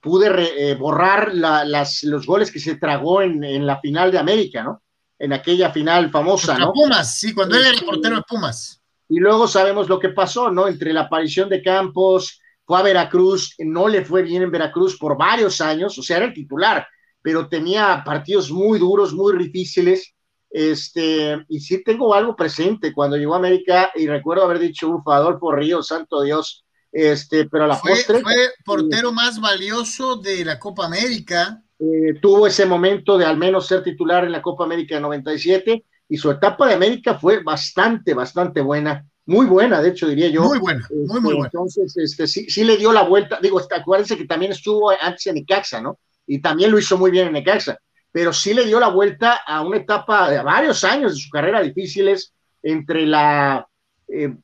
pude 0.00 0.70
eh, 0.70 0.74
borrar 0.74 1.34
las, 1.34 2.02
los 2.02 2.26
goles 2.26 2.52
que 2.52 2.60
se 2.60 2.76
tragó 2.76 3.22
en, 3.22 3.66
la 3.66 3.80
final 3.80 4.10
de 4.10 4.18
América, 4.18 4.62
¿no? 4.62 4.82
En 5.18 5.32
aquella 5.32 5.70
final 5.70 6.10
famosa, 6.10 6.58
¿no? 6.58 6.72
Pumas, 6.72 7.18
sí, 7.18 7.34
cuando 7.34 7.56
él 7.56 7.64
era 7.64 7.80
portero 7.84 8.16
de 8.16 8.22
Pumas. 8.22 8.80
Y 9.08 9.18
luego 9.18 9.48
sabemos 9.48 9.88
lo 9.88 9.98
que 9.98 10.10
pasó, 10.10 10.50
¿no? 10.50 10.68
Entre 10.68 10.92
la 10.92 11.02
aparición 11.02 11.48
de 11.48 11.62
Campos, 11.62 12.40
fue 12.64 12.78
a 12.78 12.82
Veracruz, 12.82 13.54
no 13.58 13.88
le 13.88 14.04
fue 14.04 14.22
bien 14.22 14.42
en 14.42 14.50
Veracruz 14.50 14.98
por 14.98 15.16
varios 15.16 15.60
años, 15.62 15.98
o 15.98 16.02
sea, 16.02 16.18
era 16.18 16.26
el 16.26 16.34
titular, 16.34 16.86
pero 17.22 17.48
tenía 17.48 18.02
partidos 18.04 18.50
muy 18.50 18.78
duros, 18.78 19.14
muy 19.14 19.36
difíciles 19.38 20.14
este, 20.50 21.44
y 21.48 21.60
sí 21.60 21.82
tengo 21.82 22.14
algo 22.14 22.34
presente 22.34 22.92
cuando 22.92 23.16
llegó 23.16 23.34
a 23.34 23.38
América 23.38 23.90
y 23.94 24.06
recuerdo 24.06 24.44
haber 24.44 24.58
dicho, 24.58 24.88
ufa, 24.88 25.16
Adolfo 25.16 25.52
Ríos, 25.52 25.88
santo 25.88 26.22
Dios, 26.22 26.64
este, 26.90 27.48
pero 27.48 27.64
a 27.64 27.68
la 27.68 27.76
fue, 27.76 27.90
postre. 27.90 28.22
Fue 28.22 28.50
portero 28.64 29.12
más 29.12 29.40
valioso 29.40 30.16
de 30.16 30.44
la 30.44 30.58
Copa 30.58 30.86
América. 30.86 31.62
Eh, 31.78 32.18
tuvo 32.20 32.46
ese 32.46 32.66
momento 32.66 33.18
de 33.18 33.26
al 33.26 33.36
menos 33.36 33.66
ser 33.66 33.82
titular 33.82 34.24
en 34.24 34.32
la 34.32 34.42
Copa 34.42 34.64
América 34.64 34.94
de 34.94 35.02
97 35.02 35.84
y 36.08 36.16
su 36.16 36.30
etapa 36.30 36.66
de 36.66 36.74
América 36.74 37.18
fue 37.18 37.42
bastante, 37.42 38.14
bastante 38.14 38.62
buena. 38.62 39.06
Muy 39.26 39.44
buena, 39.44 39.82
de 39.82 39.90
hecho, 39.90 40.08
diría 40.08 40.28
yo. 40.28 40.42
Muy 40.44 40.58
buena, 40.58 40.88
muy, 40.90 41.06
muy 41.06 41.16
este, 41.16 41.20
buena. 41.20 41.44
Entonces, 41.44 41.94
este, 41.98 42.26
sí, 42.26 42.48
sí 42.48 42.64
le 42.64 42.78
dio 42.78 42.90
la 42.92 43.02
vuelta. 43.02 43.38
Digo, 43.42 43.60
acuérdense 43.70 44.16
que 44.16 44.24
también 44.24 44.52
estuvo 44.52 44.90
antes 44.90 45.26
en 45.26 45.34
Necaxa, 45.34 45.82
¿no? 45.82 45.98
Y 46.26 46.40
también 46.40 46.70
lo 46.70 46.78
hizo 46.78 46.96
muy 46.96 47.10
bien 47.10 47.26
en 47.26 47.34
Necaxa 47.34 47.78
pero 48.12 48.32
sí 48.32 48.54
le 48.54 48.64
dio 48.64 48.80
la 48.80 48.88
vuelta 48.88 49.40
a 49.46 49.60
una 49.60 49.76
etapa 49.76 50.30
de 50.30 50.42
varios 50.42 50.82
años 50.84 51.12
de 51.14 51.20
su 51.20 51.30
carrera 51.30 51.60
difíciles 51.60 52.32
entre 52.62 53.06
la 53.06 53.66
eh, 54.08 54.34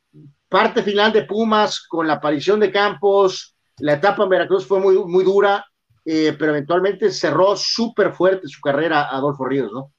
parte 0.48 0.82
final 0.82 1.12
de 1.12 1.24
Pumas 1.24 1.80
con 1.88 2.06
la 2.06 2.14
aparición 2.14 2.60
de 2.60 2.70
Campos, 2.70 3.56
la 3.78 3.94
etapa 3.94 4.22
en 4.22 4.28
Veracruz 4.28 4.66
fue 4.66 4.78
muy, 4.78 4.96
muy 5.04 5.24
dura, 5.24 5.64
eh, 6.04 6.36
pero 6.38 6.52
eventualmente 6.52 7.10
cerró 7.10 7.56
súper 7.56 8.12
fuerte 8.12 8.46
su 8.46 8.60
carrera 8.60 9.08
Adolfo 9.10 9.46
Ríos, 9.46 9.72
¿no? 9.72 9.90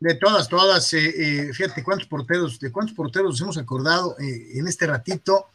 De 0.00 0.14
todas, 0.14 0.48
todas, 0.48 0.92
eh, 0.94 1.50
fíjate 1.52 1.84
cuántos 1.84 2.08
porteros, 2.08 2.58
de 2.58 2.72
cuántos 2.72 2.96
porteros 2.96 3.32
nos 3.32 3.40
hemos 3.42 3.58
acordado 3.58 4.16
en 4.18 4.66
este 4.66 4.86
ratito 4.86 5.48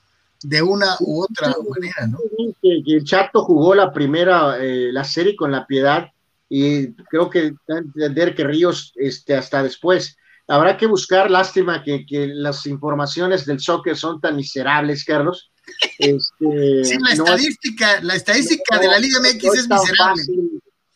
de 0.43 0.61
una 0.61 0.95
u 0.99 1.23
otra 1.23 1.51
manera, 1.67 2.05
¿no? 2.07 2.19
El 2.61 3.03
Chato 3.03 3.43
jugó 3.43 3.73
la 3.73 3.91
primera, 3.91 4.55
la 4.59 5.03
serie 5.03 5.35
con 5.35 5.51
la 5.51 5.65
Piedad, 5.65 6.11
y 6.57 6.93
creo 7.09 7.29
que 7.29 7.53
entender 7.67 8.33
que 8.33 8.45
Ríos 8.45 8.93
este, 8.95 9.35
hasta 9.35 9.61
después. 9.61 10.15
Habrá 10.47 10.77
que 10.77 10.85
buscar, 10.85 11.29
lástima 11.29 11.83
que, 11.83 12.05
que 12.05 12.27
las 12.27 12.65
informaciones 12.65 13.45
del 13.45 13.59
soccer 13.59 13.97
son 13.97 14.21
tan 14.21 14.37
miserables, 14.37 15.03
Carlos. 15.03 15.51
Este, 15.99 16.85
sí, 16.85 16.97
la 16.97 17.11
estadística, 17.11 18.01
la 18.03 18.15
estadística 18.15 18.79
de 18.79 18.87
la 18.87 18.99
Liga 18.99 19.19
MX 19.19 19.43
es, 19.43 19.67
miserable. 19.67 20.23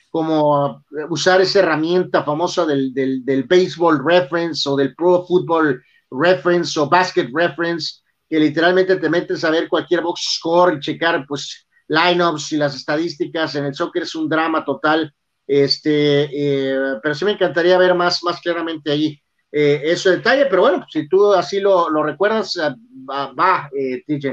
Como 0.10 0.82
usar 1.10 1.42
esa 1.42 1.60
herramienta 1.60 2.24
famosa 2.24 2.66
del, 2.66 2.94
del, 2.94 3.26
del 3.26 3.44
baseball 3.44 4.02
reference 4.02 4.68
o 4.70 4.78
del 4.78 4.96
pro 4.96 5.26
football 5.28 5.84
reference 6.10 6.80
o 6.80 6.88
basket 6.88 7.30
reference, 7.34 8.00
que 8.30 8.40
literalmente 8.40 8.96
te 8.96 9.10
metes 9.10 9.44
a 9.44 9.50
ver 9.50 9.68
cualquier 9.68 10.04
box 10.04 10.22
score 10.38 10.78
y 10.78 10.80
checar 10.80 11.26
pues 11.28 11.68
lineups 11.90 12.54
y 12.54 12.58
las 12.58 12.76
estadísticas 12.76 13.56
en 13.56 13.66
el 13.66 13.76
soccer 13.76 14.04
es 14.04 14.16
un 14.16 14.30
drama 14.30 14.64
total 14.64 15.14
este, 15.50 16.30
eh, 16.32 17.00
pero 17.02 17.16
sí 17.16 17.26
me 17.26 17.32
encantaría 17.32 17.76
ver 17.80 17.96
más, 17.96 18.24
más 18.24 18.40
claramente 18.40 18.92
ahí 18.92 19.20
eh, 19.52 19.82
ese 19.84 20.12
detalle, 20.12 20.46
pero 20.46 20.62
bueno, 20.62 20.86
si 20.92 21.10
tú 21.10 21.34
así 21.34 21.60
lo, 21.60 21.90
lo 21.90 22.04
recuerdas, 22.04 22.56
eh, 22.58 22.76
va, 23.10 23.34
va 23.34 23.70
eh, 23.76 24.04
TJ 24.06 24.32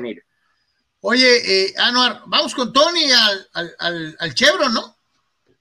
Oye, 1.00 1.72
Anuar, 1.78 2.22
vamos 2.26 2.54
con 2.54 2.70
Tony 2.70 3.10
al, 3.10 3.48
al, 3.54 3.74
al, 3.78 4.16
al 4.18 4.34
Chevron, 4.34 4.74
¿no? 4.74 4.96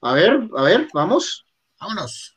A 0.01 0.14
ver, 0.14 0.41
a 0.58 0.62
ver, 0.64 0.88
vamos. 0.93 1.45
Vámonos. 1.80 2.34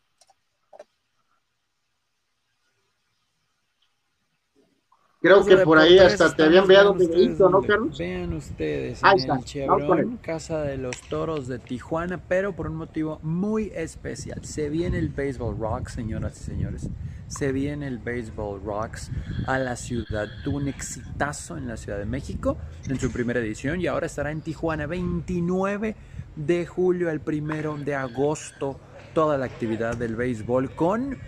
Creo 5.29 5.45
que 5.45 5.57
por 5.59 5.79
ahí 5.79 5.99
hasta 5.99 6.35
te 6.35 6.43
había 6.45 6.61
enviado 6.61 6.93
un 6.93 6.99
videito, 6.99 7.51
¿no, 7.51 7.61
Carlos? 7.61 7.99
Vean 7.99 8.33
ustedes 8.33 9.05
Ahí 9.05 9.23
en 9.23 9.31
el 9.31 9.45
Chevron, 9.45 10.17
Casa 10.23 10.63
de 10.63 10.79
los 10.79 10.99
Toros 11.11 11.49
de 11.49 11.59
Tijuana, 11.59 12.19
pero 12.29 12.55
por 12.55 12.69
un 12.69 12.77
motivo 12.77 13.19
muy 13.23 13.71
especial. 13.75 14.43
Se 14.45 14.71
viene 14.71 14.99
el 14.99 15.11
Baseball 15.11 15.59
Rocks, 15.59 15.93
señoras 15.93 16.41
y 16.41 16.45
señores. 16.45 16.89
Se 17.27 17.53
viene 17.53 17.89
el 17.89 17.99
Baseball 17.99 18.59
Rocks 18.65 19.11
a 19.47 19.59
la 19.59 19.77
ciudad. 19.77 20.29
Tuvo 20.45 20.57
un 20.57 20.69
exitazo 20.69 21.59
en 21.59 21.69
la 21.69 21.77
Ciudad 21.77 21.99
de 21.99 22.07
México 22.07 22.57
en 22.89 22.99
su 22.99 23.13
primera 23.13 23.39
edición 23.39 23.83
y 23.83 23.87
ahora 23.87 24.07
estará 24.07 24.31
en 24.31 24.41
Tijuana 24.41 24.87
29 24.87 25.95
de 26.37 26.67
julio 26.67 27.11
al 27.11 27.21
primero 27.21 27.77
de 27.77 27.95
agosto. 27.95 28.81
Toda 29.13 29.37
la 29.37 29.45
actividad 29.45 29.97
del 29.97 30.17
béisbol 30.17 30.71
con 30.71 31.19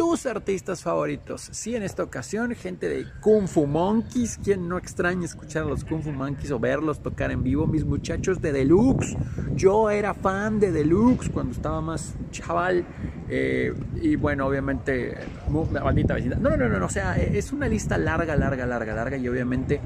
tus 0.00 0.24
artistas 0.24 0.82
favoritos. 0.82 1.50
Sí, 1.52 1.76
en 1.76 1.82
esta 1.82 2.02
ocasión, 2.02 2.54
gente 2.54 2.88
de 2.88 3.04
Kung 3.20 3.46
Fu 3.46 3.66
Monkeys. 3.66 4.40
Quien 4.42 4.66
no 4.66 4.78
extraña 4.78 5.26
escuchar 5.26 5.64
a 5.64 5.66
los 5.66 5.84
Kung 5.84 6.02
Fu 6.02 6.10
Monkeys 6.10 6.50
o 6.52 6.58
verlos 6.58 7.02
tocar 7.02 7.30
en 7.30 7.42
vivo? 7.42 7.66
Mis 7.66 7.84
muchachos 7.84 8.40
de 8.40 8.50
Deluxe. 8.50 9.14
Yo 9.56 9.90
era 9.90 10.14
fan 10.14 10.58
de 10.58 10.72
Deluxe 10.72 11.28
cuando 11.28 11.52
estaba 11.52 11.82
más 11.82 12.14
chaval. 12.30 12.86
Eh, 13.28 13.74
y 14.00 14.16
bueno, 14.16 14.46
obviamente, 14.46 15.18
maldita 15.50 16.14
vecindad. 16.14 16.38
No, 16.38 16.56
no, 16.56 16.66
no, 16.70 16.78
no. 16.78 16.86
O 16.86 16.90
sea, 16.90 17.18
es 17.18 17.52
una 17.52 17.68
lista 17.68 17.98
larga, 17.98 18.36
larga, 18.36 18.64
larga, 18.64 18.94
larga. 18.94 19.18
Y 19.18 19.28
obviamente 19.28 19.82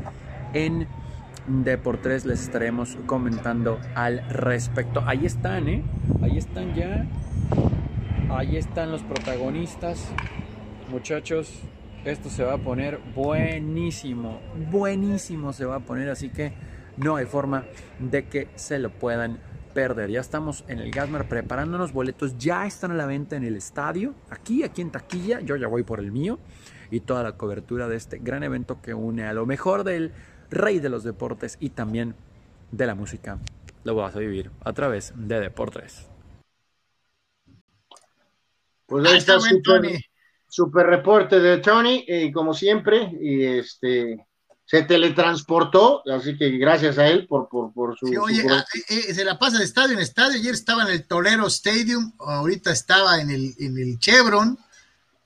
en 0.53 0.87
de 1.49 1.77
por 1.77 1.97
tres 1.97 2.25
les 2.25 2.41
estaremos 2.41 2.97
comentando 3.07 3.81
al 3.97 4.25
respecto. 4.29 5.03
Ahí 5.05 5.27
están, 5.27 5.69
¿eh? 5.69 5.83
Ahí 6.23 6.39
están 6.39 6.73
ya. 6.77 7.05
Ahí 8.31 8.57
están 8.57 8.91
los 8.91 9.03
protagonistas. 9.03 10.09
Muchachos, 10.91 11.61
esto 12.05 12.29
se 12.29 12.43
va 12.43 12.55
a 12.55 12.59
poner 12.59 12.99
buenísimo. 13.15 14.41
Buenísimo 14.71 15.53
se 15.53 15.65
va 15.65 15.77
a 15.77 15.81
poner, 15.81 16.09
así 16.09 16.31
que 16.31 16.53
no 16.97 17.17
hay 17.17 17.27
forma 17.27 17.65
de 17.99 18.27
que 18.27 18.49
se 18.57 18.79
lo 18.79 18.91
puedan 18.91 19.39
perder. 19.73 20.11
Ya 20.11 20.21
estamos 20.21 20.65
en 20.69 20.79
el 20.79 20.91
Gasmar 20.91 21.29
preparándonos. 21.29 21.93
Boletos 21.93 22.39
ya 22.39 22.67
están 22.67 22.93
a 22.93 22.95
la 22.95 23.07
venta 23.07 23.37
en 23.37 23.45
el 23.45 23.57
estadio. 23.57 24.15
Aquí, 24.31 24.63
aquí 24.63 24.83
en 24.83 24.91
taquilla. 24.91 25.41
Yo 25.41 25.57
ya 25.57 25.67
voy 25.67 25.83
por 25.83 26.01
el 26.01 26.13
mío. 26.13 26.39
Y 26.91 27.01
toda 27.01 27.23
la 27.23 27.33
cobertura 27.37 27.89
de 27.89 27.97
este 27.97 28.19
gran 28.19 28.43
evento 28.43 28.81
que 28.81 28.95
une 28.95 29.25
a 29.25 29.33
lo 29.33 29.47
mejor 29.47 29.85
del 29.85 30.13
rey 30.51 30.79
de 30.79 30.89
los 30.89 31.03
deportes 31.03 31.57
y 31.61 31.71
también 31.71 32.15
de 32.71 32.87
la 32.87 32.95
música. 32.95 33.39
Lo 33.83 33.95
vas 33.95 34.15
a 34.17 34.19
vivir 34.19 34.51
a 34.65 34.73
través 34.73 35.13
de 35.17 35.41
Deportes. 35.41 36.14
Pues 38.87 39.07
ahí 39.07 39.19
está, 39.19 39.39
super, 40.49 40.87
reporte 40.87 41.41
de 41.41 41.59
Tony, 41.59 42.05
y 42.07 42.33
como 42.33 42.55
siempre, 42.55 43.11
y 43.21 43.45
este 43.45 44.27
se 44.67 44.83
teletransportó, 44.83 46.03
así 46.11 46.39
que 46.39 46.49
gracias 46.57 46.97
a 46.97 47.07
él 47.09 47.27
por, 47.27 47.49
por, 47.49 47.99
su. 47.99 48.07
oye, 48.19 48.47
ah, 48.49 48.65
eh, 48.89 49.05
eh, 49.09 49.15
se 49.15 49.25
la 49.25 49.39
pasa 49.39 49.59
de 49.59 49.65
estadio 49.65 49.93
en 49.93 50.01
estadio. 50.01 50.39
Ayer 50.39 50.55
estaba 50.55 50.85
en 50.85 50.89
el 50.89 51.07
Tolero 51.07 51.47
Stadium, 51.49 52.13
ahorita 52.19 52.73
estaba 52.73 53.21
en 53.21 53.31
el, 53.31 53.55
en 53.59 53.77
el 53.77 53.99
Chevron. 53.99 54.59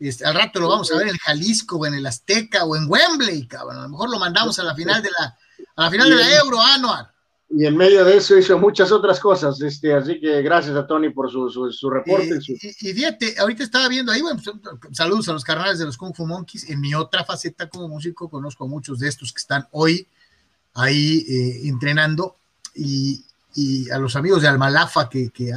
Este, 0.01 0.25
al 0.25 0.35
rato 0.35 0.59
lo 0.61 0.69
vamos 0.69 0.91
a 0.93 0.97
ver 0.97 1.09
en 1.09 1.17
Jalisco 1.19 1.77
o 1.77 1.87
en 1.87 1.95
el 1.95 2.07
Azteca 2.07 2.65
o 2.65 2.75
en 2.75 2.87
Wembley, 2.89 3.47
cabrón. 3.47 3.79
A 3.79 3.83
lo 3.83 3.89
mejor 3.91 4.11
lo 4.11 4.19
mandamos 4.19 4.59
a 4.59 4.65
la 4.65 4.75
final 4.75 5.03
de 5.03 5.11
la, 5.11 5.37
a 5.77 5.85
la 5.85 5.91
final 5.91 6.09
de 6.09 6.17
la 6.17 6.37
Euro, 6.37 6.61
Anuar 6.61 7.18
y 7.51 7.65
en 7.65 7.77
medio 7.77 8.05
de 8.05 8.19
eso 8.19 8.37
hizo 8.37 8.59
muchas 8.59 8.93
otras 8.93 9.19
cosas, 9.19 9.61
este, 9.63 9.95
así 9.95 10.21
que 10.21 10.43
gracias 10.43 10.77
a 10.77 10.87
Tony 10.87 11.09
por 11.09 11.31
su, 11.31 11.49
su, 11.49 11.91
reporte. 11.91 12.39
Y, 12.47 12.93
fíjate, 12.93 13.37
ahorita 13.39 13.65
estaba 13.65 13.89
viendo 13.89 14.13
ahí, 14.13 14.21
bueno, 14.21 14.39
pues, 14.43 14.97
saludos 14.97 15.29
a 15.31 15.33
los 15.33 15.45
carnales 15.45 15.79
de 15.79 15.87
los 15.87 15.97
Kung 15.97 16.15
Fu 16.15 16.27
Monkeys, 16.27 16.69
en 16.69 16.81
mi 16.81 16.95
otra 16.95 17.25
faceta 17.25 17.69
como 17.69 17.89
músico 17.89 18.29
conozco 18.29 18.65
a 18.65 18.69
muchos 18.69 18.99
de 18.99 19.09
estos 19.09 19.33
que 19.33 19.39
están 19.39 19.67
hoy 19.71 20.07
ahí 20.75 21.25
eh, 21.29 21.69
entrenando 21.69 22.37
y, 22.75 23.25
a 23.91 23.99
los 23.99 24.15
amigos 24.15 24.43
de 24.43 24.49
Almalafa, 24.49 25.09
que, 25.09 25.31
que 25.31 25.53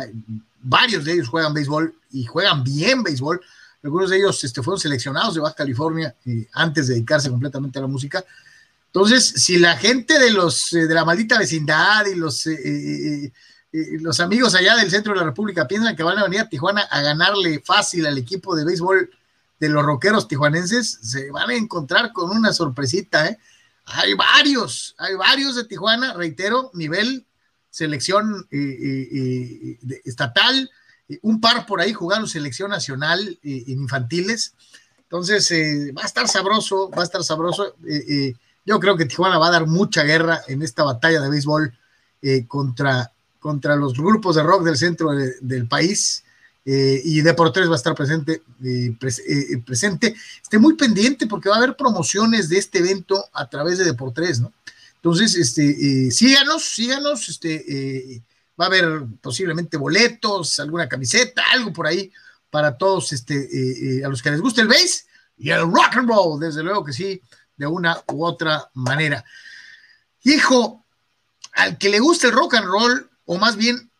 varios 0.64 1.06
de 1.06 1.14
ellos 1.14 1.30
juegan 1.30 1.54
béisbol 1.54 1.94
y 2.12 2.26
juegan 2.26 2.64
bien 2.64 3.04
béisbol, 3.04 3.40
algunos 3.84 4.10
de 4.10 4.18
ellos 4.18 4.44
este, 4.44 4.62
fueron 4.64 4.80
seleccionados 4.80 5.36
de 5.36 5.42
Baja 5.42 5.56
California 5.56 6.16
eh, 6.26 6.48
antes 6.54 6.88
de 6.88 6.96
dedicarse 6.96 7.30
completamente 7.30 7.80
a 7.80 7.84
la 7.84 7.88
música. 7.88 8.24
Entonces, 8.94 9.26
si 9.26 9.58
la 9.58 9.78
gente 9.78 10.20
de 10.20 10.32
los 10.32 10.74
eh, 10.74 10.86
de 10.86 10.94
la 10.94 11.06
maldita 11.06 11.40
vecindad 11.40 12.06
y 12.08 12.16
los, 12.16 12.46
eh, 12.46 13.32
los 13.72 14.20
amigos 14.20 14.54
allá 14.54 14.76
del 14.76 14.92
centro 14.92 15.14
de 15.14 15.20
la 15.20 15.26
República 15.26 15.66
piensan 15.66 15.96
que 15.96 16.04
van 16.04 16.18
a 16.18 16.24
venir 16.24 16.42
a 16.42 16.50
Tijuana 16.50 16.82
a 16.82 17.02
ganarle 17.02 17.62
fácil 17.62 18.06
al 18.06 18.18
equipo 18.18 18.54
de 18.54 18.66
béisbol 18.66 19.10
de 19.62 19.70
los 19.70 19.86
rockeros 19.86 20.28
tijuanenses, 20.28 21.00
se 21.04 21.32
van 21.32 21.52
a 21.52 21.56
encontrar 21.56 22.12
con 22.12 22.32
una 22.32 22.52
sorpresita, 22.52 23.28
¿eh? 23.28 23.38
Hay 23.86 24.14
varios, 24.14 24.94
hay 24.98 25.16
varios 25.16 25.56
de 25.56 25.64
Tijuana, 25.66 26.14
reitero, 26.14 26.72
nivel 26.74 27.26
selección 27.70 28.48
estatal, 30.04 30.70
un 31.22 31.40
par 31.40 31.66
por 31.66 31.80
ahí 31.80 31.94
jugaron 31.94 32.28
selección 32.28 32.70
nacional 32.72 33.40
en 33.44 33.82
infantiles. 33.82 34.56
Entonces, 35.04 35.52
va 35.98 36.04
a 36.04 36.06
estar 36.06 36.28
sabroso, 36.28 36.90
va 36.90 37.02
a 37.02 37.06
estar 37.06 37.24
sabroso. 37.24 37.76
Yo 38.66 38.80
creo 38.80 38.96
que 38.96 39.06
Tijuana 39.06 39.38
va 39.38 39.48
a 39.48 39.52
dar 39.52 39.68
mucha 39.68 40.04
guerra 40.04 40.42
en 40.48 40.62
esta 40.62 40.84
batalla 40.84 41.22
de 41.22 41.30
béisbol 41.30 41.74
eh, 42.22 42.46
contra, 42.48 43.12
contra 43.40 43.76
los 43.76 43.94
grupos 43.94 44.36
de 44.36 44.44
rock 44.44 44.64
del 44.64 44.78
centro 44.78 45.10
del 45.42 45.68
país. 45.68 46.24
Eh, 46.64 47.02
y 47.04 47.22
Deportes 47.22 47.68
va 47.68 47.74
a 47.74 47.78
estar 47.78 47.96
presente, 47.96 48.44
eh, 48.64 48.96
presente. 49.66 50.16
Esté 50.42 50.60
muy 50.60 50.76
pendiente 50.76 51.26
porque 51.26 51.50
va 51.50 51.56
a 51.56 51.58
haber 51.58 51.76
promociones 51.76 52.50
de 52.50 52.60
este 52.60 52.80
evento 52.80 53.26
a 53.34 53.50
través 53.50 53.80
de 53.80 53.86
Deportes, 53.86 54.40
¿no? 54.40 54.54
Entonces, 54.96 55.36
este, 55.36 56.12
síganos, 56.12 56.64
síganos, 56.64 57.28
este, 57.28 58.22
va 58.60 58.66
a 58.66 58.68
haber 58.68 59.04
posiblemente 59.20 59.76
boletos, 59.76 60.60
alguna 60.60 60.88
camiseta, 60.88 61.42
algo 61.52 61.74
por 61.74 61.88
ahí 61.88 62.12
para 62.52 62.78
todos, 62.78 63.12
este, 63.12 64.04
a 64.06 64.10
los 64.10 64.22
que 64.22 64.30
les 64.30 64.40
guste 64.40 64.62
el 64.62 64.68
bass 64.68 65.08
y 65.40 65.50
el 65.50 65.62
rock 65.62 65.96
and 65.96 66.08
roll, 66.08 66.40
desde 66.40 66.62
luego 66.62 66.86
que 66.86 66.94
sí 66.94 67.20
de 67.62 67.68
una 67.68 68.04
u 68.08 68.26
otra 68.26 68.70
manera. 68.74 69.24
Hijo, 70.24 70.84
al 71.54 71.78
que 71.78 71.90
le 71.90 72.00
gusta 72.00 72.28
el 72.28 72.34
rock 72.34 72.56
and 72.56 72.66
roll, 72.66 73.10
o 73.26 73.38
más 73.38 73.56
bien 73.56 73.92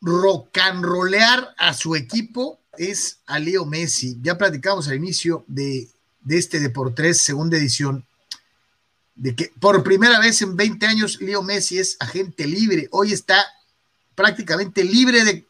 rock 0.00 0.56
and 0.58 0.84
rollear 0.84 1.54
a 1.58 1.74
su 1.74 1.96
equipo, 1.96 2.60
es 2.78 3.18
a 3.26 3.38
Leo 3.38 3.64
Messi. 3.64 4.18
Ya 4.22 4.38
platicamos 4.38 4.86
al 4.88 4.94
inicio 4.94 5.44
de, 5.48 5.88
de 6.20 6.38
este 6.38 6.60
Deportes 6.60 7.20
segunda 7.20 7.56
edición, 7.56 8.06
de 9.16 9.34
que 9.34 9.50
por 9.60 9.82
primera 9.82 10.20
vez 10.20 10.40
en 10.42 10.56
20 10.56 10.86
años 10.86 11.20
Leo 11.20 11.42
Messi 11.42 11.78
es 11.78 11.96
agente 11.98 12.46
libre. 12.46 12.88
Hoy 12.92 13.12
está 13.12 13.44
prácticamente 14.14 14.84
libre 14.84 15.24
de, 15.24 15.46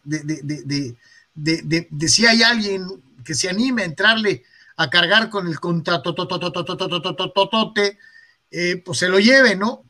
de, 1.34 1.86
de 1.90 2.08
si 2.08 2.26
hay 2.26 2.42
alguien 2.42 2.86
que 3.24 3.34
se 3.34 3.50
anime 3.50 3.82
a 3.82 3.86
entrarle 3.86 4.44
a 4.76 4.90
cargar 4.90 5.30
con 5.30 5.46
el 5.46 5.60
contrato, 5.60 6.14
eh, 8.50 8.82
pues 8.84 8.98
se 8.98 9.08
lo 9.08 9.18
lleve, 9.18 9.56
¿no? 9.56 9.84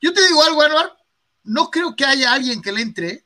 Yo 0.00 0.12
te 0.12 0.26
digo 0.26 0.42
algo, 0.42 0.62
Anuar, 0.62 0.96
no 1.44 1.70
creo 1.70 1.96
que 1.96 2.04
haya 2.04 2.32
alguien 2.32 2.62
que 2.62 2.72
le 2.72 2.82
entre. 2.82 3.24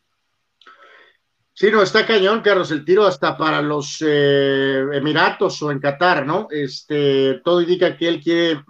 Sí, 1.54 1.70
no, 1.70 1.82
está 1.82 2.06
cañón, 2.06 2.40
Carlos, 2.40 2.70
el 2.70 2.84
tiro 2.84 3.06
hasta 3.06 3.36
para 3.36 3.60
los 3.60 4.02
eh, 4.06 4.84
Emiratos 4.92 5.62
o 5.62 5.70
en 5.70 5.80
Qatar, 5.80 6.24
¿no? 6.24 6.48
Este, 6.50 7.40
todo 7.44 7.60
indica 7.60 7.96
que 7.96 8.08
él 8.08 8.22
quiere, 8.22 8.64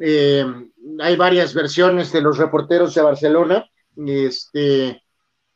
eh, 0.00 0.46
hay 1.00 1.16
varias 1.16 1.52
versiones 1.52 2.10
de 2.10 2.22
los 2.22 2.38
reporteros 2.38 2.94
de 2.94 3.02
Barcelona, 3.02 3.70
este, 4.06 5.02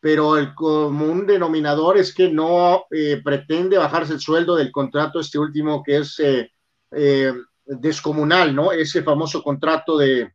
pero 0.02 0.36
el 0.36 0.52
común 0.52 1.28
denominador 1.28 1.96
es 1.96 2.12
que 2.12 2.28
no 2.28 2.86
eh, 2.90 3.20
pretende 3.22 3.78
bajarse 3.78 4.14
el 4.14 4.20
sueldo 4.20 4.56
del 4.56 4.72
contrato, 4.72 5.20
este 5.20 5.38
último 5.38 5.80
que 5.80 5.98
es 5.98 6.18
eh, 6.18 6.50
eh, 6.90 7.32
descomunal, 7.64 8.52
¿no? 8.52 8.72
Ese 8.72 9.04
famoso 9.04 9.44
contrato 9.44 9.96
de, 9.96 10.32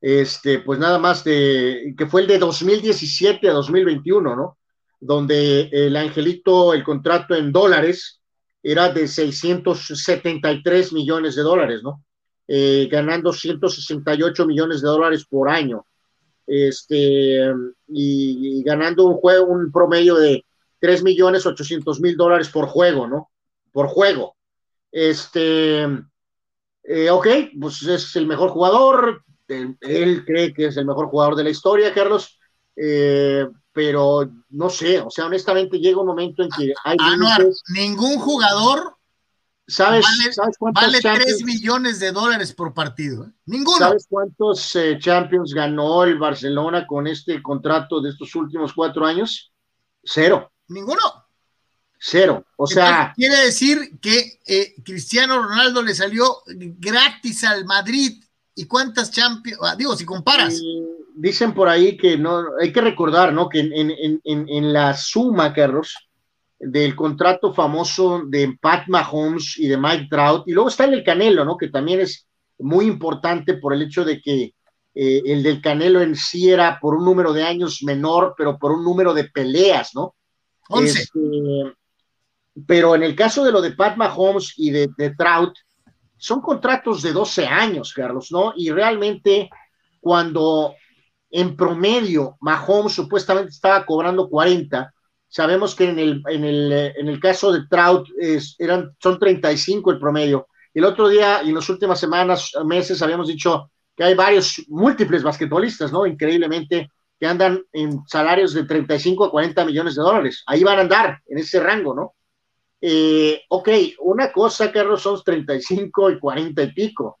este, 0.00 0.58
pues 0.58 0.80
nada 0.80 0.98
más 0.98 1.22
de, 1.22 1.94
que 1.96 2.06
fue 2.06 2.22
el 2.22 2.26
de 2.26 2.38
2017 2.40 3.48
a 3.48 3.52
2021, 3.52 4.34
¿no? 4.34 4.58
Donde 4.98 5.68
el 5.70 5.94
angelito, 5.94 6.74
el 6.74 6.82
contrato 6.82 7.36
en 7.36 7.52
dólares 7.52 8.20
era 8.60 8.88
de 8.88 9.06
673 9.06 10.92
millones 10.92 11.36
de 11.36 11.42
dólares, 11.42 11.80
¿no? 11.84 12.02
ganando 12.46 13.32
168 13.32 14.46
millones 14.46 14.82
de 14.82 14.88
dólares 14.88 15.24
por 15.24 15.48
año 15.48 15.86
este, 16.46 17.52
y, 17.88 18.62
ganando 18.62 19.06
un 19.06 19.14
juego, 19.14 19.46
un 19.46 19.72
promedio 19.72 20.16
de 20.16 20.44
3 20.80 21.02
millones 21.02 21.46
800 21.46 22.00
mil 22.00 22.16
dólares 22.16 22.48
por 22.48 22.66
juego, 22.66 23.06
¿no? 23.06 23.30
Por 23.72 23.88
juego. 23.88 24.36
Este, 24.92 25.82
eh, 26.84 27.10
ok, 27.10 27.26
pues 27.60 27.82
es 27.82 28.14
el 28.16 28.26
mejor 28.26 28.50
jugador, 28.50 29.24
él, 29.48 30.24
cree 30.24 30.52
que 30.52 30.66
es 30.66 30.76
el 30.76 30.86
mejor 30.86 31.08
jugador 31.08 31.36
de 31.36 31.44
la 31.44 31.50
historia, 31.50 31.92
Carlos, 31.92 32.38
eh, 32.76 33.46
pero 33.72 34.30
no 34.50 34.70
sé, 34.70 35.00
o 35.00 35.10
sea, 35.10 35.26
honestamente 35.26 35.78
llega 35.78 36.00
un 36.00 36.06
momento 36.06 36.42
en 36.42 36.50
que 36.50 36.72
hay... 36.84 36.96
ningún 37.74 38.18
jugador 38.18 38.94
¿Sabes, 39.66 40.04
vale, 40.60 41.00
3 41.00 41.42
millones 41.44 41.98
de 41.98 42.12
dólares 42.12 42.52
por 42.52 42.74
partido. 42.74 43.24
¿eh? 43.24 43.30
Ninguno. 43.46 43.78
¿Sabes 43.78 44.06
cuántos 44.08 44.76
eh, 44.76 44.98
Champions 45.00 45.54
ganó 45.54 46.04
el 46.04 46.18
Barcelona 46.18 46.86
con 46.86 47.06
este 47.06 47.42
contrato 47.42 48.00
de 48.00 48.10
estos 48.10 48.34
últimos 48.34 48.74
cuatro 48.74 49.06
años? 49.06 49.52
Cero. 50.02 50.52
Ninguno. 50.68 51.00
Cero. 51.98 52.44
O 52.56 52.66
sea. 52.66 53.14
quiere 53.16 53.36
decir 53.38 53.98
que 54.00 54.38
eh, 54.46 54.74
Cristiano 54.84 55.42
Ronaldo 55.42 55.82
le 55.82 55.94
salió 55.94 56.42
gratis 56.46 57.44
al 57.44 57.64
Madrid. 57.64 58.22
¿Y 58.54 58.66
cuántas 58.66 59.10
Champions? 59.10 59.58
Ah, 59.62 59.74
digo, 59.76 59.96
si 59.96 60.04
comparas. 60.04 60.60
dicen 61.14 61.54
por 61.54 61.68
ahí 61.68 61.96
que 61.96 62.18
no, 62.18 62.44
hay 62.60 62.70
que 62.70 62.82
recordar, 62.82 63.32
¿no? 63.32 63.48
Que 63.48 63.60
en, 63.60 63.72
en, 63.72 64.20
en, 64.22 64.48
en 64.48 64.72
la 64.72 64.94
suma, 64.94 65.54
Carlos, 65.54 66.03
del 66.66 66.96
contrato 66.96 67.52
famoso 67.52 68.22
de 68.26 68.56
Pat 68.60 68.88
Mahomes 68.88 69.58
y 69.58 69.68
de 69.68 69.76
Mike 69.76 70.08
Trout, 70.10 70.48
y 70.48 70.52
luego 70.52 70.68
está 70.68 70.84
el 70.84 70.92
del 70.92 71.04
Canelo, 71.04 71.44
¿no? 71.44 71.56
Que 71.56 71.68
también 71.68 72.00
es 72.00 72.26
muy 72.58 72.86
importante 72.86 73.54
por 73.54 73.74
el 73.74 73.82
hecho 73.82 74.04
de 74.04 74.20
que 74.20 74.54
eh, 74.94 75.22
el 75.26 75.42
del 75.42 75.60
Canelo 75.60 76.00
en 76.00 76.16
sí 76.16 76.50
era 76.50 76.78
por 76.80 76.94
un 76.94 77.04
número 77.04 77.32
de 77.32 77.42
años 77.42 77.82
menor, 77.82 78.34
pero 78.36 78.58
por 78.58 78.72
un 78.72 78.84
número 78.84 79.12
de 79.12 79.24
peleas, 79.24 79.90
¿no? 79.94 80.14
Este, 80.80 81.20
pero 82.66 82.94
en 82.94 83.02
el 83.02 83.14
caso 83.14 83.44
de 83.44 83.52
lo 83.52 83.60
de 83.60 83.72
Pat 83.72 83.96
Mahomes 83.96 84.54
y 84.56 84.70
de, 84.70 84.88
de 84.96 85.14
Trout, 85.14 85.54
son 86.16 86.40
contratos 86.40 87.02
de 87.02 87.12
12 87.12 87.46
años, 87.46 87.92
Carlos, 87.92 88.30
¿no? 88.30 88.54
Y 88.56 88.70
realmente 88.70 89.50
cuando 90.00 90.74
en 91.30 91.56
promedio 91.56 92.36
Mahomes 92.40 92.94
supuestamente 92.94 93.50
estaba 93.50 93.84
cobrando 93.84 94.30
40, 94.30 94.93
Sabemos 95.34 95.74
que 95.74 95.88
en 95.88 95.98
el, 95.98 96.22
en 96.28 96.44
el, 96.44 96.72
en 96.72 97.08
el 97.08 97.18
caso 97.18 97.50
de 97.50 97.66
Trout 97.66 98.06
es, 98.20 98.54
eran, 98.56 98.94
son 99.02 99.18
35 99.18 99.90
el 99.90 99.98
promedio. 99.98 100.46
El 100.72 100.84
otro 100.84 101.08
día 101.08 101.42
y 101.42 101.48
en 101.48 101.56
las 101.56 101.68
últimas 101.68 101.98
semanas, 101.98 102.52
meses, 102.64 103.02
habíamos 103.02 103.26
dicho 103.26 103.68
que 103.96 104.04
hay 104.04 104.14
varios 104.14 104.62
múltiples 104.68 105.24
basquetbolistas, 105.24 105.90
¿no? 105.90 106.06
Increíblemente, 106.06 106.88
que 107.18 107.26
andan 107.26 107.64
en 107.72 108.06
salarios 108.06 108.54
de 108.54 108.62
35 108.62 109.24
a 109.24 109.30
40 109.32 109.64
millones 109.64 109.96
de 109.96 110.02
dólares. 110.02 110.44
Ahí 110.46 110.62
van 110.62 110.78
a 110.78 110.82
andar, 110.82 111.20
en 111.26 111.38
ese 111.38 111.58
rango, 111.58 111.96
¿no? 111.96 112.14
Eh, 112.80 113.42
ok, 113.48 113.68
una 114.02 114.30
cosa, 114.30 114.70
Carlos, 114.70 115.02
son 115.02 115.20
35 115.20 116.12
y 116.12 116.18
40 116.20 116.62
y 116.62 116.72
pico. 116.72 117.18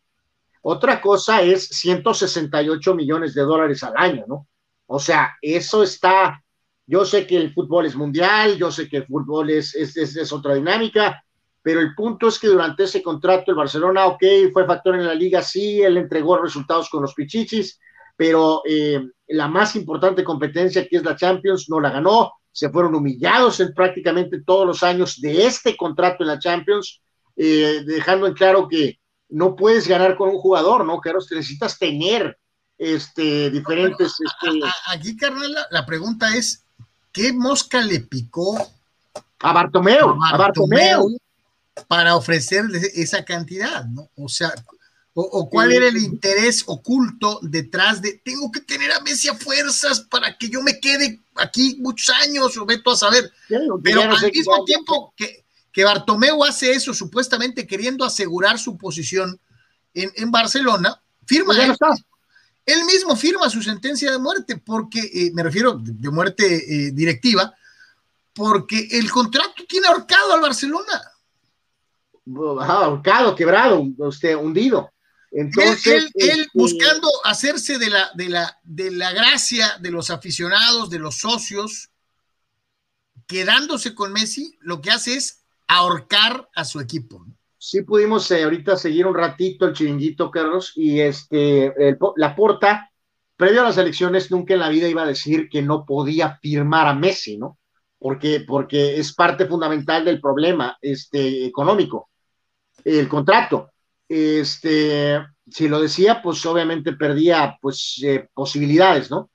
Otra 0.62 1.00
cosa 1.00 1.42
es 1.42 1.66
168 1.66 2.94
millones 2.94 3.34
de 3.34 3.42
dólares 3.42 3.82
al 3.82 3.94
año, 3.96 4.24
¿no? 4.28 4.46
O 4.86 5.00
sea, 5.00 5.34
eso 5.42 5.82
está 5.82 6.43
yo 6.86 7.04
sé 7.04 7.26
que 7.26 7.36
el 7.36 7.52
fútbol 7.52 7.86
es 7.86 7.96
mundial, 7.96 8.56
yo 8.56 8.70
sé 8.70 8.88
que 8.88 8.98
el 8.98 9.06
fútbol 9.06 9.50
es, 9.50 9.74
es, 9.74 9.96
es, 9.96 10.32
otra 10.32 10.54
dinámica, 10.54 11.24
pero 11.62 11.80
el 11.80 11.94
punto 11.94 12.28
es 12.28 12.38
que 12.38 12.48
durante 12.48 12.84
ese 12.84 13.02
contrato 13.02 13.50
el 13.50 13.56
Barcelona, 13.56 14.06
ok, 14.06 14.22
fue 14.52 14.66
factor 14.66 14.94
en 14.94 15.06
la 15.06 15.14
liga, 15.14 15.42
sí, 15.42 15.80
él 15.80 15.96
entregó 15.96 16.36
resultados 16.36 16.90
con 16.90 17.02
los 17.02 17.14
Pichichis, 17.14 17.80
pero 18.16 18.62
eh, 18.68 19.02
la 19.28 19.48
más 19.48 19.74
importante 19.76 20.22
competencia 20.22 20.86
que 20.86 20.96
es 20.96 21.04
la 21.04 21.16
Champions 21.16 21.66
no 21.68 21.80
la 21.80 21.90
ganó, 21.90 22.32
se 22.52 22.70
fueron 22.70 22.94
humillados 22.94 23.58
en 23.60 23.74
prácticamente 23.74 24.42
todos 24.42 24.66
los 24.66 24.82
años 24.82 25.20
de 25.20 25.46
este 25.46 25.76
contrato 25.76 26.22
en 26.22 26.28
la 26.28 26.38
Champions, 26.38 27.02
eh, 27.34 27.82
dejando 27.84 28.26
en 28.26 28.34
claro 28.34 28.68
que 28.68 29.00
no 29.30 29.56
puedes 29.56 29.88
ganar 29.88 30.16
con 30.16 30.28
un 30.28 30.38
jugador, 30.38 30.84
¿no? 30.84 31.00
Claro, 31.00 31.18
necesitas 31.18 31.78
tener 31.78 32.38
este, 32.78 33.50
diferentes... 33.50 34.14
Este... 34.20 34.60
Aquí, 34.88 35.16
carnal, 35.16 35.52
la 35.70 35.84
pregunta 35.84 36.36
es, 36.36 36.63
¿qué 37.14 37.32
mosca 37.32 37.80
le 37.80 38.00
picó 38.00 38.58
a 39.40 39.52
Bartomeu, 39.52 40.18
a 40.22 40.36
Bartomeu, 40.36 41.16
para 41.88 42.16
ofrecerle 42.16 42.80
esa 42.94 43.24
cantidad, 43.24 43.86
¿no? 43.86 44.10
O 44.16 44.28
sea, 44.28 44.52
O, 45.16 45.48
cuál 45.48 45.70
era 45.70 45.86
el 45.86 45.96
interés 45.96 46.64
oculto 46.66 47.38
detrás 47.40 48.02
de 48.02 48.20
tengo 48.24 48.50
que 48.50 48.60
tener 48.60 48.90
a 48.90 49.00
Messi 49.00 49.28
a 49.28 49.34
fuerzas 49.34 50.00
para 50.00 50.36
que 50.36 50.48
yo 50.48 50.60
me 50.60 50.80
quede 50.80 51.20
aquí 51.36 51.76
muchos 51.78 52.10
años, 52.22 52.56
o 52.56 52.66
veto 52.66 52.90
a 52.90 52.96
saber. 52.96 53.32
Pero 53.82 54.02
al 54.02 54.32
mismo 54.32 54.64
tiempo 54.64 55.14
que, 55.16 55.44
que 55.70 55.84
Bartomeu 55.84 56.42
hace 56.42 56.72
eso, 56.72 56.92
supuestamente 56.92 57.64
queriendo 57.64 58.04
asegurar 58.04 58.58
su 58.58 58.76
posición 58.76 59.38
en, 59.94 60.30
Barcelona, 60.32 61.00
firma. 61.24 61.54
Pues 61.54 61.78
él, 62.66 62.84
mismo 62.84 63.16
firma 63.16 63.50
su 63.50 63.62
sentencia 63.62 64.10
de 64.10 64.18
muerte, 64.18 64.56
porque, 64.56 65.00
eh, 65.00 65.30
me 65.32 65.42
refiero 65.42 65.74
de, 65.74 66.10
muerte 66.10 66.44
eh, 66.46 66.90
directiva, 66.92 67.54
porque 68.32 68.88
el 68.90 69.10
contrato 69.10 69.64
tiene 69.68 69.86
ahorcado 69.86 70.34
al 70.34 70.40
Barcelona. 70.40 71.02
ahorcado, 72.60 73.34
quebrado, 73.34 73.84
usted, 73.98 74.34
hundido. 74.36 74.90
Entonces, 75.30 76.10
él, 76.14 76.40
este, 76.40 76.48
buscando 76.54 77.08
hacerse 77.24 77.78
de 77.78 77.90
la, 77.90 78.10
de, 78.14 78.28
la, 78.28 78.58
de 78.62 78.92
la 78.92 79.12
gracia 79.12 79.78
de 79.80 79.90
los 79.90 80.10
aficionados, 80.10 80.90
de 80.90 81.00
los 81.00 81.16
socios, 81.18 81.90
quedándose 83.26 83.94
con 83.94 84.12
Messi, 84.12 84.56
lo 84.60 84.80
que 84.80 84.90
hace 84.90 85.14
es 85.16 85.44
ahorcar 85.66 86.48
a 86.54 86.64
su 86.64 86.80
equipo. 86.80 87.26
Sí 87.66 87.82
pudimos 87.82 88.30
eh, 88.30 88.44
ahorita 88.44 88.76
seguir 88.76 89.06
un 89.06 89.14
ratito 89.14 89.66
el 89.66 89.72
chiringuito, 89.72 90.30
Carlos, 90.30 90.72
y 90.76 91.00
este, 91.00 91.72
la 92.16 92.36
porta, 92.36 92.90
previo 93.36 93.62
a 93.62 93.64
las 93.64 93.78
elecciones, 93.78 94.30
nunca 94.30 94.54
en 94.54 94.60
la 94.60 94.68
vida 94.68 94.88
iba 94.88 95.02
a 95.02 95.06
decir 95.06 95.48
que 95.48 95.62
no 95.62 95.86
podía 95.86 96.38
firmar 96.42 96.86
a 96.86 96.94
Messi, 96.94 97.38
¿no? 97.38 97.58
Porque, 97.98 98.44
porque 98.46 98.98
es 98.98 99.14
parte 99.14 99.46
fundamental 99.46 100.04
del 100.04 100.20
problema 100.20 100.76
este, 100.82 101.46
económico, 101.46 102.10
el 102.84 103.08
contrato 103.08 103.70
este, 104.08 105.24
si 105.50 105.68
lo 105.68 105.80
decía, 105.80 106.20
pues 106.22 106.44
obviamente 106.46 106.92
perdía 106.92 107.56
pues 107.60 108.00
eh, 108.04 108.28
posibilidades, 108.34 109.10
¿no? 109.10 109.30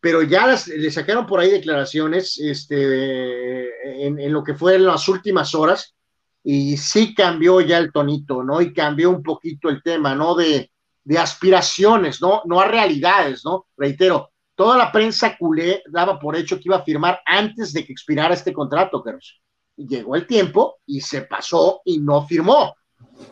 Pero 0.00 0.22
ya 0.22 0.46
le 0.46 0.90
sacaron 0.90 1.26
por 1.26 1.40
ahí 1.40 1.50
declaraciones 1.50 2.38
este, 2.38 4.06
en, 4.06 4.32
lo 4.32 4.44
que 4.44 4.54
fue 4.54 4.76
en 4.76 4.84
las 4.84 5.08
últimas 5.08 5.54
horas 5.54 5.94
y 6.44 6.76
sí 6.76 7.14
cambió 7.14 7.60
ya 7.62 7.78
el 7.78 7.90
tonito, 7.90 8.44
¿no? 8.44 8.60
Y 8.60 8.72
cambió 8.72 9.10
un 9.10 9.22
poquito 9.22 9.70
el 9.70 9.82
tema, 9.82 10.14
¿no? 10.14 10.34
De, 10.34 10.70
de 11.02 11.18
aspiraciones, 11.18 12.20
¿no? 12.20 12.42
No 12.44 12.60
a 12.60 12.68
realidades, 12.68 13.44
¿no? 13.44 13.66
Reitero, 13.76 14.30
toda 14.54 14.76
la 14.76 14.92
prensa 14.92 15.36
culé 15.36 15.82
daba 15.90 16.18
por 16.18 16.36
hecho 16.36 16.56
que 16.56 16.64
iba 16.66 16.76
a 16.76 16.84
firmar 16.84 17.20
antes 17.24 17.72
de 17.72 17.84
que 17.84 17.92
expirara 17.92 18.34
este 18.34 18.52
contrato, 18.52 19.02
Carlos. 19.02 19.40
Llegó 19.76 20.14
el 20.14 20.26
tiempo 20.26 20.76
y 20.86 21.00
se 21.00 21.22
pasó 21.22 21.80
y 21.84 21.98
no 21.98 22.26
firmó. 22.26 22.74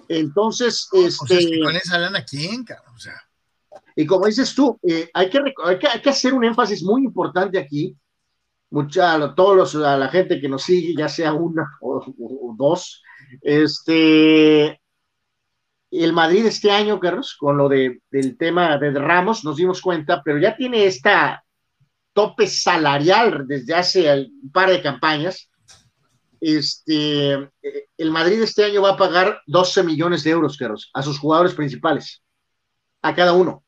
Entonces, 0.09 0.89
este. 0.93 1.61
con 1.63 1.77
esa 1.77 1.99
lana, 1.99 2.25
¿quién, 2.25 2.65
O 2.95 2.99
sea. 2.99 3.21
Y 3.95 4.07
como 4.07 4.27
dices 4.27 4.55
tú, 4.55 4.79
eh, 4.83 5.11
hay, 5.13 5.29
que, 5.29 5.39
hay, 5.65 5.79
que, 5.79 6.11
hacer 6.11 6.33
un 6.33 6.45
énfasis 6.45 6.83
muy 6.83 7.05
importante 7.05 7.59
aquí. 7.59 7.95
Mucha, 8.73 9.35
todos 9.35 9.55
los, 9.55 9.75
a 9.85 9.99
la 9.99 10.09
gente 10.09 10.41
que 10.41 10.49
nos 10.49 10.63
sigue, 10.63 10.95
ya 10.97 11.07
sea 11.07 11.35
una 11.35 11.77
o, 11.83 12.55
dos, 12.57 13.03
este, 13.43 14.81
el 15.91 16.13
Madrid 16.15 16.47
este 16.47 16.71
año, 16.71 16.99
Carlos, 16.99 17.37
con 17.39 17.59
lo 17.59 17.69
de, 17.69 18.01
del 18.11 18.39
tema 18.39 18.79
de 18.79 18.91
Ramos, 18.93 19.45
nos 19.45 19.59
dimos 19.59 19.83
cuenta, 19.83 20.23
pero 20.25 20.39
ya 20.39 20.57
tiene 20.57 20.87
esta 20.87 21.45
tope 22.15 22.47
salarial 22.47 23.47
desde 23.47 23.75
hace 23.75 24.11
un 24.43 24.51
par 24.51 24.71
de 24.71 24.81
campañas, 24.81 25.51
este, 26.41 27.33
el 27.99 28.11
Madrid 28.11 28.41
este 28.41 28.65
año 28.65 28.81
va 28.81 28.93
a 28.93 28.97
pagar 28.97 29.43
12 29.47 29.83
millones 29.83 30.25
de 30.25 30.31
euros, 30.31 30.57
Carlos, 30.57 30.91
a 30.95 31.03
sus 31.03 31.19
jugadores 31.19 31.53
principales, 31.53 32.23
a 33.03 33.15
cada 33.15 33.35
uno. 33.35 33.65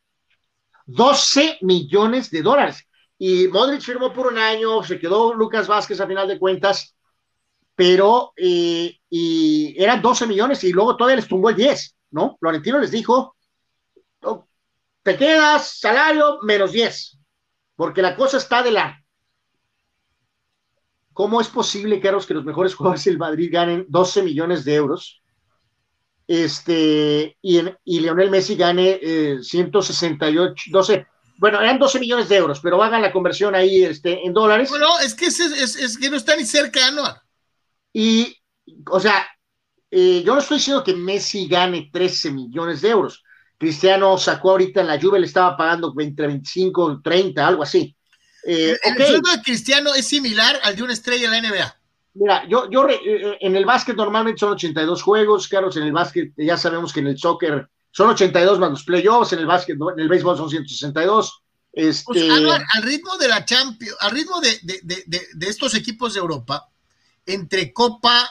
12 0.87 1.59
millones 1.61 2.31
de 2.31 2.41
dólares. 2.41 2.89
Y 3.19 3.49
Modric 3.49 3.81
firmó 3.81 4.13
por 4.13 4.27
un 4.27 4.39
año, 4.39 4.83
se 4.83 4.99
quedó 4.99 5.35
Lucas 5.35 5.69
Vázquez 5.69 6.01
a 6.01 6.07
final 6.07 6.27
de 6.29 6.39
cuentas, 6.39 6.97
pero 7.75 8.33
eh, 8.37 8.99
y 9.09 9.75
eran 9.83 10.03
12 10.03 10.27
millones 10.27 10.63
y 10.65 10.73
luego 10.73 10.97
todavía 10.97 11.17
les 11.17 11.29
tumbó 11.29 11.51
el 11.51 11.57
10, 11.57 11.97
¿no? 12.11 12.37
Florentino 12.39 12.79
les 12.79 12.91
dijo, 12.91 13.37
te 15.03 15.17
quedas 15.17 15.79
salario 15.79 16.39
menos 16.43 16.73
10, 16.73 17.19
porque 17.77 18.03
la 18.03 18.17
cosa 18.17 18.39
está 18.39 18.63
de 18.63 18.73
la 18.73 19.05
¿Cómo 21.15 21.41
es 21.41 21.47
posible, 21.49 22.01
Carlos, 22.01 22.27
que 22.27 22.35
los 22.35 22.45
mejores 22.45 22.75
jugadores 22.75 23.05
del 23.05 23.19
Madrid 23.19 23.49
ganen 23.53 23.87
12 23.89 24.25
millones 24.25 24.65
de 24.65 24.75
euros? 24.75 25.23
Este, 26.27 27.39
y, 27.41 27.61
y 27.85 28.01
Lionel 28.01 28.31
Messi 28.31 28.57
gane 28.57 28.99
168, 29.41 30.53
eh, 30.53 30.71
12, 30.73 31.07
bueno, 31.37 31.61
eran 31.61 31.79
12 31.79 32.01
millones 32.01 32.29
de 32.29 32.37
euros, 32.37 32.61
pero 32.61 32.83
hagan 32.83 33.03
la 33.03 33.13
conversión 33.13 33.55
ahí 33.55 33.85
este, 33.85 34.25
en 34.25 34.33
dólares. 34.33 34.69
Bueno, 34.71 34.89
es 35.03 35.15
que, 35.15 35.27
es, 35.27 35.99
que 35.99 36.11
no 36.11 36.17
está 36.17 36.37
ni 36.37 36.45
cerca, 36.45 36.91
¿no? 36.91 37.03
Y, 37.93 38.37
o 38.91 39.01
sea, 39.01 39.27
eh, 39.91 40.23
yo 40.25 40.35
no 40.35 40.41
estoy 40.41 40.59
diciendo 40.59 40.85
que 40.85 40.95
Messi 40.95 41.47
gane 41.49 41.91
13 41.93 42.31
millones 42.31 42.83
de 42.83 42.91
euros. 42.91 43.23
Cristiano 43.59 44.19
sacó 44.19 44.53
ahorita 44.53 44.81
en 44.81 44.89
la 44.89 44.97
lluvia, 44.97 45.21
le 45.21 45.27
estaba 45.27 45.57
pagando 45.57 45.93
entre 45.99 46.27
25, 46.27 47.01
30, 47.03 47.47
algo 47.47 47.63
así. 47.63 47.97
Eh, 48.47 48.77
el 48.83 49.07
sueldo 49.07 49.31
de 49.31 49.43
Cristiano 49.43 49.95
es 49.95 50.07
similar 50.07 50.59
al 50.63 50.77
de 50.77 50.83
una 50.83 50.93
estrella 50.93 51.31
de 51.31 51.41
la 51.41 51.49
NBA. 51.49 51.77
Mira, 52.15 52.47
yo, 52.49 52.71
yo 52.71 52.89
eh, 52.89 53.39
en 53.41 53.57
el 53.57 53.65
básquet 53.65 53.97
normalmente 53.97 54.39
son 54.39 54.53
82 54.53 55.03
juegos, 55.03 55.49
Carlos, 55.49 55.77
en 55.77 55.85
el 55.85 55.93
básquet 55.93 56.33
ya 56.37 56.57
sabemos 56.57 56.93
que 56.93 57.01
en 57.01 57.09
el 57.09 57.19
soccer 57.19 57.69
son 57.95 58.11
82 58.11 58.59
más 58.59 58.71
los 58.71 58.83
playoffs, 58.83 59.35
en 59.35 59.39
el 59.39 59.47
básquet, 59.47 59.77
en 59.77 60.01
el 60.01 60.09
béisbol 60.09 60.37
son 60.37 60.51
162. 60.51 61.43
Este... 61.73 62.03
Pues, 62.05 62.29
al 62.75 62.83
ritmo 62.83 63.17
de 63.19 63.29
la 63.29 63.45
Champions, 63.45 63.97
al 64.01 64.11
ritmo 64.11 64.41
de, 64.41 64.59
de, 64.83 65.47
estos 65.47 65.77
equipos 65.77 66.13
de 66.15 66.19
Europa, 66.19 66.69
entre 67.25 67.73
Copa, 67.73 68.29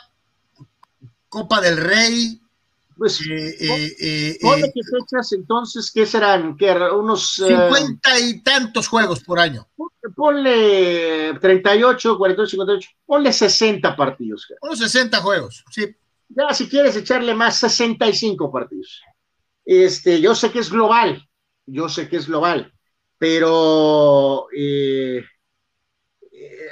Copa 1.30 1.62
del 1.62 1.78
Rey, 1.78 2.42
pues, 2.98 3.22
eh, 3.22 3.56
eh, 3.58 4.38
eh, 4.42 4.72
qué 4.74 4.82
fechas 4.84 5.32
entonces, 5.32 5.90
¿qué 5.94 6.06
serán? 6.06 6.58
¿Qué, 6.58 6.70
unos... 6.74 7.36
Cincuenta 7.36 8.20
y 8.20 8.42
tantos 8.42 8.90
juegos 8.90 9.24
por 9.24 9.40
año. 9.40 9.66
Ponle 10.14 11.40
38, 11.40 12.18
48, 12.18 12.50
58, 12.50 12.90
ponle 13.06 13.32
60 13.32 13.96
partidos. 13.96 14.46
Unos 14.62 14.80
60 14.80 15.22
juegos, 15.22 15.64
sí. 15.72 15.96
Ya, 16.28 16.54
si 16.54 16.68
quieres 16.68 16.98
echarle 16.98 17.34
más, 17.34 17.56
65 17.60 18.52
partidos. 18.52 19.02
Este, 19.66 20.20
yo 20.22 20.36
sé 20.36 20.52
que 20.52 20.60
es 20.60 20.70
global, 20.70 21.28
yo 21.66 21.90
sé 21.90 22.10
que 22.10 22.18
es 22.18 22.28
global, 22.28 22.74
pero 23.18 24.48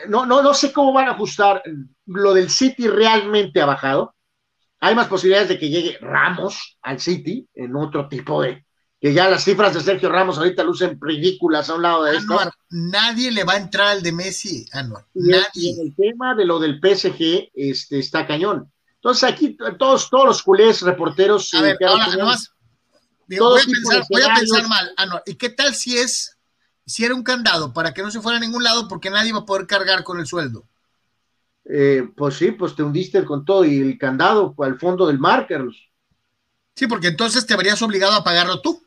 no, 0.08 0.26
no, 0.26 0.42
no 0.42 0.54
sé 0.54 0.74
cómo 0.74 0.94
van 0.94 1.08
a 1.08 1.12
ajustar. 1.12 1.64
Lo 2.06 2.34
del 2.34 2.50
City 2.50 2.88
realmente 2.88 3.62
ha 3.62 3.66
bajado 3.66 4.16
hay 4.82 4.96
más 4.96 5.08
posibilidades 5.08 5.48
de 5.48 5.60
que 5.60 5.70
llegue 5.70 5.98
Ramos 6.02 6.78
al 6.82 7.00
City 7.00 7.48
en 7.54 7.76
otro 7.76 8.10
tipo 8.10 8.42
de. 8.42 8.66
Que 9.00 9.14
ya 9.14 9.30
las 9.30 9.44
cifras 9.44 9.74
de 9.74 9.80
Sergio 9.80 10.10
Ramos 10.10 10.38
ahorita 10.38 10.64
lucen 10.64 11.00
ridículas 11.00 11.70
a 11.70 11.76
un 11.76 11.84
lado 11.84 12.04
de 12.04 12.18
esto. 12.18 12.38
nadie 12.70 13.32
le 13.32 13.44
va 13.44 13.54
a 13.54 13.58
entrar 13.58 13.88
al 13.88 14.04
de 14.04 14.12
Messi, 14.12 14.66
Anuar. 14.74 15.06
Y, 15.14 15.70
en 15.70 15.88
el 15.88 15.96
tema 15.96 16.36
de 16.36 16.46
lo 16.46 16.60
del 16.60 16.80
PSG 16.80 17.50
este, 17.54 18.00
está 18.00 18.28
cañón. 18.28 18.72
Entonces 18.96 19.24
aquí 19.24 19.58
todos, 19.80 20.10
todos 20.10 20.26
los 20.26 20.44
culés, 20.44 20.82
reporteros. 20.82 21.52
A 21.54 21.60
eh, 21.60 21.62
ver, 21.62 21.78
ahora, 21.88 22.16
nomás, 22.16 22.52
voy, 23.40 23.62
a 23.62 23.66
pensar, 23.66 24.04
voy 24.10 24.22
a 24.22 24.34
pensar 24.34 24.68
mal, 24.68 24.94
Anuar. 24.98 25.24
¿Y 25.26 25.36
qué 25.36 25.50
tal 25.50 25.74
si 25.76 25.98
es, 25.98 26.38
si 26.86 27.06
era 27.06 27.16
un 27.16 27.24
candado 27.24 27.74
para 27.74 27.94
que 27.94 28.02
no 28.02 28.12
se 28.12 28.22
fuera 28.22 28.38
a 28.38 28.42
ningún 28.42 28.64
lado 28.64 28.88
porque 28.88 29.10
nadie 29.10 29.34
va 29.34 29.40
a 29.40 29.46
poder 29.46 29.68
cargar 29.68 30.04
con 30.04 30.20
el 30.20 30.26
sueldo? 30.26 30.68
Eh, 31.66 32.10
pues 32.16 32.36
sí, 32.36 32.52
pues 32.52 32.76
te 32.76 32.84
hundiste 32.84 33.24
con 33.24 33.46
todo 33.46 33.66
y 33.66 33.80
el 33.80 33.98
candado 33.98 34.56
al 34.60 34.80
fondo 34.80 35.08
del 35.08 35.20
mar, 35.20 35.46
Carlos. 35.48 35.90
Sí, 36.76 36.88
porque 36.88 37.08
entonces 37.08 37.46
te 37.46 37.54
habrías 37.54 37.82
obligado 37.82 38.14
a 38.14 38.24
pagarlo 38.24 38.62
tú. 38.62 38.82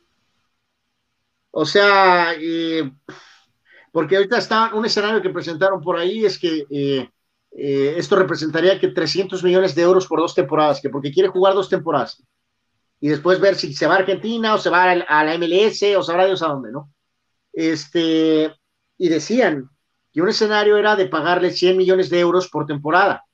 O 1.51 1.64
sea, 1.64 2.34
eh, 2.36 2.90
porque 3.92 4.16
ahorita 4.16 4.38
está 4.38 4.74
un 4.74 4.84
escenario 4.84 5.22
que 5.22 5.30
presentaron 5.30 5.80
por 5.80 5.97
ahí, 5.97 6.24
es 6.24 6.36
que 6.38 6.66
eh, 6.68 7.09
esto 7.97 8.16
representaría 8.16 8.80
que 8.80 8.88
300 8.88 9.45
millones 9.45 9.74
de 9.76 9.82
euros 9.82 10.07
por 10.09 10.18
dos 10.18 10.34
temporadas, 10.34 10.80
que 10.80 10.90
porque 10.90 11.12
quiere 11.12 11.28
jugar 11.28 11.55
dos 11.55 11.68
temporadas. 11.68 12.20
Y 13.01 13.09
después 13.09 13.40
ver 13.40 13.55
si 13.57 13.74
se 13.74 13.86
va 13.86 13.95
a 13.95 13.99
Argentina 13.99 14.55
o 14.55 14.59
se 14.59 14.70
va 14.70 14.90
a 14.90 15.24
la 15.24 15.38
MLS 15.38 15.82
o 15.97 16.03
sabrá 16.03 16.26
Dios 16.26 16.42
a 16.42 16.49
dónde, 16.49 16.72
¿no? 16.72 16.92
Este, 17.53 18.53
y 18.99 19.09
decían, 19.09 19.70
y 20.12 20.20
un 20.20 20.28
escenario 20.28 20.76
era 20.76 20.97
de 20.97 21.07
pagarle 21.07 21.51
100 21.51 21.76
millones 21.76 22.09
de 22.09 22.20
euros 22.20 22.49
por 22.49 22.66
temporada, 22.66 23.24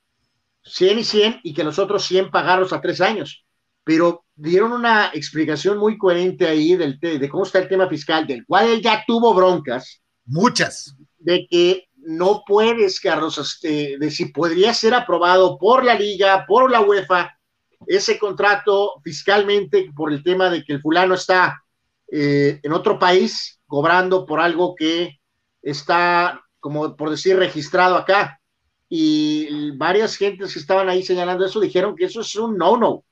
100 0.65 0.99
y 0.99 1.05
100, 1.05 1.41
y 1.43 1.55
que 1.55 1.65
los 1.65 1.79
otros 1.79 2.05
100 2.07 2.31
pagarlos 2.31 2.73
a 2.73 2.81
tres 2.81 3.01
años. 3.01 3.45
Pero 3.85 4.25
dieron 4.35 4.73
una 4.73 5.11
explicación 5.13 5.79
muy 5.79 5.99
coherente 5.99 6.47
ahí 6.47 6.77
del, 6.77 6.99
de 6.99 7.29
cómo 7.29 7.45
está 7.45 7.59
el 7.59 7.69
tema 7.69 7.89
fiscal, 7.89 8.27
del 8.27 8.45
cual 8.47 8.69
él 8.69 8.83
ya 8.83 9.05
tuvo 9.07 9.35
broncas. 9.35 10.03
Muchas. 10.25 10.97
De 11.19 11.47
que 11.51 11.89
no 11.97 12.45
puedes, 12.47 13.01
Carlos, 13.01 13.37
este, 13.39 13.99
de 13.99 14.11
si 14.11 14.27
podría 14.27 14.73
ser 14.73 14.95
aprobado 14.95 15.59
por 15.59 15.85
la 15.85 15.95
liga, 15.95 16.45
por 16.47 16.71
la 16.71 16.81
UEFA, 16.81 17.39
ese 17.87 18.19
contrato 18.19 19.01
fiscalmente 19.03 19.91
por 19.95 20.13
el 20.13 20.23
tema 20.23 20.51
de 20.51 20.65
que 20.65 20.75
el 20.75 20.81
fulano 20.81 21.15
está 21.15 21.63
eh, 22.11 22.61
en 22.63 22.73
otro 22.73 22.99
país 22.99 23.59
cobrando 23.67 24.27
por 24.27 24.41
algo 24.41 24.75
que 24.75 25.21
está, 25.63 26.41
como 26.59 26.97
por 26.97 27.11
decir, 27.11 27.37
registrado 27.37 27.97
acá. 27.97 28.41
Y 28.89 29.71
varias 29.77 30.17
gentes 30.17 30.53
que 30.53 30.59
estaban 30.59 30.89
ahí 30.89 31.05
señalando 31.05 31.47
eso 31.47 31.61
dijeron 31.61 31.95
que 31.95 32.07
eso 32.07 32.23
es 32.23 32.35
un 32.35 32.57
no-no. 32.59 33.05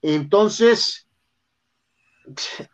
Entonces, 0.00 1.06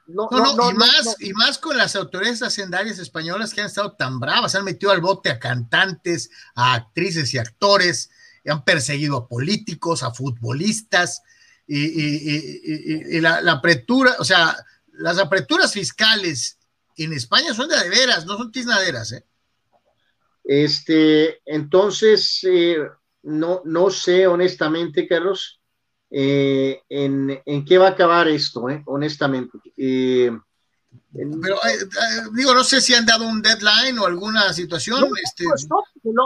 no, 0.06 0.28
no, 0.30 0.70
y, 0.70 0.74
más, 0.74 1.16
y 1.20 1.32
más 1.32 1.58
con 1.58 1.76
las 1.76 1.94
autoridades 1.96 2.42
hacendarias 2.42 2.98
españolas 2.98 3.52
que 3.52 3.60
han 3.60 3.66
estado 3.66 3.92
tan 3.92 4.18
bravas, 4.18 4.54
han 4.54 4.64
metido 4.64 4.92
al 4.92 5.00
bote 5.00 5.30
a 5.30 5.38
cantantes, 5.38 6.30
a 6.54 6.74
actrices 6.74 7.32
y 7.34 7.38
actores, 7.38 8.10
han 8.50 8.64
perseguido 8.64 9.16
a 9.16 9.28
políticos, 9.28 10.02
a 10.02 10.12
futbolistas, 10.12 11.22
y, 11.66 13.20
la, 13.20 13.38
apertura, 13.52 14.16
o 14.18 14.24
sea, 14.24 14.56
las 14.92 15.18
aperturas 15.18 15.72
fiscales 15.72 16.58
en 16.96 17.12
España 17.12 17.54
son 17.54 17.68
de, 17.68 17.88
veras, 17.88 18.26
no 18.26 18.36
son 18.36 18.52
tiznaderas, 18.52 19.12
¿eh? 19.12 19.24
Este, 20.44 21.40
entonces, 21.46 22.40
eh, 22.42 22.76
no, 23.22 23.62
no 23.64 23.90
sé 23.90 24.26
honestamente, 24.26 25.06
Carlos, 25.06 25.60
eh, 26.10 26.82
en, 26.88 27.64
qué 27.64 27.78
va 27.78 27.88
a 27.88 27.90
acabar 27.90 28.28
esto, 28.28 28.68
eh, 28.68 28.82
honestamente. 28.86 29.58
Pero 31.12 31.58
digo, 32.32 32.54
no 32.54 32.64
sé 32.64 32.80
si 32.80 32.94
han 32.94 33.04
dado 33.04 33.26
un 33.26 33.42
deadline 33.42 33.98
o 33.98 34.06
alguna 34.06 34.52
situación. 34.52 35.04
este... 35.22 35.44
Pues 35.44 35.68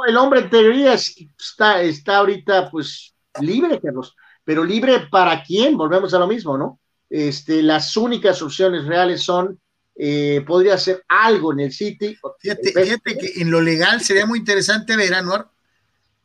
el 0.08 0.16
hombre 0.16 0.40
en 0.40 0.50
teoría 0.50 0.94
está, 0.94 1.82
está 1.82 2.18
ahorita 2.18 2.70
pues 2.70 3.14
libre, 3.40 3.80
Carlos, 3.80 4.14
pero 4.44 4.64
libre 4.64 5.08
para 5.10 5.42
quién, 5.42 5.76
volvemos 5.76 6.14
a 6.14 6.18
lo 6.18 6.26
mismo, 6.26 6.56
¿no? 6.56 6.80
Este, 7.10 7.62
las 7.62 7.96
únicas 7.96 8.40
opciones 8.42 8.84
reales 8.84 9.22
son 9.22 9.58
eh, 9.98 10.44
podría 10.46 10.76
ser 10.76 11.02
algo 11.08 11.52
en 11.52 11.60
el 11.60 11.72
City. 11.72 12.16
Fíjate, 12.38 12.72
que 12.72 13.40
en 13.40 13.50
lo 13.50 13.60
legal 13.60 14.02
sería 14.02 14.26
muy 14.26 14.38
interesante 14.38 14.94
ver, 14.94 15.14
Anuar, 15.14 15.48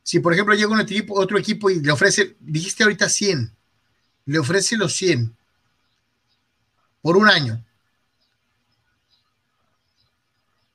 si 0.03 0.19
por 0.19 0.33
ejemplo 0.33 0.53
llega 0.53 0.69
un 0.69 0.81
equipo, 0.81 1.17
otro 1.17 1.37
equipo 1.37 1.69
y 1.69 1.79
le 1.79 1.91
ofrece, 1.91 2.35
dijiste 2.39 2.83
ahorita 2.83 3.07
100, 3.07 3.55
le 4.25 4.39
ofrece 4.39 4.75
los 4.75 4.93
100 4.93 5.35
por 7.01 7.15
un 7.17 7.29
año. 7.29 7.63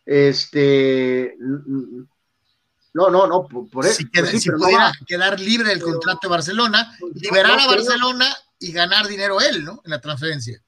Este, 0.06 1.36
no, 1.38 3.10
no, 3.10 3.26
no, 3.26 3.46
por, 3.46 3.84
eso. 3.84 3.96
Si, 3.98 4.50
pudiera 4.50 4.92
quedar 5.06 5.38
libre 5.38 5.68
del 5.68 5.82
contrato 5.82 6.20
de 6.22 6.28
Barcelona, 6.28 6.96
pues, 6.98 7.14
liberar 7.16 7.58
a 7.58 7.66
Barcelona 7.66 8.34
y 8.58 8.72
ganar 8.72 9.08
dinero 9.08 9.40
él, 9.40 9.64
¿no? 9.64 9.82
En 9.84 9.90
la 9.90 10.00
transferencia. 10.00 10.62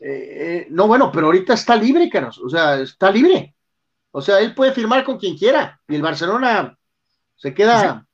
Eh, 0.00 0.66
no, 0.70 0.86
bueno, 0.86 1.10
pero 1.10 1.26
ahorita 1.26 1.54
está 1.54 1.74
libre, 1.74 2.08
Carlos, 2.10 2.38
o 2.38 2.48
sea, 2.48 2.78
está 2.78 3.10
libre. 3.10 3.56
O 4.12 4.20
sea, 4.22 4.40
él 4.40 4.54
puede 4.54 4.72
firmar 4.72 5.04
con 5.04 5.18
quien 5.18 5.36
quiera 5.36 5.80
y 5.88 5.94
el 5.94 6.02
Barcelona 6.02 6.78
se 7.34 7.52
queda. 7.52 8.06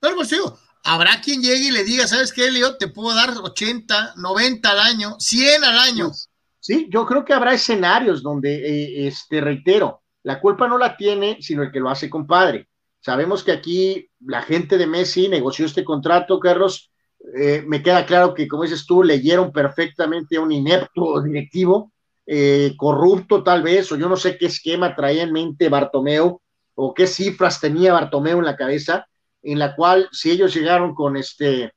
No, 0.00 0.14
pues 0.16 0.30
digo, 0.30 0.58
habrá 0.82 1.20
quien 1.20 1.42
llegue 1.42 1.68
y 1.68 1.70
le 1.70 1.84
diga, 1.84 2.06
¿sabes 2.06 2.32
qué, 2.32 2.50
Leo? 2.50 2.76
Te 2.76 2.88
puedo 2.88 3.14
dar 3.14 3.30
80, 3.30 4.14
90 4.16 4.70
al 4.70 4.80
año, 4.80 5.20
100 5.20 5.64
al 5.64 5.78
año. 5.78 6.08
Pues, 6.08 6.28
sí, 6.62 6.88
yo 6.90 7.04
creo 7.04 7.24
que 7.24 7.34
habrá 7.34 7.52
escenarios 7.52 8.22
donde, 8.22 8.54
eh, 8.54 9.06
este, 9.08 9.40
reitero, 9.40 10.02
la 10.22 10.40
culpa 10.40 10.68
no 10.68 10.78
la 10.78 10.96
tiene, 10.96 11.38
sino 11.40 11.62
el 11.64 11.72
que 11.72 11.80
lo 11.80 11.90
hace 11.90 12.08
compadre. 12.08 12.68
Sabemos 13.00 13.42
que 13.42 13.50
aquí 13.50 14.08
la 14.20 14.42
gente 14.42 14.78
de 14.78 14.86
Messi 14.86 15.28
negoció 15.28 15.66
este 15.66 15.84
contrato, 15.84 16.38
Carlos, 16.38 16.92
eh, 17.36 17.64
me 17.66 17.82
queda 17.82 18.06
claro 18.06 18.32
que, 18.32 18.46
como 18.46 18.62
dices 18.62 18.86
tú, 18.86 19.02
leyeron 19.02 19.52
perfectamente 19.52 20.36
a 20.36 20.40
un 20.40 20.52
inepto 20.52 21.20
directivo, 21.22 21.92
eh, 22.26 22.74
corrupto 22.76 23.42
tal 23.42 23.62
vez, 23.62 23.90
o 23.90 23.96
yo 23.96 24.08
no 24.08 24.16
sé 24.16 24.38
qué 24.38 24.46
esquema 24.46 24.94
traía 24.94 25.24
en 25.24 25.32
mente 25.32 25.68
Bartomeu, 25.68 26.40
o 26.74 26.94
qué 26.94 27.08
cifras 27.08 27.60
tenía 27.60 27.92
Bartomeu 27.92 28.38
en 28.38 28.44
la 28.44 28.56
cabeza, 28.56 29.06
en 29.42 29.58
la 29.58 29.74
cual 29.74 30.08
si 30.12 30.30
ellos 30.30 30.54
llegaron 30.54 30.94
con 30.94 31.16
este, 31.16 31.72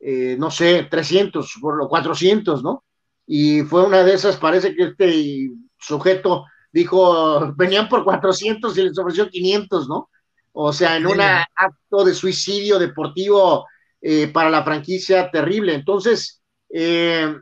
eh, 0.00 0.36
no 0.38 0.50
sé, 0.50 0.88
300 0.90 1.54
o 1.62 1.88
400, 1.88 2.62
¿no? 2.62 2.84
Y 3.32 3.62
fue 3.62 3.86
una 3.86 4.02
de 4.02 4.14
esas, 4.14 4.38
parece 4.38 4.74
que 4.74 4.86
este 4.86 5.50
sujeto 5.78 6.46
dijo, 6.72 7.54
venían 7.54 7.88
por 7.88 8.02
400 8.02 8.76
y 8.76 8.82
les 8.82 8.98
ofreció 8.98 9.30
500, 9.30 9.88
¿no? 9.88 10.10
O 10.50 10.72
sea, 10.72 10.96
en 10.96 11.06
un 11.06 11.20
acto 11.20 12.04
de 12.04 12.12
suicidio 12.12 12.76
deportivo 12.76 13.68
eh, 14.00 14.26
para 14.26 14.50
la 14.50 14.64
franquicia 14.64 15.30
terrible. 15.30 15.74
Entonces, 15.74 16.42
eh, 16.74 17.32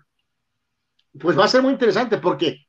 pues 1.19 1.39
va 1.39 1.47
a 1.47 1.49
ser 1.49 1.63
muy 1.63 1.73
interesante 1.73 2.19
porque 2.19 2.67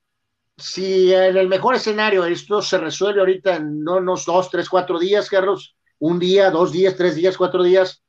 si 0.55 1.13
en 1.13 1.35
el 1.35 1.49
mejor 1.49 1.75
escenario 1.75 2.23
esto 2.23 2.61
se 2.61 2.77
resuelve 2.77 3.19
ahorita 3.19 3.57
en 3.57 3.85
unos 3.85 4.23
dos, 4.23 4.49
tres, 4.49 4.69
cuatro 4.69 4.97
días, 4.97 5.29
Carlos, 5.29 5.75
un 5.99 6.19
día, 6.19 6.51
dos 6.51 6.71
días, 6.71 6.95
tres 6.95 7.15
días, 7.15 7.35
cuatro 7.35 7.63
días, 7.63 8.01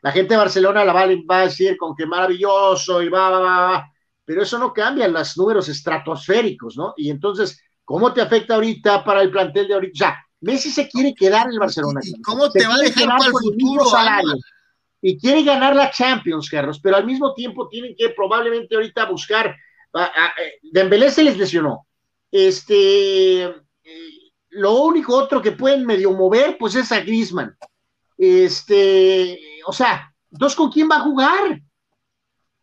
la 0.00 0.12
gente 0.12 0.34
de 0.34 0.38
Barcelona 0.38 0.84
la 0.84 0.92
va, 0.92 1.02
a 1.40 1.40
decir 1.40 1.76
con 1.76 1.96
que 1.96 2.06
maravilloso 2.06 3.02
y 3.02 3.08
va, 3.08 3.30
va, 3.30 3.40
va, 3.40 3.92
pero 4.26 4.42
eso 4.42 4.58
no 4.58 4.74
cambia 4.74 5.08
los 5.08 5.38
números 5.38 5.70
estratosféricos, 5.70 6.76
¿no? 6.76 6.92
Y 6.98 7.08
entonces, 7.08 7.58
¿cómo 7.84 8.12
te 8.12 8.20
afecta 8.20 8.56
ahorita 8.56 9.02
para 9.02 9.22
el 9.22 9.30
plantel 9.30 9.68
de 9.68 9.74
ahorita? 9.74 9.92
O 9.94 9.98
sea, 9.98 10.26
Messi 10.42 10.70
se 10.70 10.86
quiere 10.86 11.14
quedar 11.14 11.46
en 11.46 11.54
el 11.54 11.58
Barcelona. 11.58 12.00
¿Y 12.02 12.20
cómo 12.20 12.50
te 12.50 12.66
va 12.66 12.74
a 12.74 12.78
dejar 12.78 13.08
para 13.08 13.24
el 13.24 13.32
futuro? 13.32 13.86
Salario 13.86 14.34
y 15.00 15.18
quiere 15.18 15.44
ganar 15.44 15.76
la 15.76 15.90
Champions, 15.90 16.48
Carlos, 16.50 16.80
pero 16.82 16.96
al 16.96 17.06
mismo 17.06 17.32
tiempo 17.32 17.68
tienen 17.68 17.94
que 17.96 18.10
probablemente 18.10 18.74
ahorita 18.74 19.04
buscar. 19.04 19.54
A, 19.94 20.32
Dembélé 20.62 21.12
se 21.12 21.22
les 21.22 21.38
lesionó. 21.38 21.86
Este, 22.30 23.44
eh, 23.44 23.54
lo 24.50 24.82
único 24.82 25.14
otro 25.16 25.40
que 25.40 25.52
pueden 25.52 25.86
medio 25.86 26.10
mover, 26.10 26.56
pues 26.58 26.74
es 26.74 26.90
a 26.92 27.00
Griezmann. 27.00 27.56
Este, 28.18 29.38
o 29.64 29.72
sea, 29.72 30.12
¿dos 30.28 30.56
con 30.56 30.72
quién 30.72 30.88
va 30.90 30.96
a 30.96 31.02
jugar? 31.02 31.60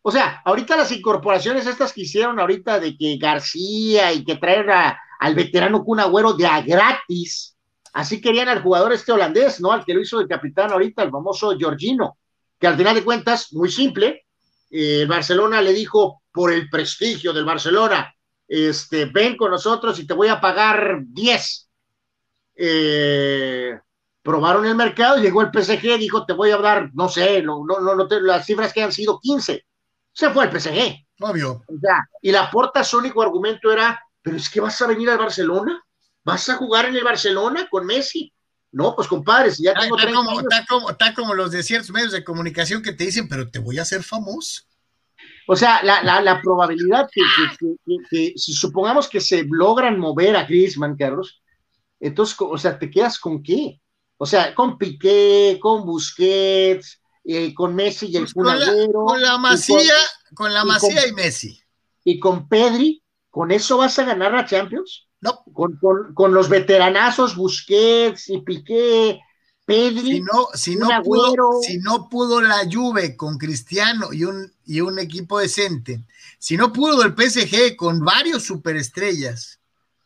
O 0.06 0.10
sea, 0.10 0.42
ahorita 0.44 0.76
las 0.76 0.92
incorporaciones 0.92 1.66
estas 1.66 1.92
que 1.92 2.02
hicieron 2.02 2.38
ahorita 2.38 2.78
de 2.78 2.96
que 2.96 3.16
García 3.16 4.12
y 4.12 4.24
que 4.24 4.36
traer 4.36 4.70
al 4.70 5.34
veterano 5.34 5.82
Kun 5.82 6.00
Agüero 6.00 6.34
de 6.34 6.46
a 6.46 6.60
gratis, 6.60 7.56
así 7.92 8.20
querían 8.20 8.48
al 8.48 8.62
jugador 8.62 8.92
este 8.92 9.12
holandés, 9.12 9.60
¿no? 9.60 9.72
Al 9.72 9.84
que 9.84 9.94
lo 9.94 10.02
hizo 10.02 10.18
de 10.18 10.28
capitán 10.28 10.72
ahorita, 10.72 11.02
el 11.02 11.10
famoso 11.10 11.56
Georgino 11.56 12.18
que 12.58 12.66
al 12.66 12.76
final 12.76 12.94
de 12.94 13.04
cuentas, 13.04 13.52
muy 13.52 13.70
simple, 13.70 14.26
eh, 14.70 15.06
Barcelona 15.06 15.60
le 15.60 15.72
dijo, 15.72 16.22
por 16.32 16.52
el 16.52 16.68
prestigio 16.68 17.32
del 17.32 17.44
Barcelona, 17.44 18.14
este, 18.48 19.06
ven 19.06 19.36
con 19.36 19.50
nosotros 19.50 19.98
y 19.98 20.06
te 20.06 20.14
voy 20.14 20.28
a 20.28 20.40
pagar 20.40 21.00
10. 21.04 21.70
Eh, 22.56 23.78
probaron 24.22 24.64
el 24.66 24.74
mercado, 24.74 25.18
llegó 25.18 25.42
el 25.42 25.50
PSG, 25.52 25.98
dijo, 25.98 26.24
te 26.24 26.32
voy 26.32 26.50
a 26.50 26.56
dar, 26.56 26.90
no 26.94 27.08
sé, 27.08 27.42
no, 27.42 27.64
no, 27.66 27.80
no, 27.80 28.08
las 28.22 28.46
cifras 28.46 28.72
que 28.72 28.82
han 28.82 28.92
sido 28.92 29.20
15. 29.20 29.64
Se 30.14 30.30
fue 30.30 30.44
al 30.44 30.58
PSG. 30.58 31.04
Obvio. 31.20 31.62
y 32.22 32.32
la 32.32 32.50
porta 32.50 32.82
su 32.82 32.98
único 32.98 33.22
argumento 33.22 33.70
era, 33.70 34.00
pero 34.22 34.36
es 34.36 34.48
que 34.48 34.60
vas 34.60 34.80
a 34.80 34.86
venir 34.86 35.10
al 35.10 35.18
Barcelona, 35.18 35.80
vas 36.24 36.48
a 36.48 36.56
jugar 36.56 36.86
en 36.86 36.96
el 36.96 37.04
Barcelona 37.04 37.68
con 37.70 37.86
Messi. 37.86 38.32
No, 38.72 38.96
pues 38.96 39.06
compadres, 39.06 39.58
ya 39.58 39.72
tengo 39.74 39.96
está, 39.96 40.12
como, 40.12 40.40
está, 40.40 40.64
como, 40.68 40.90
está 40.90 41.14
como 41.14 41.34
los 41.34 41.52
de 41.52 41.62
ciertos 41.62 41.90
medios 41.90 42.10
de 42.10 42.24
comunicación 42.24 42.82
que 42.82 42.92
te 42.92 43.04
dicen, 43.04 43.28
pero 43.28 43.48
te 43.48 43.60
voy 43.60 43.78
a 43.78 43.82
hacer 43.82 44.02
famoso. 44.02 44.62
O 45.46 45.54
sea, 45.54 45.80
la, 45.84 46.02
la, 46.02 46.20
la 46.20 46.40
probabilidad 46.40 47.08
que, 47.12 48.32
si 48.36 48.52
supongamos 48.52 49.08
que 49.08 49.20
se 49.20 49.44
logran 49.48 49.98
mover 49.98 50.34
a 50.34 50.44
Griezmann, 50.44 50.96
Carlos, 50.96 51.40
entonces, 52.00 52.36
o 52.40 52.58
sea, 52.58 52.78
¿te 52.78 52.90
quedas 52.90 53.18
con 53.18 53.42
qué? 53.42 53.80
O 54.16 54.26
sea, 54.26 54.54
con 54.54 54.76
Piqué, 54.76 55.58
con 55.60 55.84
Busquets, 55.84 57.00
eh, 57.24 57.54
con 57.54 57.74
Messi 57.74 58.06
y 58.06 58.16
el 58.16 58.24
pues 58.24 58.34
con, 58.34 58.46
la, 58.46 58.66
con 58.92 59.20
la 59.20 59.38
Masía, 59.38 59.94
con, 60.34 60.52
la 60.52 60.64
Masía 60.64 61.08
y, 61.08 61.12
Messi. 61.12 61.60
Y 62.04 62.18
con 62.20 62.48
Pedri, 62.48 63.02
¿con 63.30 63.50
eso 63.50 63.78
vas 63.78 63.98
a 63.98 64.04
ganar 64.04 64.32
la 64.32 64.44
Champions? 64.44 65.08
No. 65.20 65.42
Con, 65.54 66.34
los 66.34 66.50
veteranazos 66.50 67.34
Busquets 67.34 68.28
y 68.28 68.42
Piqué, 68.42 69.20
Pedri. 69.64 70.16
Si 70.16 70.20
no, 70.20 70.48
si 70.52 70.76
no, 70.76 70.88
pudo, 71.02 71.62
si 71.62 71.78
no 71.78 72.10
pudo 72.10 72.42
la 72.42 72.68
Juve 72.70 73.16
con 73.16 73.38
Cristiano 73.38 74.12
y 74.12 74.24
un, 74.24 74.52
y 74.66 74.82
un 74.82 74.98
equipo 74.98 75.38
decente, 75.38 76.04
si 76.38 76.58
no 76.58 76.74
pudo 76.74 77.02
el 77.02 77.14
PSG 77.14 77.74
con 77.74 78.00
varios 78.00 78.44
superestrellas, 78.44 79.60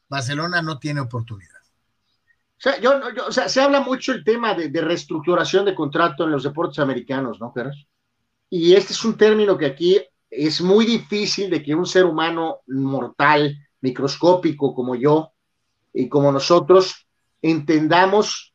Barcelona 0.09 0.62
no 0.62 0.79
tiene 0.79 1.01
oportunidad. 1.01 1.58
Sea, 2.59 2.81
yo, 2.81 3.01
o 3.27 3.33
sea, 3.33 3.49
se 3.49 3.61
habla 3.61 3.81
mucho 3.81 4.13
el 4.13 4.25
tema 4.25 4.55
de, 4.55 4.69
de, 4.69 4.81
reestructuración 4.81 5.65
de 5.65 5.75
contrato 5.75 6.25
en 6.25 6.33
los 6.33 6.43
deportes 6.43 6.81
americanos, 6.81 7.41
¿no, 7.41 7.53
Carlos? 7.53 7.87
Y 8.51 8.75
este 8.75 8.93
es 8.93 9.05
un 9.05 9.17
término 9.17 9.57
que 9.57 9.67
aquí 9.67 10.01
es 10.31 10.61
muy 10.61 10.85
difícil 10.85 11.51
de 11.51 11.63
que 11.63 11.75
un 11.75 11.87
ser 11.87 12.05
humano 12.05 12.61
mortal 12.67 13.57
microscópico 13.81 14.75
como 14.75 14.95
yo 14.95 15.33
y 15.93 16.09
como 16.09 16.33
nosotros 16.33 17.07
entendamos 17.41 18.55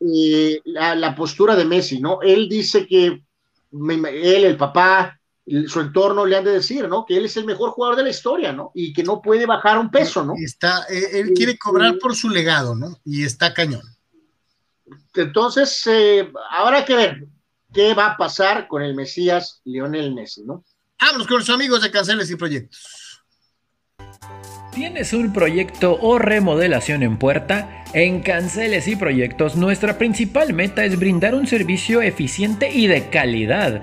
eh, 0.00 0.60
la, 0.64 1.14
postura 1.14 1.56
de 1.56 1.64
Messi, 1.64 2.00
¿no? 2.00 2.22
Él 2.22 2.48
dice 2.48 2.86
que 2.86 3.06
él, 3.06 4.44
el 4.44 4.56
papá, 4.56 5.17
su 5.66 5.80
entorno 5.80 6.26
le 6.26 6.36
han 6.36 6.44
de 6.44 6.52
decir, 6.52 6.88
¿no? 6.88 7.04
Que 7.06 7.16
él 7.16 7.24
es 7.24 7.36
el 7.36 7.44
mejor 7.44 7.70
jugador 7.70 7.96
de 7.96 8.02
la 8.02 8.10
historia, 8.10 8.52
¿no? 8.52 8.70
Y 8.74 8.92
que 8.92 9.02
no 9.02 9.22
puede 9.22 9.46
bajar 9.46 9.78
un 9.78 9.90
peso, 9.90 10.24
¿no? 10.24 10.34
Está, 10.36 10.84
eh, 10.90 11.20
él 11.20 11.32
quiere 11.34 11.56
cobrar 11.58 11.98
por 11.98 12.14
su 12.14 12.28
legado, 12.28 12.74
¿no? 12.74 12.98
Y 13.04 13.24
está 13.24 13.54
cañón. 13.54 13.82
Entonces, 15.14 15.82
eh, 15.86 16.30
habrá 16.50 16.84
que 16.84 16.94
ver 16.94 17.26
qué 17.72 17.94
va 17.94 18.12
a 18.12 18.16
pasar 18.16 18.68
con 18.68 18.82
el 18.82 18.94
Mesías 18.94 19.60
Lionel 19.64 20.14
Messi, 20.14 20.44
¿no? 20.44 20.64
Vamos 21.00 21.26
con 21.26 21.38
los 21.38 21.50
amigos 21.50 21.82
de 21.82 21.90
Canceles 21.90 22.30
y 22.30 22.36
Proyectos. 22.36 23.08
¿Tienes 24.72 25.12
un 25.12 25.32
proyecto 25.32 25.98
o 26.00 26.18
remodelación 26.18 27.02
en 27.02 27.18
puerta? 27.18 27.84
En 27.94 28.20
Canceles 28.20 28.86
y 28.86 28.96
Proyectos 28.96 29.56
nuestra 29.56 29.98
principal 29.98 30.52
meta 30.52 30.84
es 30.84 30.98
brindar 30.98 31.34
un 31.34 31.46
servicio 31.46 32.02
eficiente 32.02 32.70
y 32.70 32.86
de 32.86 33.08
calidad 33.08 33.82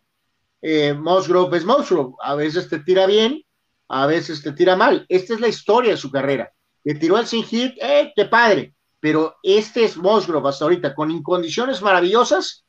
Musgrove 0.97 1.57
es 1.57 1.65
Musgrove. 1.65 2.13
A 2.21 2.35
veces 2.35 2.69
te 2.69 2.79
tira 2.79 3.05
bien, 3.05 3.43
a 3.89 4.05
veces 4.05 4.41
te 4.41 4.53
tira 4.53 4.75
mal. 4.75 5.05
Esta 5.09 5.33
es 5.33 5.39
la 5.39 5.47
historia 5.47 5.91
de 5.91 5.97
su 5.97 6.11
carrera. 6.11 6.51
Le 6.83 6.95
tiró 6.95 7.17
el 7.17 7.27
sin 7.27 7.43
hit, 7.43 7.73
¡eh, 7.81 8.13
qué 8.15 8.25
padre! 8.25 8.73
Pero 8.99 9.37
este 9.43 9.83
es 9.85 9.97
Musgrove 9.97 10.49
hasta 10.49 10.65
ahorita, 10.65 10.93
con 10.93 11.11
incondiciones 11.11 11.81
maravillosas, 11.81 12.65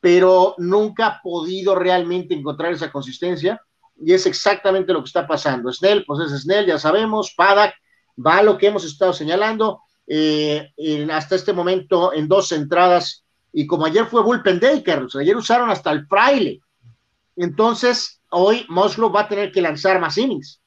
pero 0.00 0.54
nunca 0.58 1.06
ha 1.06 1.20
podido 1.22 1.74
realmente 1.74 2.34
encontrar 2.34 2.72
esa 2.72 2.90
consistencia, 2.90 3.60
y 3.96 4.12
es 4.12 4.26
exactamente 4.26 4.92
lo 4.92 5.00
que 5.00 5.08
está 5.08 5.26
pasando. 5.26 5.72
Snell, 5.72 6.04
pues 6.06 6.20
es 6.20 6.42
Snell, 6.42 6.66
ya 6.66 6.78
sabemos, 6.78 7.32
Padak, 7.36 7.74
va 8.24 8.38
a 8.38 8.42
lo 8.42 8.58
que 8.58 8.66
hemos 8.66 8.84
estado 8.84 9.12
señalando, 9.12 9.80
eh, 10.06 10.72
hasta 11.10 11.36
este 11.36 11.52
momento 11.52 12.12
en 12.12 12.28
dos 12.28 12.52
entradas, 12.52 13.24
y 13.52 13.66
como 13.66 13.86
ayer 13.86 14.06
fue 14.06 14.22
Bullpen 14.22 14.60
Day, 14.60 14.82
Carlos, 14.82 15.16
ayer 15.16 15.36
usaron 15.36 15.70
hasta 15.70 15.90
el 15.92 16.06
fraile, 16.06 16.60
entonces 17.36 18.20
hoy 18.30 18.66
Musgrove 18.68 19.14
va 19.14 19.20
a 19.22 19.28
tener 19.28 19.52
que 19.52 19.62
lanzar 19.62 20.00
más 20.00 20.18
innings, 20.18 20.60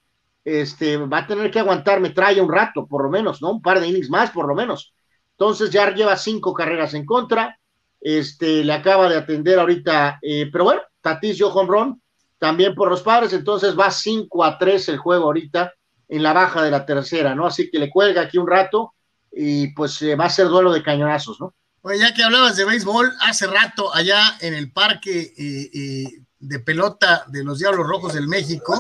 este, 0.44 0.98
va 0.98 1.20
a 1.20 1.28
tener 1.28 1.52
que 1.52 1.60
aguantar 1.60 2.00
metralla 2.00 2.42
un 2.42 2.52
rato, 2.52 2.88
por 2.88 3.04
lo 3.04 3.10
menos, 3.10 3.42
¿no? 3.42 3.52
Un 3.52 3.62
par 3.62 3.80
de 3.82 3.88
innings 3.88 4.10
más, 4.10 4.32
por 4.32 4.48
lo 4.48 4.56
menos. 4.56 4.94
Entonces 5.40 5.70
ya 5.70 5.94
lleva 5.94 6.18
cinco 6.18 6.52
carreras 6.52 6.96
en 6.96 7.06
contra. 7.06 7.60
Este, 8.02 8.64
le 8.64 8.74
acaba 8.74 9.08
de 9.08 9.18
atender 9.18 9.60
ahorita, 9.60 10.18
eh, 10.22 10.50
pero 10.52 10.64
bueno, 10.64 10.82
Tatis 11.02 11.38
dio 11.38 11.50
home 11.50 11.96
también 12.40 12.74
por 12.74 12.90
los 12.90 13.02
padres, 13.02 13.34
entonces 13.34 13.78
va 13.78 13.90
5 13.90 14.44
a 14.44 14.58
3 14.58 14.90
el 14.90 14.98
juego 14.98 15.26
ahorita 15.26 15.74
en 16.08 16.24
la 16.24 16.34
baja 16.34 16.62
de 16.62 16.72
la 16.72 16.86
tercera, 16.86 17.34
¿no? 17.34 17.48
Así 17.48 17.70
que 17.70 17.80
le 17.80 17.90
cuelga 17.90 18.22
aquí 18.22 18.38
un 18.38 18.48
rato 18.48 18.94
y 19.32 19.74
pues 19.74 20.02
eh, 20.04 20.16
va 20.16 20.26
a 20.26 20.30
ser 20.30 20.48
duelo 20.48 20.72
de 20.72 20.84
cañonazos, 20.84 21.40
¿no? 21.40 21.54
Oye, 21.82 22.00
ya 22.00 22.14
que 22.14 22.24
hablabas 22.24 22.56
de 22.56 22.66
béisbol, 22.66 23.12
hace 23.22 23.48
rato 23.48 23.94
allá 23.94 24.38
en 24.42 24.54
el 24.54 24.72
parque 24.72 25.34
eh, 25.38 26.22
de 26.40 26.60
pelota 26.60 27.26
de 27.28 27.44
los 27.44 27.60
Diablos 27.60 27.88
Rojos 27.88 28.14
del 28.14 28.28
México, 28.28 28.80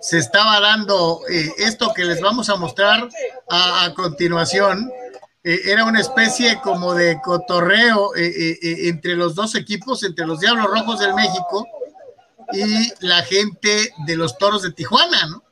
se 0.00 0.18
estaba 0.18 0.60
dando 0.60 1.20
esto 1.58 1.92
que 1.94 2.04
les 2.04 2.20
vamos 2.20 2.48
a 2.48 2.56
mostrar 2.56 3.08
a 3.48 3.92
continuación 3.94 4.90
eh, 5.42 5.60
era 5.66 5.86
una 5.86 6.00
especie 6.00 6.60
como 6.62 6.92
de 6.92 7.18
cotorreo 7.22 8.14
eh, 8.14 8.58
eh, 8.62 8.88
entre 8.88 9.16
los 9.16 9.34
dos 9.34 9.54
equipos, 9.54 10.02
entre 10.02 10.26
los 10.26 10.40
Diablos 10.40 10.66
Rojos 10.66 11.00
del 11.00 11.14
México 11.14 11.66
y 12.52 12.92
la 13.06 13.22
gente 13.22 13.94
de 14.06 14.16
los 14.16 14.36
Toros 14.36 14.62
de 14.62 14.72
Tijuana, 14.72 15.26
¿no? 15.28 15.42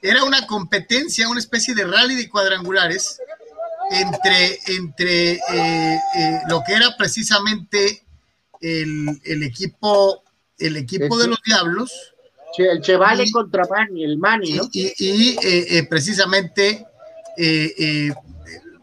Era 0.00 0.24
una 0.24 0.46
competencia, 0.46 1.28
una 1.28 1.40
especie 1.40 1.74
de 1.74 1.84
rally 1.84 2.14
de 2.14 2.30
cuadrangulares 2.30 3.20
entre, 3.90 4.58
entre 4.68 5.40
lo 6.48 6.62
que 6.64 6.74
era 6.74 6.96
precisamente 6.96 8.04
el, 8.60 9.42
equipo, 9.42 10.22
el 10.58 10.76
equipo 10.76 11.18
de 11.18 11.26
los 11.26 11.42
Diablos. 11.42 12.14
El 12.56 12.80
Chevale 12.80 13.30
contra 13.32 13.64
Mani, 13.68 14.04
el 14.04 14.18
Mani, 14.18 14.52
¿no? 14.52 14.68
Y, 14.72 14.94
y 14.98 15.82
precisamente 15.82 16.86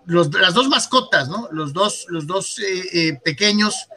las 0.05 0.53
dos 0.53 0.67
mascotas, 0.67 1.29
¿no? 1.29 1.47
Los 1.51 1.73
dos, 1.73 2.05
los 2.09 2.27
dos 2.27 2.59
eh, 2.59 2.89
eh, 2.93 3.19
pequeños 3.23 3.87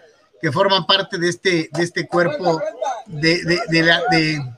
que 0.40 0.52
forman 0.52 0.86
parte 0.86 1.18
de 1.18 1.28
este, 1.28 1.70
de 1.72 1.82
este 1.82 2.06
cuerpo 2.06 2.60
de, 3.06 3.60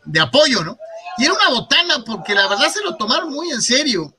de, 0.05 0.20
apoyo, 0.20 0.64
¿no? 0.64 0.78
Y 1.16 1.24
era 1.24 1.34
una 1.34 1.51
botana 1.51 2.05
porque 2.05 2.34
la 2.34 2.49
verdad 2.49 2.68
se 2.68 2.82
lo 2.82 2.96
tomaron 2.96 3.32
muy 3.32 3.51
en 3.51 3.62
serio. 3.62 4.14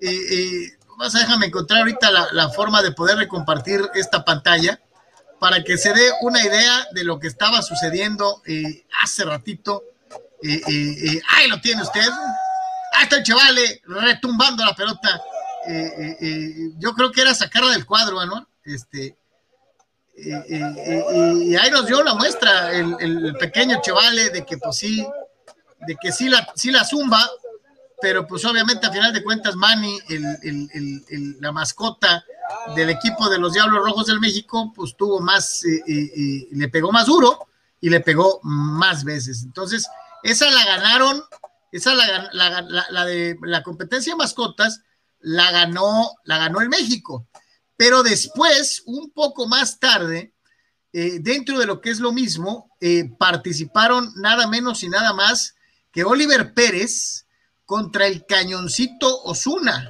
Eh, 0.00 0.70
vas 0.96 1.14
a 1.14 1.20
déjame 1.20 1.46
encontrar 1.46 1.80
ahorita 1.80 2.10
la, 2.32 2.48
forma 2.50 2.82
de 2.82 2.92
poder 2.92 3.26
compartir 3.28 3.80
esta 3.94 4.24
pantalla 4.24 4.80
para 5.38 5.62
que 5.64 5.76
se 5.76 5.92
dé 5.92 6.10
una 6.20 6.40
idea 6.40 6.86
de 6.92 7.04
lo 7.04 7.18
que 7.18 7.28
estaba 7.28 7.62
sucediendo 7.62 8.42
hace 9.02 9.24
ratito. 9.24 9.82
ahí 10.42 11.48
lo 11.48 11.60
tiene 11.60 11.82
usted. 11.82 12.08
Ahí 12.94 13.04
está 13.04 13.16
el 13.16 13.22
chavale 13.24 13.82
retumbando 13.86 14.64
la 14.64 14.74
pelota 14.74 15.22
eh, 15.66 15.94
eh, 15.98 16.16
eh, 16.20 16.72
yo 16.78 16.92
creo 16.92 17.12
que 17.12 17.20
era 17.20 17.34
sacarla 17.34 17.72
del 17.72 17.86
cuadro, 17.86 18.18
Anuar. 18.18 18.46
Este, 18.64 19.16
y 20.16 21.56
ahí 21.56 21.70
nos 21.70 21.86
dio 21.86 22.02
la 22.02 22.14
muestra 22.14 22.72
el, 22.72 23.34
pequeño 23.38 23.80
Chevale 23.80 24.30
de 24.30 24.44
que 24.44 24.58
pues 24.58 24.76
sí, 24.76 25.06
de 25.86 25.96
que 26.00 26.12
sí 26.12 26.28
la, 26.28 26.46
sí 26.54 26.70
la 26.70 26.84
zumba, 26.84 27.28
pero 28.00 28.26
pues 28.26 28.44
obviamente 28.44 28.86
a 28.86 28.92
final 28.92 29.12
de 29.12 29.22
cuentas 29.22 29.56
Manny, 29.56 29.98
la 31.40 31.50
mascota 31.50 32.24
del 32.76 32.90
equipo 32.90 33.28
de 33.30 33.38
los 33.38 33.54
Diablos 33.54 33.84
Rojos 33.84 34.06
del 34.06 34.20
México, 34.20 34.72
pues 34.74 34.94
tuvo 34.96 35.20
más, 35.20 35.62
le 35.64 36.68
pegó 36.68 36.92
más 36.92 37.06
duro 37.06 37.48
y 37.80 37.88
le 37.88 38.00
pegó 38.00 38.38
más 38.42 39.04
veces. 39.04 39.42
Entonces, 39.42 39.88
esa 40.22 40.50
la 40.50 40.64
ganaron, 40.64 41.24
esa 41.72 41.94
la, 41.94 42.28
la, 42.32 42.86
la 42.90 43.04
de 43.06 43.36
la 43.42 43.62
competencia 43.62 44.12
de 44.12 44.18
mascotas, 44.18 44.82
la 45.22 45.50
ganó, 45.50 46.12
la 46.24 46.38
ganó 46.38 46.60
el 46.60 46.68
México. 46.68 47.26
Pero 47.76 48.02
después, 48.02 48.82
un 48.86 49.10
poco 49.10 49.48
más 49.48 49.78
tarde, 49.80 50.32
eh, 50.92 51.18
dentro 51.20 51.58
de 51.58 51.66
lo 51.66 51.80
que 51.80 51.90
es 51.90 51.98
lo 51.98 52.12
mismo, 52.12 52.70
eh, 52.80 53.10
participaron 53.18 54.12
nada 54.16 54.46
menos 54.46 54.82
y 54.82 54.88
nada 54.88 55.12
más 55.14 55.54
que 55.90 56.04
Oliver 56.04 56.52
Pérez 56.54 57.26
contra 57.64 58.06
el 58.06 58.26
cañoncito 58.26 59.22
Osuna. 59.22 59.88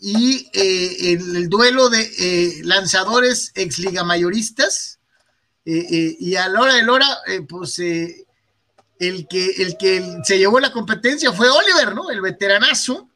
Y 0.00 0.48
eh, 0.52 1.12
el, 1.14 1.48
duelo 1.48 1.88
de 1.88 2.60
lanzadores 2.64 3.50
ex 3.54 3.78
liga 3.78 4.04
mayoristas. 4.04 5.00
y 5.64 6.34
a 6.36 6.48
la 6.48 6.60
hora 6.60 6.74
de 6.74 6.82
la 6.82 6.92
hora, 6.92 7.18
pues 7.48 7.78
el 7.78 9.28
que, 9.28 9.46
el 9.58 9.76
que 9.76 10.18
se 10.24 10.38
llevó 10.38 10.60
la 10.60 10.72
competencia 10.72 11.32
fue 11.32 11.48
Oliver, 11.50 11.94
¿no? 11.94 12.10
El 12.10 12.20
veteranazo 12.20 13.07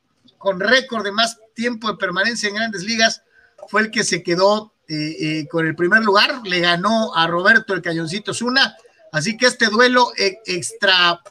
con 0.42 0.58
récord 0.58 1.04
de 1.04 1.12
más 1.12 1.38
tiempo 1.54 1.88
de 1.88 1.96
permanencia 1.96 2.48
en 2.48 2.56
grandes 2.56 2.82
ligas, 2.82 3.22
fue 3.68 3.82
el 3.82 3.90
que 3.90 4.02
se 4.02 4.22
quedó 4.22 4.74
eh, 4.88 5.16
eh, 5.20 5.48
con 5.48 5.66
el 5.66 5.76
primer 5.76 6.02
lugar, 6.02 6.42
le 6.44 6.58
ganó 6.60 7.14
a 7.14 7.28
Roberto 7.28 7.72
el 7.72 7.80
Cañoncito 7.80 8.34
Zuna, 8.34 8.76
así 9.12 9.36
que 9.36 9.46
este 9.46 9.66
duelo 9.66 10.08
e, 10.18 10.40
extra, 10.44 11.22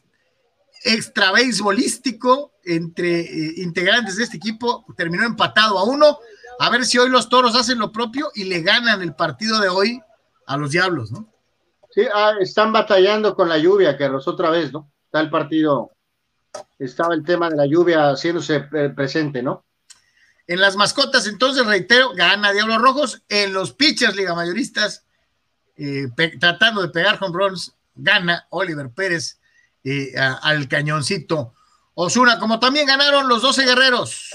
extra 0.84 1.34
beisbolístico 1.34 2.54
entre 2.64 3.22
integrantes 3.58 4.16
de 4.16 4.24
este 4.24 4.38
equipo 4.38 4.86
terminó 4.96 5.26
empatado 5.26 5.78
a 5.78 5.84
uno. 5.84 6.20
A 6.60 6.70
ver 6.70 6.86
si 6.86 6.98
hoy 6.98 7.10
los 7.10 7.28
toros 7.28 7.56
hacen 7.56 7.80
lo 7.80 7.92
propio 7.92 8.32
y 8.34 8.46
le 8.46 8.62
ganan 8.62 9.02
el 9.02 9.16
partido 9.16 9.60
de 9.60 9.68
hoy 9.68 10.00
a 10.46 10.58
los 10.58 10.72
diablos, 10.72 11.12
¿no? 11.12 11.28
Sí, 11.90 12.04
ah, 12.14 12.34
están 12.40 12.72
batallando 12.72 13.36
con 13.36 13.50
la 13.50 13.58
lluvia, 13.58 13.98
Carlos, 13.98 14.28
otra 14.28 14.50
vez, 14.50 14.72
¿no? 14.72 14.90
Está 15.06 15.20
el 15.20 15.30
partido, 15.30 15.92
estaba 16.80 17.14
el 17.14 17.24
tema 17.24 17.50
de 17.50 17.58
la 17.58 17.66
lluvia 17.66 18.12
haciéndose 18.12 18.62
presente, 18.96 19.42
¿no? 19.42 19.66
En 20.48 20.60
las 20.60 20.76
mascotas, 20.76 21.28
entonces, 21.28 21.66
reitero, 21.66 22.14
gana 22.14 22.52
Diablos 22.52 22.82
Rojos. 22.82 23.24
En 23.30 23.54
los 23.54 23.74
pitchers, 23.74 24.16
Liga 24.16 24.36
Mayoristas, 24.36 25.06
eh, 25.78 26.08
tratando 26.40 26.82
de 26.82 26.90
pegar 26.90 27.18
home 27.22 27.38
runs, 27.38 27.74
gana 27.96 28.48
Oliver 28.50 28.90
Pérez 28.90 29.40
eh, 29.84 30.14
al 30.18 30.68
cañoncito. 30.68 31.54
Osuna, 31.94 32.40
como 32.40 32.60
también 32.60 32.88
ganaron 32.88 33.28
los 33.28 33.42
12 33.42 33.66
guerreros. 33.66 34.30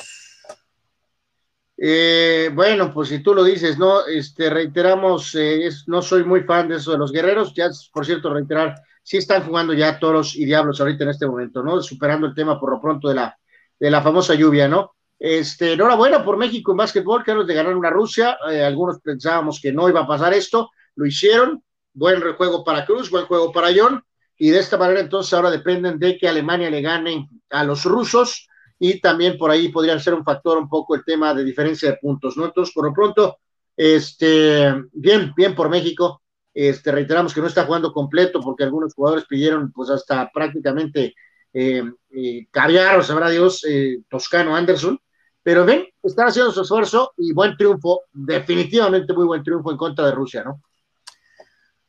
Eh, 1.78 2.50
bueno, 2.54 2.92
pues 2.92 3.10
si 3.10 3.18
tú 3.18 3.34
lo 3.34 3.44
dices, 3.44 3.78
¿no? 3.78 4.06
Este, 4.06 4.48
reiteramos, 4.48 5.34
eh, 5.34 5.68
no 5.86 6.00
soy 6.00 6.24
muy 6.24 6.42
fan 6.42 6.68
de 6.68 6.76
eso 6.76 6.92
de 6.92 6.98
los 6.98 7.12
guerreros, 7.12 7.52
ya 7.54 7.68
por 7.92 8.06
cierto, 8.06 8.32
reiterar, 8.32 8.82
sí 9.06 9.18
están 9.18 9.44
jugando 9.44 9.72
ya 9.72 10.00
toros 10.00 10.34
y 10.34 10.44
diablos 10.44 10.80
ahorita 10.80 11.04
en 11.04 11.10
este 11.10 11.28
momento, 11.28 11.62
¿no? 11.62 11.80
Superando 11.80 12.26
el 12.26 12.34
tema 12.34 12.58
por 12.58 12.72
lo 12.72 12.80
pronto 12.80 13.08
de 13.08 13.14
la, 13.14 13.38
de 13.78 13.88
la 13.88 14.02
famosa 14.02 14.34
lluvia, 14.34 14.66
¿no? 14.66 14.96
Este, 15.16 15.74
enhorabuena 15.74 16.24
por 16.24 16.36
México 16.36 16.72
en 16.72 16.78
básquetbol, 16.78 17.22
Carlos, 17.22 17.46
de 17.46 17.54
ganar 17.54 17.76
una 17.76 17.88
Rusia. 17.88 18.36
Eh, 18.50 18.64
algunos 18.64 18.98
pensábamos 19.00 19.60
que 19.60 19.72
no 19.72 19.88
iba 19.88 20.00
a 20.00 20.08
pasar 20.08 20.34
esto, 20.34 20.70
lo 20.96 21.06
hicieron. 21.06 21.62
Buen 21.94 22.20
juego 22.34 22.64
para 22.64 22.84
Cruz, 22.84 23.08
buen 23.08 23.26
juego 23.26 23.52
para 23.52 23.68
John. 23.72 24.02
Y 24.38 24.50
de 24.50 24.58
esta 24.58 24.76
manera, 24.76 24.98
entonces, 24.98 25.32
ahora 25.34 25.52
dependen 25.52 26.00
de 26.00 26.18
que 26.18 26.28
Alemania 26.28 26.68
le 26.68 26.82
gane 26.82 27.28
a 27.50 27.62
los 27.62 27.84
rusos 27.84 28.48
y 28.76 29.00
también 29.00 29.38
por 29.38 29.52
ahí 29.52 29.68
podría 29.68 29.96
ser 30.00 30.14
un 30.14 30.24
factor 30.24 30.58
un 30.58 30.68
poco 30.68 30.96
el 30.96 31.04
tema 31.04 31.32
de 31.32 31.44
diferencia 31.44 31.92
de 31.92 31.98
puntos, 31.98 32.36
¿no? 32.36 32.44
Entonces, 32.44 32.74
por 32.74 32.86
lo 32.86 32.92
pronto, 32.92 33.38
este, 33.76 34.74
bien, 34.92 35.32
bien 35.36 35.54
por 35.54 35.70
México. 35.70 36.22
Este, 36.58 36.90
reiteramos 36.90 37.34
que 37.34 37.42
no 37.42 37.48
está 37.48 37.66
jugando 37.66 37.92
completo 37.92 38.40
porque 38.40 38.64
algunos 38.64 38.94
jugadores 38.94 39.26
pidieron 39.26 39.70
pues 39.72 39.90
hasta 39.90 40.30
prácticamente 40.32 41.14
eh, 41.52 41.82
eh 42.10 42.46
caviar, 42.50 42.98
o 42.98 43.02
sabrá 43.02 43.28
Dios, 43.28 43.62
eh, 43.68 43.98
Toscano 44.08 44.56
Anderson, 44.56 44.98
pero 45.42 45.66
ven, 45.66 45.86
están 46.02 46.28
haciendo 46.28 46.50
su 46.50 46.62
esfuerzo 46.62 47.12
y 47.18 47.34
buen 47.34 47.58
triunfo, 47.58 48.04
definitivamente 48.10 49.12
muy 49.12 49.26
buen 49.26 49.42
triunfo 49.42 49.70
en 49.70 49.76
contra 49.76 50.06
de 50.06 50.12
Rusia, 50.12 50.44
¿no? 50.44 50.62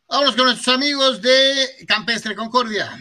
Vámonos 0.09 0.35
con 0.35 0.45
nuestros 0.47 0.75
amigos 0.75 1.21
de 1.21 1.85
Campestre 1.87 2.35
Concordia. 2.35 2.91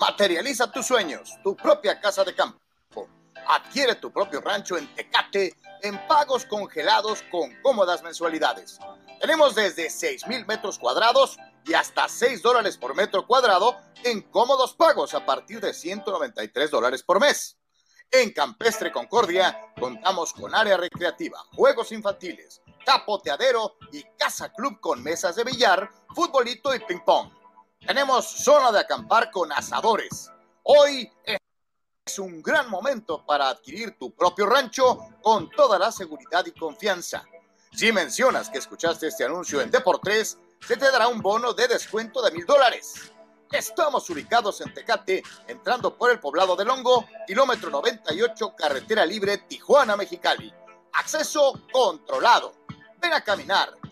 Materializa 0.00 0.72
tus 0.72 0.84
sueños, 0.84 1.30
tu 1.44 1.54
propia 1.56 2.00
casa 2.00 2.24
de 2.24 2.34
campo. 2.34 2.65
Adquiere 3.48 3.94
tu 3.96 4.10
propio 4.12 4.40
rancho 4.40 4.76
en 4.76 4.92
Tecate 4.94 5.54
en 5.82 5.98
pagos 6.08 6.44
congelados 6.44 7.22
con 7.30 7.54
cómodas 7.62 8.02
mensualidades. 8.02 8.78
Tenemos 9.20 9.54
desde 9.54 9.88
6 9.88 10.26
mil 10.26 10.44
metros 10.46 10.78
cuadrados 10.78 11.38
y 11.64 11.74
hasta 11.74 12.08
6 12.08 12.42
dólares 12.42 12.76
por 12.76 12.94
metro 12.94 13.26
cuadrado 13.26 13.76
en 14.04 14.22
cómodos 14.22 14.74
pagos 14.74 15.14
a 15.14 15.24
partir 15.24 15.60
de 15.60 15.74
193 15.74 16.70
dólares 16.70 17.02
por 17.02 17.20
mes. 17.20 17.56
En 18.10 18.32
Campestre 18.32 18.92
Concordia 18.92 19.60
contamos 19.78 20.32
con 20.32 20.54
área 20.54 20.76
recreativa, 20.76 21.38
juegos 21.54 21.90
infantiles, 21.92 22.62
capoteadero 22.84 23.76
y 23.92 24.04
casa 24.16 24.52
club 24.52 24.80
con 24.80 25.02
mesas 25.02 25.36
de 25.36 25.44
billar, 25.44 25.90
futbolito 26.14 26.74
y 26.74 26.80
ping 26.80 27.00
pong. 27.04 27.30
Tenemos 27.84 28.26
zona 28.26 28.70
de 28.72 28.80
acampar 28.80 29.30
con 29.30 29.52
asadores. 29.52 30.30
Hoy 30.62 31.10
es 31.24 31.38
un 32.18 32.40
gran 32.40 32.70
momento 32.70 33.24
para 33.26 33.48
adquirir 33.48 33.98
tu 33.98 34.12
propio 34.12 34.46
rancho 34.46 34.96
con 35.20 35.50
toda 35.50 35.76
la 35.78 35.90
seguridad 35.90 36.46
y 36.46 36.52
confianza. 36.52 37.24
Si 37.72 37.90
mencionas 37.90 38.48
que 38.48 38.58
escuchaste 38.58 39.08
este 39.08 39.24
anuncio 39.24 39.60
en 39.60 39.72
Deportes, 39.72 40.38
se 40.66 40.76
te 40.76 40.90
dará 40.90 41.08
un 41.08 41.20
bono 41.20 41.52
de 41.52 41.66
descuento 41.66 42.22
de 42.22 42.30
mil 42.30 42.46
dólares. 42.46 43.12
Estamos 43.50 44.08
ubicados 44.08 44.60
en 44.60 44.72
Tecate, 44.72 45.22
entrando 45.48 45.96
por 45.96 46.10
el 46.10 46.20
poblado 46.20 46.54
de 46.54 46.64
Longo, 46.64 47.06
kilómetro 47.26 47.70
98, 47.70 48.54
carretera 48.56 49.04
libre 49.04 49.38
Tijuana-Mexicali. 49.38 50.54
Acceso 50.92 51.60
controlado. 51.72 52.54
Ven 53.00 53.12
a 53.12 53.20
caminar, 53.20 53.76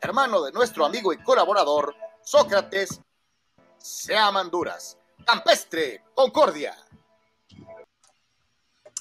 hermano 0.00 0.42
de 0.42 0.52
nuestro 0.52 0.84
amigo 0.84 1.12
y 1.12 1.18
colaborador 1.18 1.94
Sócrates 2.24 3.00
Seamanduras. 3.78 4.96
Campestre 5.24 6.02
Concordia. 6.14 6.74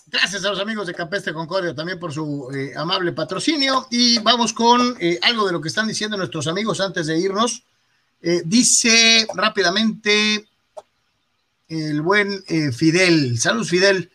Gracias 0.08 0.44
a 0.44 0.50
los 0.50 0.60
amigos 0.60 0.88
de 0.88 0.94
Campestre 0.94 1.34
Concordia 1.34 1.76
también 1.76 2.00
por 2.00 2.12
su 2.12 2.50
eh, 2.52 2.74
amable 2.76 3.12
patrocinio. 3.14 3.88
Y 3.92 4.20
vamos 4.20 4.54
con 4.54 4.98
eh, 5.00 5.20
algo 5.22 5.46
de 5.46 5.54
lo 5.54 5.62
que 5.62 5.68
están 5.68 5.88
diciendo 5.88 6.18
nuestros 6.18 6.48
amigos 6.48 6.82
antes 6.82 7.08
de 7.08 7.18
irnos. 7.18 7.64
Eh, 8.22 8.42
dice 8.46 9.28
rápidamente 9.34 10.48
el 11.68 12.02
buen 12.02 12.44
Fidel. 12.74 13.38
Saludos, 13.38 13.70
Fidel. 13.70 14.12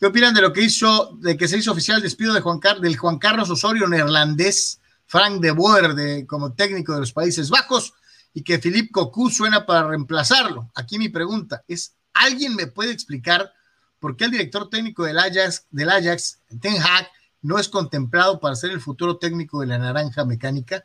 ¿Qué 0.00 0.06
opinan 0.06 0.34
de 0.34 0.40
lo 0.40 0.52
que 0.52 0.62
hizo, 0.62 1.16
de 1.20 1.36
que 1.36 1.46
se 1.46 1.58
hizo 1.58 1.72
oficial 1.72 1.98
el 1.98 2.02
despido 2.02 2.32
de 2.32 2.40
Juan, 2.40 2.60
del 2.80 2.96
Juan 2.96 3.18
Carlos 3.18 3.50
Osorio 3.50 3.86
neerlandés, 3.86 4.80
Frank 5.06 5.40
de 5.40 5.50
Boer, 5.50 6.26
como 6.26 6.54
técnico 6.54 6.94
de 6.94 7.00
los 7.00 7.12
Países 7.12 7.50
Bajos, 7.50 7.94
y 8.32 8.42
que 8.42 8.58
Philippe 8.58 8.90
Cocu 8.90 9.30
suena 9.30 9.64
para 9.64 9.88
reemplazarlo? 9.88 10.70
Aquí 10.74 10.98
mi 10.98 11.08
pregunta 11.08 11.62
es, 11.68 11.96
¿alguien 12.12 12.56
me 12.56 12.66
puede 12.66 12.90
explicar 12.90 13.52
por 14.00 14.16
qué 14.16 14.24
el 14.24 14.32
director 14.32 14.68
técnico 14.68 15.04
del 15.04 15.18
Ajax, 15.18 15.66
del 15.70 15.90
Ajax 15.90 16.40
Ten 16.60 16.80
Hag, 16.82 17.08
no 17.42 17.58
es 17.58 17.68
contemplado 17.68 18.40
para 18.40 18.56
ser 18.56 18.70
el 18.70 18.80
futuro 18.80 19.18
técnico 19.18 19.60
de 19.60 19.66
la 19.66 19.78
naranja 19.78 20.24
mecánica? 20.24 20.84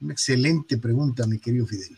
Una 0.00 0.12
excelente 0.12 0.78
pregunta, 0.78 1.26
mi 1.26 1.38
querido 1.38 1.66
Fidel. 1.66 1.96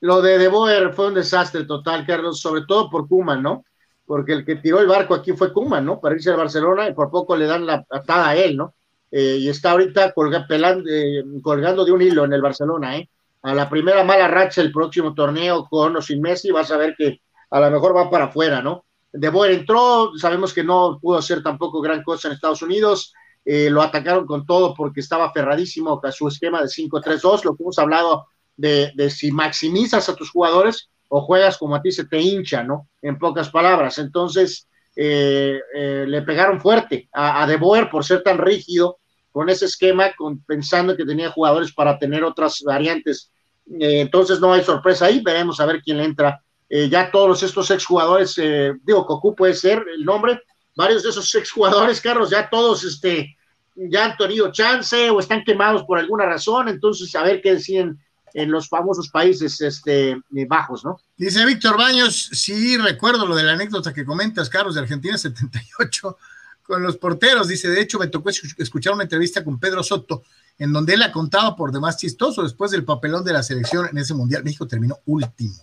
Lo 0.00 0.22
de 0.22 0.38
De 0.38 0.48
Boer 0.48 0.94
fue 0.94 1.08
un 1.08 1.14
desastre 1.14 1.64
total, 1.64 2.06
Carlos, 2.06 2.40
sobre 2.40 2.62
todo 2.66 2.88
por 2.88 3.08
Kuma, 3.08 3.36
¿no? 3.36 3.64
porque 4.08 4.32
el 4.32 4.44
que 4.44 4.56
tiró 4.56 4.80
el 4.80 4.86
barco 4.88 5.14
aquí 5.14 5.32
fue 5.32 5.52
Kuma, 5.52 5.82
¿no? 5.82 6.00
Para 6.00 6.14
irse 6.14 6.32
a 6.32 6.36
Barcelona 6.36 6.88
y 6.88 6.94
por 6.94 7.10
poco 7.10 7.36
le 7.36 7.44
dan 7.44 7.66
la 7.66 7.86
atada 7.90 8.30
a 8.30 8.36
él, 8.36 8.56
¿no? 8.56 8.74
Eh, 9.10 9.38
y 9.40 9.48
está 9.48 9.70
ahorita 9.72 10.12
eh, 10.14 11.24
colgando 11.42 11.84
de 11.84 11.92
un 11.92 12.02
hilo 12.02 12.24
en 12.24 12.32
el 12.32 12.42
Barcelona, 12.42 12.98
¿eh? 12.98 13.08
A 13.42 13.54
la 13.54 13.68
primera 13.70 14.04
mala 14.04 14.28
racha 14.28 14.60
el 14.60 14.72
próximo 14.72 15.14
torneo 15.14 15.66
con 15.68 15.96
o 15.96 16.02
sin 16.02 16.20
Messi, 16.20 16.50
vas 16.50 16.70
a 16.70 16.76
ver 16.76 16.94
que 16.96 17.20
a 17.50 17.60
lo 17.60 17.70
mejor 17.70 17.96
va 17.96 18.10
para 18.10 18.24
afuera, 18.24 18.60
¿no? 18.60 18.84
De 19.12 19.28
Boer 19.30 19.52
entró, 19.52 20.12
sabemos 20.18 20.52
que 20.52 20.64
no 20.64 20.98
pudo 21.00 21.18
hacer 21.18 21.42
tampoco 21.42 21.80
gran 21.80 22.02
cosa 22.02 22.28
en 22.28 22.34
Estados 22.34 22.60
Unidos, 22.62 23.14
eh, 23.44 23.70
lo 23.70 23.80
atacaron 23.80 24.26
con 24.26 24.44
todo 24.44 24.74
porque 24.74 25.00
estaba 25.00 25.26
aferradísimo 25.26 26.00
a 26.02 26.12
su 26.12 26.28
esquema 26.28 26.60
de 26.60 26.68
5-3-2, 26.68 27.44
lo 27.44 27.56
que 27.56 27.62
hemos 27.62 27.78
hablado 27.78 28.26
de, 28.56 28.92
de 28.94 29.08
si 29.08 29.32
maximizas 29.32 30.08
a 30.08 30.16
tus 30.16 30.30
jugadores, 30.30 30.90
o 31.08 31.22
juegas 31.22 31.56
como 31.56 31.74
a 31.74 31.82
ti 31.82 31.90
se 31.90 32.04
te 32.04 32.20
hincha, 32.20 32.62
¿no? 32.62 32.88
En 33.02 33.18
pocas 33.18 33.48
palabras. 33.50 33.98
Entonces, 33.98 34.67
eh, 35.00 35.60
eh, 35.76 36.04
le 36.08 36.22
pegaron 36.22 36.60
fuerte 36.60 37.08
a, 37.12 37.46
De 37.46 37.56
Boer 37.56 37.88
por 37.88 38.04
ser 38.04 38.20
tan 38.24 38.36
rígido 38.36 38.98
con 39.30 39.48
ese 39.48 39.66
esquema, 39.66 40.10
pensando 40.44 40.96
que 40.96 41.04
tenía 41.04 41.30
jugadores 41.30 41.72
para 41.72 41.96
tener 42.00 42.24
otras 42.24 42.60
variantes. 42.66 43.30
Eh, 43.78 44.00
entonces, 44.00 44.40
no 44.40 44.52
hay 44.52 44.64
sorpresa 44.64 45.06
ahí, 45.06 45.20
veremos 45.20 45.60
a 45.60 45.66
ver 45.66 45.80
quién 45.82 45.98
le 45.98 46.04
entra. 46.04 46.42
ya 46.68 47.12
todos 47.12 47.44
estos 47.44 47.70
exjugadores, 47.70 48.34
digo, 48.82 49.06
Cocu 49.06 49.36
puede 49.36 49.54
ser 49.54 49.84
el 49.94 50.04
nombre, 50.04 50.42
varios 50.74 51.04
de 51.04 51.10
esos 51.10 51.32
exjugadores, 51.32 52.00
Carlos, 52.00 52.30
ya 52.30 52.50
todos, 52.50 52.82
este, 52.82 53.36
ya 53.76 54.06
han 54.06 54.16
tenido 54.16 54.50
chance 54.50 55.10
o 55.10 55.20
están 55.20 55.44
quemados 55.44 55.84
por 55.84 56.00
alguna 56.00 56.26
razón, 56.26 56.66
entonces 56.66 57.14
a 57.14 57.22
ver 57.22 57.40
qué 57.40 57.54
deciden 57.54 57.96
en 58.34 58.50
los 58.50 58.68
famosos 58.68 59.08
países 59.08 59.60
este, 59.60 60.10
eh, 60.10 60.46
bajos, 60.46 60.84
¿no? 60.84 61.00
Dice 61.16 61.44
Víctor 61.44 61.76
Baños, 61.76 62.30
sí 62.32 62.76
recuerdo 62.76 63.26
lo 63.26 63.34
de 63.34 63.42
la 63.42 63.52
anécdota 63.52 63.92
que 63.92 64.04
comentas, 64.04 64.48
Carlos, 64.48 64.74
de 64.74 64.82
Argentina 64.82 65.16
78, 65.16 66.16
con 66.62 66.82
los 66.82 66.96
porteros. 66.96 67.48
Dice, 67.48 67.68
de 67.68 67.80
hecho, 67.80 67.98
me 67.98 68.08
tocó 68.08 68.30
escuchar 68.30 68.92
una 68.92 69.04
entrevista 69.04 69.42
con 69.42 69.58
Pedro 69.58 69.82
Soto, 69.82 70.22
en 70.58 70.72
donde 70.72 70.94
él 70.94 71.00
la 71.00 71.12
contaba 71.12 71.56
por 71.56 71.72
demás 71.72 71.96
chistoso 71.96 72.42
después 72.42 72.70
del 72.70 72.84
papelón 72.84 73.24
de 73.24 73.32
la 73.32 73.42
selección 73.42 73.88
en 73.90 73.98
ese 73.98 74.14
mundial. 74.14 74.44
México 74.44 74.66
terminó 74.66 74.98
último, 75.06 75.62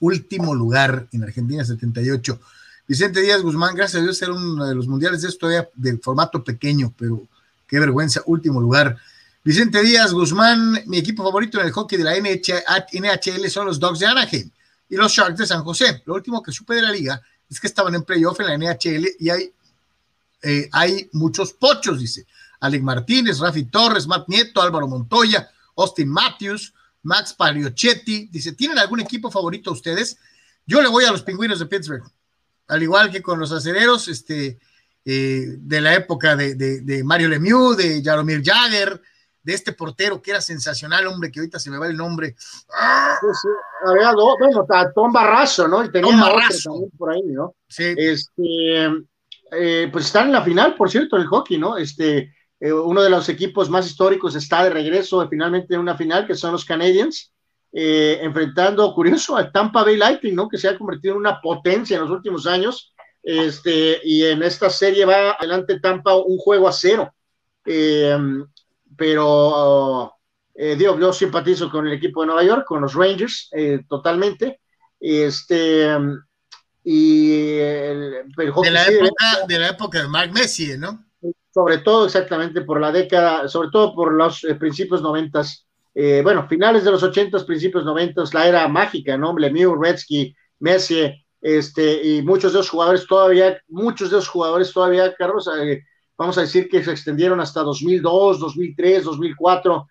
último 0.00 0.54
lugar 0.54 1.08
en 1.12 1.22
Argentina 1.22 1.64
78. 1.64 2.38
Vicente 2.86 3.22
Díaz 3.22 3.40
Guzmán, 3.40 3.74
gracias 3.74 4.00
a 4.00 4.04
Dios, 4.04 4.20
era 4.20 4.32
uno 4.32 4.66
de 4.66 4.74
los 4.74 4.86
mundiales 4.86 5.22
de 5.22 5.28
esto 5.28 5.48
de 5.48 5.98
formato 5.98 6.44
pequeño, 6.44 6.92
pero 6.98 7.22
qué 7.66 7.80
vergüenza, 7.80 8.22
último 8.26 8.60
lugar. 8.60 8.98
Vicente 9.44 9.82
Díaz 9.82 10.14
Guzmán, 10.14 10.82
mi 10.86 10.96
equipo 10.96 11.22
favorito 11.22 11.60
en 11.60 11.66
el 11.66 11.72
hockey 11.72 11.98
de 11.98 12.04
la 12.04 12.16
NHL 12.16 13.50
son 13.50 13.66
los 13.66 13.78
Dogs 13.78 13.98
de 13.98 14.06
Anaheim 14.06 14.50
y 14.88 14.96
los 14.96 15.12
Sharks 15.12 15.36
de 15.36 15.46
San 15.46 15.62
José. 15.62 16.02
Lo 16.06 16.14
último 16.14 16.42
que 16.42 16.50
supe 16.50 16.76
de 16.76 16.80
la 16.80 16.90
liga 16.90 17.20
es 17.50 17.60
que 17.60 17.66
estaban 17.66 17.94
en 17.94 18.04
playoff 18.04 18.40
en 18.40 18.46
la 18.46 18.56
NHL 18.56 19.06
y 19.18 19.28
hay, 19.28 19.52
eh, 20.40 20.70
hay 20.72 21.10
muchos 21.12 21.52
pochos, 21.52 22.00
dice. 22.00 22.26
Alec 22.60 22.80
Martínez, 22.82 23.38
Rafi 23.38 23.64
Torres, 23.64 24.06
Matt 24.06 24.30
Nieto, 24.30 24.62
Álvaro 24.62 24.88
Montoya, 24.88 25.46
Austin 25.76 26.08
Matthews, 26.08 26.72
Max 27.02 27.34
Paliochetti. 27.34 28.28
Dice, 28.32 28.52
¿tienen 28.52 28.78
algún 28.78 29.00
equipo 29.00 29.30
favorito 29.30 29.72
ustedes? 29.72 30.16
Yo 30.66 30.80
le 30.80 30.88
voy 30.88 31.04
a 31.04 31.12
los 31.12 31.22
pingüinos 31.22 31.58
de 31.58 31.66
Pittsburgh. 31.66 32.10
Al 32.68 32.82
igual 32.82 33.10
que 33.10 33.20
con 33.20 33.38
los 33.38 33.52
acereros, 33.52 34.08
este, 34.08 34.58
eh, 35.04 35.44
de 35.58 35.80
la 35.82 35.92
época 35.92 36.34
de, 36.34 36.54
de 36.54 37.04
Mario 37.04 37.28
Lemieux, 37.28 37.76
de 37.76 38.02
Jaromir 38.02 38.42
Jagger, 38.42 39.02
de 39.44 39.52
este 39.52 39.72
portero 39.72 40.20
que 40.20 40.30
era 40.30 40.40
sensacional, 40.40 41.06
hombre, 41.06 41.30
que 41.30 41.38
ahorita 41.38 41.58
se 41.58 41.70
me 41.70 41.78
va 41.78 41.86
el 41.86 41.96
nombre. 41.96 42.34
Sí, 42.38 43.48
Había 43.86 44.12
dos, 44.12 44.36
bueno, 44.40 44.66
Tom 44.94 45.12
Barrazo, 45.12 45.68
¿no? 45.68 45.84
Y 45.84 45.92
tenía 45.92 46.10
Tom 46.10 46.20
Barrazo. 46.20 46.70
también 46.70 46.90
por 46.98 47.12
ahí, 47.12 47.22
¿no? 47.26 47.54
Sí. 47.68 47.94
Este, 47.96 48.86
eh, 49.52 49.88
pues 49.92 50.06
están 50.06 50.26
en 50.28 50.32
la 50.32 50.42
final, 50.42 50.74
por 50.74 50.90
cierto, 50.90 51.16
el 51.16 51.26
hockey, 51.26 51.58
¿no? 51.58 51.76
Este, 51.76 52.32
eh, 52.58 52.72
uno 52.72 53.02
de 53.02 53.10
los 53.10 53.28
equipos 53.28 53.68
más 53.68 53.86
históricos 53.86 54.34
está 54.34 54.64
de 54.64 54.70
regreso 54.70 55.26
finalmente 55.28 55.74
en 55.74 55.80
una 55.80 55.96
final, 55.96 56.26
que 56.26 56.34
son 56.34 56.52
los 56.52 56.64
Canadiens, 56.64 57.30
eh, 57.70 58.20
enfrentando, 58.22 58.94
curioso, 58.94 59.36
al 59.36 59.52
Tampa 59.52 59.84
Bay 59.84 59.98
Lightning, 59.98 60.34
¿no? 60.34 60.48
Que 60.48 60.56
se 60.56 60.68
ha 60.68 60.78
convertido 60.78 61.14
en 61.14 61.20
una 61.20 61.40
potencia 61.42 61.96
en 61.96 62.02
los 62.02 62.10
últimos 62.10 62.46
años. 62.46 62.94
Este, 63.22 64.00
y 64.04 64.24
en 64.24 64.42
esta 64.42 64.70
serie 64.70 65.04
va 65.04 65.32
adelante 65.32 65.80
Tampa 65.80 66.14
un 66.14 66.38
juego 66.38 66.66
a 66.66 66.72
cero. 66.72 67.14
Eh, 67.66 68.16
pero 68.96 70.14
eh, 70.54 70.76
yo 70.78 71.12
simpatizo 71.12 71.70
con 71.70 71.86
el 71.86 71.94
equipo 71.94 72.20
de 72.20 72.28
Nueva 72.28 72.44
York, 72.44 72.64
con 72.66 72.80
los 72.82 72.94
Rangers, 72.94 73.48
eh, 73.52 73.80
totalmente. 73.88 74.60
Este, 75.00 75.88
y 76.84 77.56
de, 77.56 78.24
la 78.70 78.86
época, 78.86 79.46
de 79.48 79.58
la 79.58 79.68
época 79.70 80.02
de 80.02 80.08
Mark 80.08 80.32
Messi, 80.32 80.76
¿no? 80.76 81.04
Sobre 81.52 81.78
todo, 81.78 82.04
exactamente, 82.04 82.60
por 82.60 82.80
la 82.80 82.92
década, 82.92 83.48
sobre 83.48 83.70
todo 83.70 83.94
por 83.94 84.12
los 84.12 84.44
eh, 84.44 84.54
principios 84.54 85.00
noventas, 85.00 85.66
eh, 85.94 86.20
bueno, 86.22 86.46
finales 86.46 86.84
de 86.84 86.90
los 86.90 87.02
ochentas, 87.02 87.44
principios 87.44 87.84
noventas, 87.84 88.34
la 88.34 88.46
era 88.46 88.68
mágica, 88.68 89.16
¿no? 89.16 89.34
Lemieux, 89.36 89.78
Redsky, 89.80 90.36
Messi, 90.58 91.24
este, 91.40 92.04
y 92.06 92.22
muchos 92.22 92.52
de 92.52 92.58
los 92.58 92.68
jugadores 92.68 93.06
todavía, 93.06 93.58
muchos 93.68 94.10
de 94.10 94.16
los 94.16 94.28
jugadores 94.28 94.72
todavía, 94.72 95.14
Carlos, 95.14 95.48
vamos 96.16 96.38
a 96.38 96.42
decir 96.42 96.68
que 96.68 96.82
se 96.82 96.92
extendieron 96.92 97.40
hasta 97.40 97.60
2002, 97.60 98.40
2003, 98.40 99.04
2004. 99.04 99.86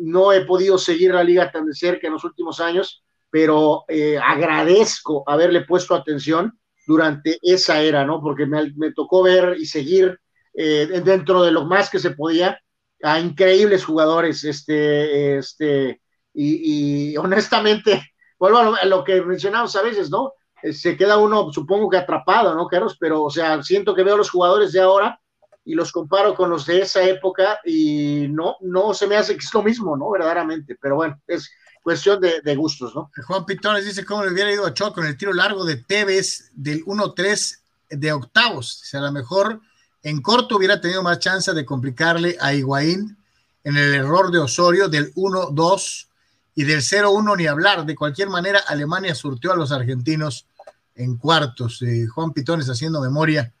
no 0.00 0.32
he 0.32 0.44
podido 0.44 0.78
seguir 0.78 1.14
la 1.14 1.24
liga 1.24 1.50
tan 1.50 1.66
de 1.66 1.74
cerca 1.74 2.06
en 2.06 2.14
los 2.14 2.24
últimos 2.24 2.60
años, 2.60 3.04
pero 3.30 3.84
eh, 3.88 4.16
agradezco 4.16 5.24
haberle 5.26 5.62
puesto 5.62 5.94
atención 5.94 6.56
durante 6.86 7.38
esa 7.42 7.82
era, 7.82 8.04
¿no? 8.04 8.20
Porque 8.20 8.46
me, 8.46 8.92
tocó 8.92 9.24
ver 9.24 9.56
y 9.58 9.66
seguir 9.66 10.20
eh, 10.54 11.02
dentro 11.04 11.42
de 11.42 11.50
lo 11.50 11.64
más 11.64 11.90
que 11.90 11.98
se 11.98 12.12
podía 12.12 12.60
a 13.02 13.18
increíbles 13.18 13.84
jugadores, 13.84 14.44
este, 14.44 15.38
este, 15.38 16.00
y, 16.32 17.16
honestamente, 17.16 18.02
vuelvo 18.38 18.76
a 18.80 18.84
lo 18.84 19.04
que 19.04 19.20
mencionamos 19.20 19.74
a 19.76 19.82
veces, 19.82 20.10
¿no? 20.10 20.32
Eh, 20.64 20.72
se 20.72 20.96
queda 20.96 21.18
uno, 21.18 21.52
supongo 21.52 21.90
que 21.90 21.98
atrapado, 21.98 22.54
¿no, 22.54 22.66
Carlos? 22.66 22.96
Pero, 22.98 23.22
o 23.22 23.30
sea, 23.30 23.62
siento 23.62 23.94
que 23.94 24.02
veo 24.02 24.14
a 24.14 24.18
los 24.18 24.30
jugadores 24.30 24.72
de 24.72 24.80
ahora 24.80 25.20
y 25.62 25.74
los 25.74 25.92
comparo 25.92 26.34
con 26.34 26.48
los 26.48 26.64
de 26.64 26.80
esa 26.80 27.02
época 27.02 27.60
y 27.66 28.28
no, 28.30 28.56
no 28.60 28.94
se 28.94 29.06
me 29.06 29.16
hace 29.16 29.34
que 29.34 29.44
es 29.44 29.52
lo 29.52 29.62
mismo, 29.62 29.94
¿no? 29.94 30.10
Verdaderamente, 30.10 30.76
pero 30.80 30.96
bueno, 30.96 31.20
es 31.26 31.50
cuestión 31.82 32.18
de, 32.20 32.56
gustos, 32.56 32.94
¿no? 32.94 33.10
Juan 33.26 33.44
Pitones 33.44 33.84
dice 33.84 34.06
cómo 34.06 34.24
le 34.24 34.32
hubiera 34.32 34.50
ido 34.50 34.64
a 34.64 34.72
Cho 34.72 34.94
con 34.94 35.04
el 35.04 35.18
tiro 35.18 35.34
largo 35.34 35.66
de 35.66 35.76
Tevez 35.76 36.50
del 36.54 36.82
1-3 36.86 37.58
de 37.90 38.12
octavos. 38.12 38.80
O 38.82 38.86
sea, 38.86 39.00
a 39.00 39.04
lo 39.04 39.12
mejor 39.12 39.60
en 40.02 40.22
corto 40.22 40.56
hubiera 40.56 40.80
tenido 40.80 41.02
más 41.02 41.18
chance 41.18 41.52
de 41.52 41.66
complicarle 41.66 42.38
a 42.40 42.54
Higuaín 42.54 43.18
en 43.64 43.76
el 43.76 43.94
error 43.94 44.30
de 44.30 44.38
Osorio 44.38 44.88
del 44.88 45.12
1-2 45.14 46.06
y 46.54 46.64
del 46.64 46.80
0-1 46.80 47.36
ni 47.36 47.46
hablar. 47.46 47.84
De 47.84 47.94
cualquier 47.94 48.30
manera, 48.30 48.60
Alemania 48.66 49.14
surtió 49.14 49.52
a 49.52 49.56
los 49.56 49.72
argentinos 49.72 50.46
en 50.94 51.16
cuartos. 51.16 51.82
Eh, 51.82 52.06
Juan 52.06 52.32
Pitones 52.32 52.68
haciendo 52.68 53.00
memoria 53.00 53.52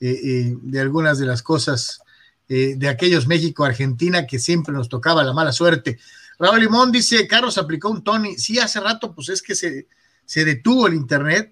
eh, 0.00 0.10
eh, 0.10 0.56
de 0.60 0.80
algunas 0.80 1.18
de 1.18 1.26
las 1.26 1.42
cosas 1.42 2.00
de 2.46 2.88
aquellos 2.90 3.26
México-Argentina 3.26 4.26
que 4.26 4.38
siempre 4.38 4.74
nos 4.74 4.90
tocaba 4.90 5.24
la 5.24 5.32
mala 5.32 5.50
suerte. 5.50 5.98
Raúl 6.38 6.60
Limón 6.60 6.92
dice, 6.92 7.26
Carlos 7.26 7.56
aplicó 7.56 7.88
un 7.88 8.04
Tony. 8.04 8.36
Sí, 8.36 8.58
hace 8.58 8.80
rato, 8.80 9.14
pues 9.14 9.30
es 9.30 9.40
que 9.40 9.54
se, 9.54 9.88
se 10.26 10.44
detuvo 10.44 10.86
el 10.86 10.92
internet. 10.92 11.50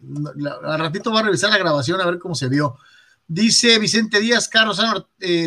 Al 0.62 0.78
ratito 0.78 1.10
va 1.10 1.20
a 1.20 1.22
revisar 1.22 1.48
la 1.48 1.56
grabación 1.56 1.98
a 1.98 2.04
ver 2.04 2.18
cómo 2.18 2.34
se 2.34 2.50
vio. 2.50 2.76
Dice 3.26 3.78
Vicente 3.78 4.20
Díaz, 4.20 4.48
Carlos, 4.48 4.82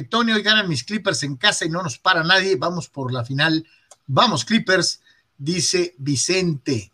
Tony, 0.10 0.32
hoy 0.32 0.42
ganan 0.42 0.68
mis 0.68 0.84
Clippers 0.84 1.22
en 1.22 1.36
casa 1.36 1.64
y 1.64 1.70
no 1.70 1.84
nos 1.84 2.00
para 2.00 2.24
nadie. 2.24 2.56
Vamos 2.56 2.90
por 2.90 3.14
la 3.14 3.24
final. 3.24 3.68
Vamos, 4.08 4.46
Clippers, 4.46 5.02
dice 5.38 5.94
Vicente. 6.00 6.92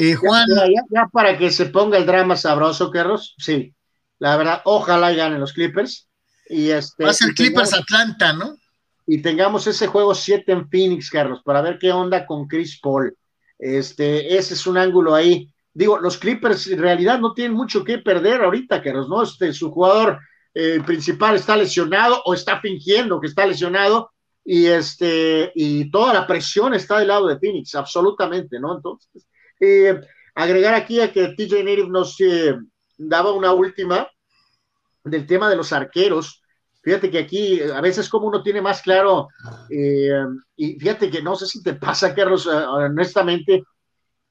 Eh, 0.00 0.14
Juan. 0.14 0.46
Ya, 0.90 1.08
para 1.12 1.36
que 1.36 1.50
se 1.50 1.66
ponga 1.66 1.98
el 1.98 2.06
drama 2.06 2.36
sabroso, 2.36 2.88
Carlos, 2.92 3.34
sí. 3.36 3.74
La 4.20 4.36
verdad, 4.36 4.62
ojalá 4.64 5.12
ganen 5.12 5.40
los 5.40 5.52
Clippers. 5.52 6.08
Y 6.48 6.70
este, 6.70 7.02
Va 7.02 7.10
a 7.10 7.14
ser 7.14 7.34
Clippers 7.34 7.74
Atlanta, 7.74 8.32
¿no? 8.32 8.56
Y 9.08 9.20
tengamos 9.22 9.66
ese 9.66 9.88
juego 9.88 10.14
7 10.14 10.52
en 10.52 10.68
Phoenix, 10.68 11.10
Carlos, 11.10 11.42
para 11.44 11.62
ver 11.62 11.80
qué 11.80 11.90
onda 11.90 12.24
con 12.26 12.46
Chris 12.46 12.78
Paul. 12.80 13.12
Este, 13.58 14.36
ese 14.36 14.54
es 14.54 14.66
un 14.68 14.78
ángulo 14.78 15.16
ahí. 15.16 15.52
Digo, 15.74 15.98
los 15.98 16.16
Clippers 16.16 16.68
en 16.68 16.78
realidad 16.78 17.18
no 17.18 17.34
tienen 17.34 17.56
mucho 17.56 17.82
que 17.82 17.98
perder 17.98 18.44
ahorita, 18.44 18.80
Carlos, 18.80 19.08
¿no? 19.08 19.24
Este, 19.24 19.52
su 19.52 19.72
jugador 19.72 20.20
eh, 20.54 20.80
principal 20.86 21.34
está 21.34 21.56
lesionado 21.56 22.22
o 22.24 22.34
está 22.34 22.60
fingiendo 22.60 23.20
que 23.20 23.26
está 23.26 23.44
lesionado 23.44 24.12
y 24.44 24.66
este 24.66 25.50
y 25.56 25.90
toda 25.90 26.14
la 26.14 26.26
presión 26.26 26.72
está 26.72 27.00
del 27.00 27.08
lado 27.08 27.26
de 27.26 27.38
Phoenix, 27.38 27.74
absolutamente, 27.74 28.60
¿no? 28.60 28.76
Entonces, 28.76 29.26
eh, 29.60 30.00
agregar 30.34 30.74
aquí 30.74 31.00
a 31.00 31.12
que 31.12 31.28
TJ 31.28 31.64
Native 31.64 31.88
nos 31.88 32.20
eh, 32.20 32.56
daba 32.96 33.32
una 33.32 33.52
última 33.52 34.08
del 35.04 35.26
tema 35.26 35.48
de 35.48 35.56
los 35.56 35.72
arqueros. 35.72 36.42
Fíjate 36.82 37.10
que 37.10 37.18
aquí 37.18 37.60
a 37.60 37.80
veces 37.80 38.08
como 38.08 38.28
uno 38.28 38.42
tiene 38.42 38.60
más 38.60 38.82
claro, 38.82 39.28
eh, 39.70 40.24
y 40.56 40.78
fíjate 40.78 41.10
que 41.10 41.22
no 41.22 41.36
sé 41.36 41.46
si 41.46 41.62
te 41.62 41.74
pasa, 41.86 42.14
Carlos, 42.14 42.46
honestamente, 42.46 43.64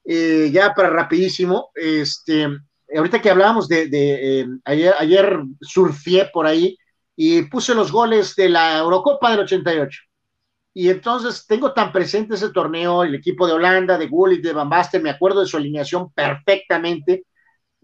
ya 0.04 0.72
para 0.74 0.88
rapidísimo, 0.88 1.70
este, 1.74 2.48
ahorita 2.96 3.20
que 3.20 3.30
hablábamos 3.30 3.68
de, 3.68 4.48
ayer, 4.64 4.94
ayer 4.98 5.40
surfié 5.60 6.30
por 6.32 6.46
ahí 6.46 6.78
y 7.14 7.42
puse 7.42 7.74
los 7.74 7.92
goles 7.92 8.34
de 8.34 8.48
la 8.48 8.78
Eurocopa 8.78 9.30
del 9.32 9.40
88. 9.40 10.07
Y 10.74 10.90
entonces 10.90 11.46
tengo 11.46 11.72
tan 11.72 11.92
presente 11.92 12.34
ese 12.34 12.50
torneo, 12.50 13.02
el 13.02 13.14
equipo 13.14 13.46
de 13.46 13.54
Holanda, 13.54 13.98
de 13.98 14.06
Gullit, 14.06 14.42
de 14.42 14.52
Van 14.52 14.68
Basten, 14.68 15.02
me 15.02 15.10
acuerdo 15.10 15.40
de 15.40 15.46
su 15.46 15.56
alineación 15.56 16.12
perfectamente, 16.12 17.24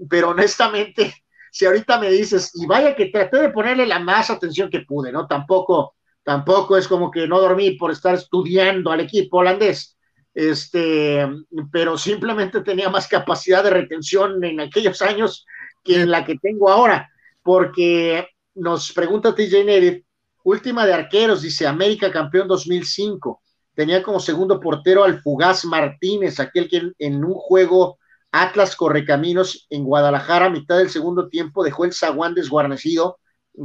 pero 0.08 0.30
honestamente, 0.30 1.14
si 1.52 1.66
ahorita 1.66 1.98
me 1.98 2.10
dices, 2.10 2.52
y 2.54 2.66
vaya 2.66 2.94
que 2.94 3.06
traté 3.06 3.38
de 3.38 3.50
ponerle 3.50 3.86
la 3.86 3.98
más 3.98 4.30
atención 4.30 4.70
que 4.70 4.80
pude, 4.80 5.12
¿no? 5.12 5.26
Tampoco, 5.26 5.94
tampoco 6.22 6.76
es 6.76 6.88
como 6.88 7.10
que 7.10 7.26
no 7.26 7.40
dormí 7.40 7.72
por 7.72 7.90
estar 7.90 8.14
estudiando 8.14 8.92
al 8.92 9.00
equipo 9.00 9.38
holandés, 9.38 9.96
este, 10.34 11.26
pero 11.72 11.96
simplemente 11.96 12.60
tenía 12.60 12.90
más 12.90 13.06
capacidad 13.08 13.62
de 13.62 13.70
retención 13.70 14.42
en 14.44 14.60
aquellos 14.60 15.00
años 15.02 15.46
que 15.82 16.02
en 16.02 16.10
la 16.10 16.24
que 16.24 16.36
tengo 16.38 16.70
ahora, 16.70 17.10
porque 17.42 18.28
nos 18.54 18.92
pregunta 18.92 19.34
TJ 19.34 20.03
Última 20.44 20.84
de 20.84 20.92
arqueros, 20.92 21.40
dice 21.40 21.66
América 21.66 22.12
campeón 22.12 22.46
2005. 22.46 23.40
Tenía 23.74 24.02
como 24.02 24.20
segundo 24.20 24.60
portero 24.60 25.02
al 25.02 25.22
Fugaz 25.22 25.64
Martínez, 25.64 26.38
aquel 26.38 26.68
que 26.68 26.92
en, 26.98 27.24
un 27.24 27.32
juego 27.32 27.98
Atlas 28.30 28.76
Correcaminos 28.76 29.66
en 29.70 29.84
Guadalajara, 29.84 30.46
a 30.46 30.50
mitad 30.50 30.76
del 30.76 30.90
segundo 30.90 31.28
tiempo, 31.28 31.64
dejó 31.64 31.86
el 31.86 31.94
zaguán 31.94 32.34
desguarnecido 32.34 33.18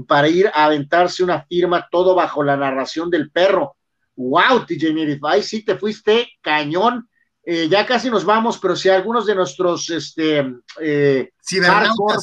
para 0.08 0.30
ir 0.30 0.48
a 0.54 0.66
aventarse 0.66 1.22
una 1.22 1.44
firma, 1.44 1.90
todo 1.92 2.16
bajo 2.16 2.44
la 2.44 2.56
narración 2.56 3.10
del 3.10 3.30
perro. 3.30 3.76
¡Wow, 4.16 4.66
TJ 4.66 4.94
Nerif! 4.94 5.24
Ahí 5.26 5.44
sí 5.44 5.66
te 5.66 5.76
fuiste 5.76 6.30
cañón. 6.42 7.10
Eh, 7.44 7.68
ya 7.68 7.86
casi 7.86 8.10
nos 8.10 8.24
vamos, 8.24 8.58
pero 8.58 8.78
si 8.78 8.88
algunos 8.88 9.26
de 9.26 9.36
nuestros 9.36 9.90
este, 9.90 10.46
eh, 10.80 11.32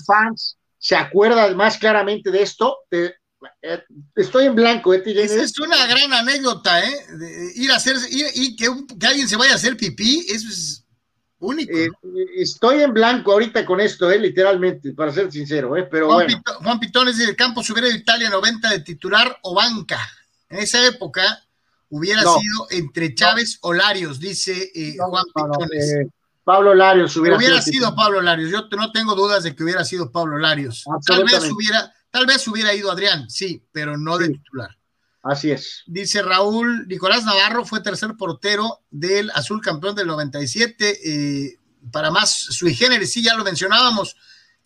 fans 0.07 0.59
se 0.79 0.97
acuerda 0.97 1.55
más 1.55 1.77
claramente 1.77 2.31
de 2.31 2.43
esto. 2.43 2.79
Eh, 2.91 3.13
estoy 4.15 4.47
en 4.47 4.55
blanco, 4.55 4.95
¿eh, 4.95 5.03
Esa 5.05 5.43
es 5.43 5.59
una 5.59 5.87
gran 5.87 6.13
anécdota, 6.13 6.85
¿eh? 6.85 6.95
ir 7.55 7.71
a 7.71 7.77
hacer, 7.77 7.97
y 8.11 8.57
que, 8.57 8.67
alguien 9.07 9.29
se 9.29 9.37
vaya 9.37 9.53
a 9.53 9.57
hacer 9.57 9.77
pipí, 9.77 10.27
eso 10.29 10.49
es 10.49 10.87
único. 11.39 11.77
Eh, 11.77 11.89
estoy 12.37 12.83
en 12.83 12.93
blanco 12.93 13.33
ahorita 13.33 13.65
con 13.65 13.81
esto, 13.81 14.11
¿eh? 14.11 14.19
literalmente, 14.19 14.93
para 14.93 15.13
ser 15.13 15.31
sincero, 15.31 15.77
¿eh? 15.77 15.85
pero 15.91 16.07
Juan 16.07 16.27
bueno. 16.27 16.43
Juan 16.63 16.81
Pitón 16.81 17.09
es 17.09 17.19
del 17.19 17.37
campo, 17.37 17.63
si 17.63 17.73
hubiera 17.73 17.89
Italia 17.89 18.31
90 18.31 18.71
de 18.71 18.81
titular 18.81 19.39
o 19.43 19.55
banca. 19.55 19.99
En 20.49 20.59
esa 20.59 20.85
época 20.87 21.43
hubiera 21.89 22.21
sido 22.21 22.67
entre 22.71 23.15
Chávez 23.15 23.59
o 23.63 23.73
Larios, 23.73 24.21
dice 24.21 24.71
Juan 24.99 25.25
Pitones. 25.35 26.09
Pablo 26.45 26.77
Larios 26.77 27.17
hubiera, 27.17 27.37
hubiera 27.37 27.61
sido, 27.61 27.93
Pablo 27.97 28.23
Larios. 28.23 28.53
Yo 28.53 28.69
no 28.77 28.93
tengo 28.93 29.17
dudas 29.17 29.43
de 29.43 29.57
que 29.57 29.65
hubiera 29.65 29.85
sido 29.85 30.13
Pablo 30.13 30.39
Larios. 30.39 30.85
Tal 31.05 31.25
vez 31.25 31.51
hubiera, 31.51 31.93
tal 32.17 32.25
vez 32.25 32.49
hubiera 32.49 32.73
ido 32.73 32.91
Adrián, 32.91 33.29
sí, 33.29 33.63
pero 33.73 33.99
no 33.99 34.17
de 34.17 34.31
titular. 34.31 34.75
Así 35.23 35.51
es. 35.51 35.83
Dice 35.87 36.23
Raúl, 36.23 36.89
Nicolás 36.89 37.27
Navarro 37.27 37.67
fue 37.67 37.83
tercer 37.83 38.17
portero 38.17 38.81
del 38.91 39.31
Azul 39.33 39.61
campeón 39.61 39.95
del 39.95 40.07
97. 40.07 41.01
Eh, 41.05 41.59
para 41.93 42.11
más 42.11 42.31
sui 42.31 42.75
generis, 42.75 43.13
sí, 43.13 43.23
ya 43.23 43.35
lo 43.35 43.45
mencionábamos. 43.45 44.17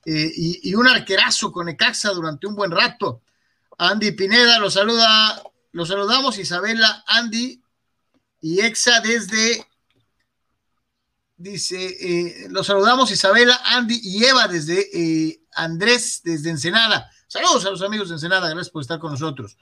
Eh, 0.05 0.31
y, 0.33 0.71
y, 0.71 0.77
un 0.77 0.87
arquerazo 0.87 1.51
con 1.51 1.69
Ecaxa 1.69 2.11
durante 2.11 2.47
un 2.47 2.55
buen 2.55 2.71
rato. 2.71 3.23
Andy 3.79 4.13
Pineda 4.13 4.61
lo 4.61 4.71
saluda, 4.71 5.43
lo 5.73 5.85
saludamos, 5.85 6.39
Isabela, 6.39 7.03
Andy 7.09 7.61
y 8.43 8.61
Exa 8.61 9.01
desde 9.01 9.67
dice, 11.41 11.97
eh, 12.01 12.47
los 12.51 12.67
saludamos 12.67 13.11
Isabela, 13.11 13.61
Andy 13.65 13.99
y 14.03 14.25
Eva 14.25 14.47
desde 14.47 14.89
eh, 14.93 15.41
Andrés, 15.53 16.21
desde 16.23 16.51
Ensenada. 16.51 17.11
Saludos 17.31 17.65
a 17.65 17.71
los 17.71 17.83
amigos 17.83 18.09
de 18.09 18.17
Ensenada, 18.17 18.49
gracias 18.49 18.71
por 18.71 18.83
estar 18.83 18.99
con 18.99 19.13
nosotros. 19.13 19.57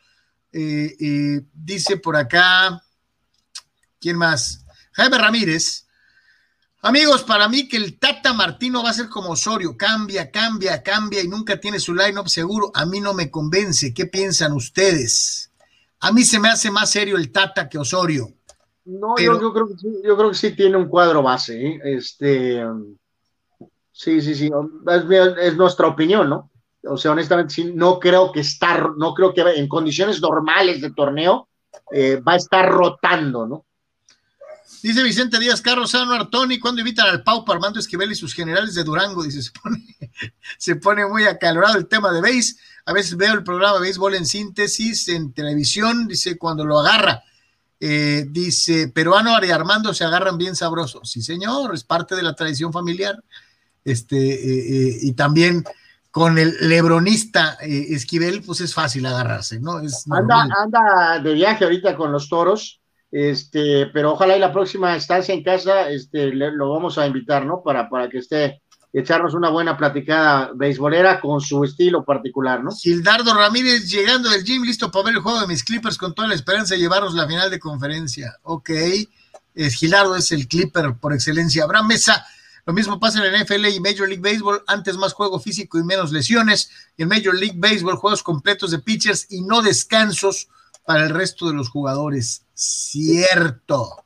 Eh, 0.51 1.43
dice 1.53 1.99
por 1.99 2.17
acá, 2.17 2.83
¿quién 4.01 4.17
más? 4.17 4.65
Jaime 4.93 5.19
Ramírez. 5.19 5.87
Amigos, 6.81 7.25
para 7.25 7.47
mí 7.47 7.69
que 7.69 7.77
el 7.77 7.99
Tata 7.99 8.33
Martino 8.33 8.83
va 8.83 8.89
a 8.89 8.95
ser 8.95 9.11
como 9.11 9.33
Osorio, 9.33 9.77
cambia, 9.77 10.31
cambia, 10.31 10.83
cambia 10.83 11.23
y 11.23 11.29
nunca 11.29 11.61
tiene 11.61 11.79
su 11.79 11.95
line-up 11.95 12.31
seguro. 12.31 12.71
A 12.73 12.87
mí 12.87 13.03
no 13.03 13.13
me 13.13 13.31
convence. 13.31 13.93
¿Qué 13.93 14.07
piensan 14.07 14.55
ustedes? 14.55 15.53
A 16.01 16.11
mí 16.11 16.25
se 16.25 16.41
me 16.41 16.49
hace 16.49 16.71
más 16.71 16.89
serio 16.89 17.19
el 17.19 17.31
Tata 17.31 17.69
que 17.69 17.77
Osorio. 17.77 18.33
No, 18.87 19.19
yo, 19.19 19.53
creo 19.53 19.69
que 19.69 19.77
sí, 19.77 19.89
yo 20.03 20.17
creo 20.17 20.31
que 20.31 20.37
sí 20.37 20.57
tiene 20.57 20.79
un 20.79 20.89
cuadro 20.89 21.23
base. 21.23 21.67
¿eh? 21.67 21.81
Este, 21.85 22.63
sí, 23.93 24.23
sí, 24.23 24.35
sí. 24.35 24.51
Es, 25.43 25.55
nuestra 25.55 25.87
opinión, 25.87 26.31
¿no? 26.31 26.51
O 26.85 26.97
sea, 26.97 27.13
honestamente, 27.13 27.55
sí, 27.55 27.73
no 27.75 27.99
creo 27.99 28.31
que 28.33 28.41
estar, 28.41 28.91
no 28.97 29.15
creo 29.15 29.35
que 29.35 29.41
en 29.41 29.69
condiciones 29.69 30.21
normales 30.21 30.81
de 30.81 30.93
torneo 30.93 31.49
eh, 31.93 32.21
va 32.27 32.33
a 32.33 32.37
estar 32.37 32.69
rotando, 32.71 33.47
¿no? 33.47 33.65
Dice 34.81 35.03
Vicente 35.03 35.41
Díaz 35.41 35.61
Carlos 35.61 35.91
Sano 35.91 36.13
Artoni, 36.13 36.61
cuando 36.61 36.81
invitan 36.81 37.09
al 37.09 37.25
Pau 37.25 37.45
Armando 37.49 37.81
Esquivel 37.81 38.13
y 38.13 38.15
sus 38.15 38.33
generales 38.33 38.75
de 38.75 38.85
Durango, 38.85 39.25
dice, 39.25 39.43
se 39.43 39.51
pone, 39.51 39.85
se 40.59 40.77
pone 40.77 41.05
muy 41.07 41.25
acalorado 41.25 41.77
el 41.77 41.89
tema 41.89 42.13
de 42.13 42.21
béis. 42.21 42.59
A 42.87 42.93
veces 42.93 43.17
veo 43.17 43.35
el 43.35 43.43
programa 43.43 43.81
béisbol 43.81 44.15
en 44.15 44.25
síntesis, 44.25 45.09
en 45.09 45.33
televisión, 45.33 46.07
dice, 46.07 46.39
cuando 46.39 46.65
lo 46.65 46.79
agarra 46.79 47.23
eh, 47.81 48.27
dice, 48.29 48.89
peruano 48.89 49.33
y 49.45 49.51
Armando 49.51 49.95
se 49.95 50.05
agarran 50.05 50.37
bien 50.37 50.57
sabrosos. 50.57 51.11
Sí, 51.11 51.23
señor, 51.23 51.75
es 51.75 51.85
parte 51.85 52.17
de 52.17 52.23
la 52.23 52.35
tradición 52.35 52.73
familiar. 52.73 53.23
Este, 53.85 54.17
eh, 54.17 54.99
y 55.03 55.13
también 55.13 55.65
con 56.19 56.39
el 56.39 56.57
lebronista 56.61 57.57
Esquivel, 57.61 58.43
pues 58.43 58.61
es 58.61 58.75
fácil 58.75 59.07
agarrarse, 59.07 59.61
¿no? 59.61 59.81
Es 59.81 60.05
anda, 60.11 60.47
anda 60.63 61.21
de 61.23 61.35
viaje 61.35 61.65
ahorita 61.65 61.97
con 61.97 62.13
los 62.13 62.29
toros, 62.29 62.81
este, 63.11 63.87
pero 63.87 64.13
ojalá 64.13 64.37
y 64.37 64.41
la 64.41 64.53
próxima 64.53 64.95
estancia 64.97 65.35
en 65.35 65.43
casa, 65.43 65.89
este, 65.89 66.33
lo 66.33 66.71
vamos 66.71 66.99
a 66.99 67.07
invitar, 67.07 67.47
¿no? 67.47 67.63
Para, 67.63 67.89
para 67.89 68.09
que 68.09 68.19
esté 68.19 68.61
echarnos 68.93 69.35
una 69.35 69.51
buena 69.51 69.77
platicada 69.77 70.51
beisbolera 70.55 71.21
con 71.21 71.41
su 71.41 71.63
estilo 71.65 72.05
particular, 72.05 72.63
¿no? 72.63 72.71
Gildardo 72.73 73.35
Ramírez 73.35 73.89
llegando 73.91 74.31
del 74.31 74.45
gym, 74.45 74.63
listo 74.65 74.91
para 74.91 75.07
ver 75.07 75.15
el 75.15 75.21
juego 75.21 75.41
de 75.41 75.47
mis 75.47 75.65
Clippers 75.65 75.99
con 75.99 76.15
toda 76.15 76.29
la 76.29 76.35
esperanza 76.35 76.75
de 76.75 76.81
llevarnos 76.81 77.15
la 77.15 77.27
final 77.27 77.51
de 77.51 77.59
conferencia. 77.59 78.37
Ok, 78.43 78.71
es, 79.55 79.75
Gildardo 79.75 80.17
es 80.17 80.33
el 80.33 80.49
Clipper 80.49 80.95
por 81.01 81.13
excelencia. 81.13 81.65
Abraham 81.65 81.89
Mesa, 81.89 82.27
lo 82.69 82.75
mismo 82.75 83.01
pasa 83.01 83.25
en 83.25 83.33
el 83.33 83.43
NFL 83.43 83.65
y 83.65 83.81
Major 83.81 84.07
League 84.07 84.21
Baseball, 84.21 84.63
antes 84.67 84.99
más 84.99 85.15
juego 85.15 85.41
físico 85.41 85.79
y 85.79 85.85
menos 85.85 86.13
lesiones. 86.13 86.71
Y 86.99 87.03
en 87.03 87.09
Major 87.09 87.35
League 87.35 87.57
Baseball, 87.57 87.97
juegos 87.97 88.23
completos 88.23 88.71
de 88.73 88.79
pitchers 88.79 89.27
y 89.31 89.41
no 89.41 89.63
descansos 89.63 90.49
para 90.85 91.05
el 91.05 91.09
resto 91.09 91.49
de 91.49 91.55
los 91.55 91.71
jugadores. 91.71 92.43
Cierto. 92.53 94.05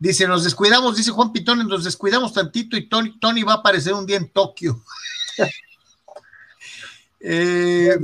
Dice, 0.00 0.26
nos 0.26 0.42
descuidamos, 0.42 0.96
dice 0.96 1.12
Juan 1.12 1.32
Pitón, 1.32 1.64
nos 1.68 1.84
descuidamos 1.84 2.32
tantito 2.32 2.76
y 2.76 2.88
Tony, 2.88 3.20
Tony 3.20 3.44
va 3.44 3.52
a 3.52 3.56
aparecer 3.58 3.94
un 3.94 4.04
día 4.04 4.16
en 4.16 4.30
Tokio. 4.30 4.82
Eh, 7.28 7.98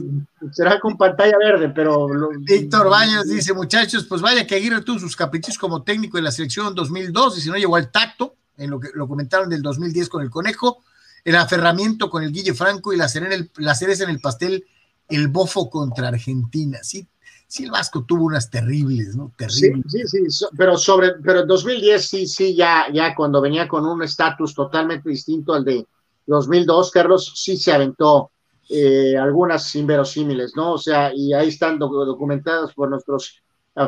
será 0.52 0.80
con 0.80 0.96
pantalla 0.96 1.36
verde, 1.38 1.68
pero. 1.68 2.08
Víctor 2.40 2.88
Baños 2.88 3.28
dice: 3.28 3.52
Muchachos, 3.52 4.04
pues 4.04 4.20
vaya 4.20 4.46
que 4.46 4.56
Aguirre 4.56 4.80
tuvo 4.80 4.98
sus 4.98 5.14
caprichos 5.14 5.58
como 5.58 5.82
técnico 5.82 6.16
de 6.16 6.24
la 6.24 6.32
selección 6.32 6.74
2002 6.74 7.38
y 7.38 7.40
si 7.42 7.48
no 7.50 7.56
llegó 7.56 7.76
al 7.76 7.92
tacto, 7.92 8.34
en 8.62 8.70
lo 8.70 8.80
que 8.80 8.88
lo 8.94 9.08
comentaron 9.08 9.48
del 9.48 9.62
2010 9.62 10.08
con 10.08 10.22
el 10.22 10.30
Conejo, 10.30 10.82
el 11.24 11.36
aferramiento 11.36 12.10
con 12.10 12.22
el 12.22 12.32
Guille 12.32 12.54
Franco 12.54 12.92
y 12.92 12.96
la, 12.96 13.08
la 13.56 13.74
cereza 13.74 14.04
en 14.04 14.10
el 14.10 14.20
pastel, 14.20 14.64
el 15.08 15.28
bofo 15.28 15.70
contra 15.70 16.08
Argentina. 16.08 16.78
Sí, 16.82 17.06
sí 17.46 17.64
el 17.64 17.70
Vasco 17.70 18.04
tuvo 18.04 18.24
unas 18.24 18.50
terribles, 18.50 19.14
¿no? 19.14 19.32
Terribles. 19.36 19.84
Sí, 19.88 20.00
sí, 20.06 20.30
sí, 20.30 20.46
pero 20.56 20.76
sobre, 20.76 21.12
pero 21.22 21.40
en 21.40 21.46
2010 21.46 22.06
sí, 22.06 22.26
sí, 22.26 22.54
ya, 22.56 22.86
ya 22.92 23.14
cuando 23.14 23.40
venía 23.40 23.68
con 23.68 23.84
un 23.84 24.02
estatus 24.02 24.54
totalmente 24.54 25.10
distinto 25.10 25.52
al 25.54 25.64
de 25.64 25.86
2002, 26.26 26.90
Carlos 26.90 27.32
sí 27.36 27.56
se 27.56 27.72
aventó 27.72 28.30
eh, 28.68 29.16
algunas 29.18 29.74
inverosímiles, 29.74 30.56
¿no? 30.56 30.72
O 30.72 30.78
sea, 30.78 31.12
y 31.14 31.34
ahí 31.34 31.48
están 31.48 31.78
documentadas 31.78 32.72
por 32.72 32.88
nuestros 32.88 33.42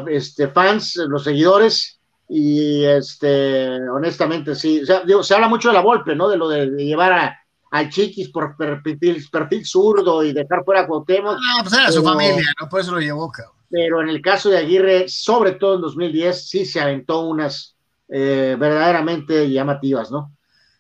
este, 0.09 0.49
fans, 0.49 0.97
los 0.97 1.25
seguidores, 1.25 1.94
y 2.29 2.85
este, 2.85 3.89
honestamente 3.89 4.55
sí, 4.55 4.83
o 4.83 4.87
sea, 4.87 5.01
digo, 5.01 5.23
se 5.23 5.35
habla 5.35 5.49
mucho 5.49 5.69
de 5.69 5.75
la 5.75 5.81
golpe, 5.81 6.15
¿no? 6.15 6.29
De 6.29 6.37
lo 6.37 6.49
de, 6.49 6.67
llevar 6.67 7.13
a, 7.13 7.39
al 7.71 7.91
Chiquis 7.91 8.31
por 8.31 8.57
perfil, 8.57 9.25
perfil, 9.31 9.67
zurdo 9.67 10.25
y 10.25 10.33
dejar 10.33 10.65
fuera 10.65 10.83
a 10.83 10.87
Cuauhtémoc. 10.87 11.37
Ah, 11.37 11.61
pues 11.63 11.75
era 11.75 11.93
su 11.93 12.03
familia, 12.03 12.45
¿no? 12.61 12.69
Por 12.69 12.81
eso 12.81 12.93
lo 12.93 13.01
llevó, 13.01 13.31
cabrón 13.31 13.55
pero 13.75 14.01
en 14.01 14.09
el 14.09 14.23
caso 14.23 14.51
de 14.51 14.59
Aguirre, 14.59 15.09
sobre 15.09 15.51
todo 15.51 15.75
en 15.75 15.81
2010, 15.81 16.49
sí 16.49 16.65
se 16.65 16.81
aventó 16.81 17.23
unas 17.23 17.75
eh, 18.09 18.57
verdaderamente 18.57 19.51
llamativas, 19.51 20.13
¿no? 20.13 20.33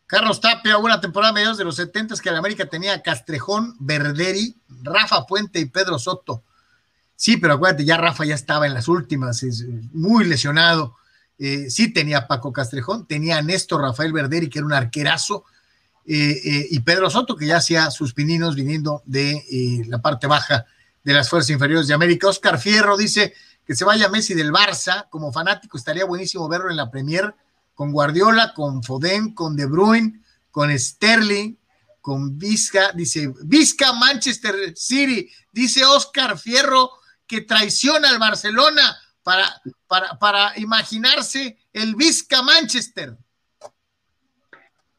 Carlos 0.06 0.40
Tapia, 0.40 0.78
una 0.78 1.00
temporada 1.00 1.32
mediados 1.32 1.58
de 1.58 1.64
los 1.64 1.74
70 1.74 2.14
que 2.22 2.30
la 2.30 2.38
América 2.38 2.66
tenía 2.66 3.02
Castrejón, 3.02 3.74
Verderi, 3.80 4.54
Rafa 4.84 5.26
Puente 5.26 5.58
y 5.58 5.64
Pedro 5.64 5.98
Soto. 5.98 6.44
Sí, 7.16 7.36
pero 7.36 7.54
acuérdate, 7.54 7.84
ya 7.84 7.96
Rafa 7.96 8.24
ya 8.24 8.36
estaba 8.36 8.68
en 8.68 8.74
las 8.74 8.86
últimas, 8.86 9.42
es 9.42 9.66
muy 9.92 10.24
lesionado. 10.24 10.94
Eh, 11.38 11.68
sí 11.70 11.92
tenía 11.92 12.26
Paco 12.26 12.52
Castrejón, 12.52 13.06
tenía 13.06 13.38
a 13.38 13.42
Néstor 13.42 13.82
Rafael 13.82 14.12
Verderi, 14.12 14.48
que 14.48 14.60
era 14.60 14.66
un 14.66 14.72
arquerazo, 14.72 15.44
eh, 16.06 16.66
y 16.70 16.80
Pedro 16.80 17.08
Soto, 17.08 17.34
que 17.34 17.46
ya 17.46 17.56
hacía 17.56 17.90
sus 17.90 18.12
pininos 18.12 18.54
viniendo 18.54 19.02
de 19.06 19.84
la 19.88 20.02
parte 20.02 20.26
baja 20.26 20.66
de 21.02 21.12
las 21.12 21.28
fuerzas 21.28 21.50
inferiores 21.50 21.86
de 21.86 21.94
América. 21.94 22.28
Oscar 22.28 22.58
Fierro 22.58 22.96
dice 22.96 23.34
que 23.66 23.74
se 23.74 23.84
vaya 23.84 24.08
Messi 24.08 24.34
del 24.34 24.52
Barça. 24.52 25.08
Como 25.10 25.32
fanático 25.32 25.76
estaría 25.76 26.04
buenísimo 26.04 26.48
verlo 26.48 26.70
en 26.70 26.76
la 26.76 26.90
Premier 26.90 27.34
con 27.74 27.92
Guardiola, 27.92 28.52
con 28.54 28.82
Foden, 28.82 29.34
con 29.34 29.56
De 29.56 29.66
Bruyne, 29.66 30.20
con 30.50 30.76
Sterling, 30.76 31.56
con 32.00 32.38
Vizca. 32.38 32.92
Dice 32.92 33.32
Vizca 33.42 33.92
Manchester 33.92 34.74
City. 34.76 35.30
Dice 35.52 35.84
Oscar 35.84 36.38
Fierro 36.38 36.90
que 37.26 37.42
traiciona 37.42 38.08
al 38.10 38.18
Barcelona 38.18 38.96
para, 39.24 39.60
para, 39.88 40.18
para 40.18 40.58
imaginarse 40.58 41.58
el 41.72 41.96
Vizca 41.96 42.42
Manchester. 42.42 43.16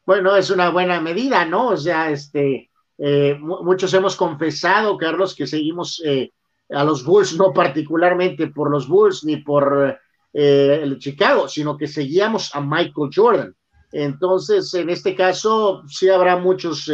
Bueno, 0.04 0.36
es 0.36 0.50
una 0.50 0.68
buena 0.68 1.00
medida, 1.00 1.44
¿no? 1.44 1.68
O 1.68 1.76
sea, 1.76 2.10
este, 2.10 2.70
eh, 2.98 3.36
muchos 3.40 3.92
hemos 3.94 4.16
confesado, 4.16 4.96
Carlos, 4.96 5.34
que 5.34 5.46
seguimos 5.46 6.02
eh, 6.04 6.32
a 6.70 6.84
los 6.84 7.04
Bulls, 7.04 7.36
no 7.36 7.52
particularmente 7.52 8.48
por 8.48 8.70
los 8.70 8.88
Bulls 8.88 9.24
ni 9.24 9.38
por 9.38 9.98
eh, 10.32 10.80
el 10.82 10.98
Chicago, 10.98 11.48
sino 11.48 11.76
que 11.76 11.86
seguíamos 11.86 12.54
a 12.54 12.60
Michael 12.60 13.10
Jordan. 13.14 13.56
Entonces, 13.92 14.72
en 14.74 14.90
este 14.90 15.14
caso, 15.14 15.82
sí 15.88 16.08
habrá 16.08 16.36
muchos 16.36 16.90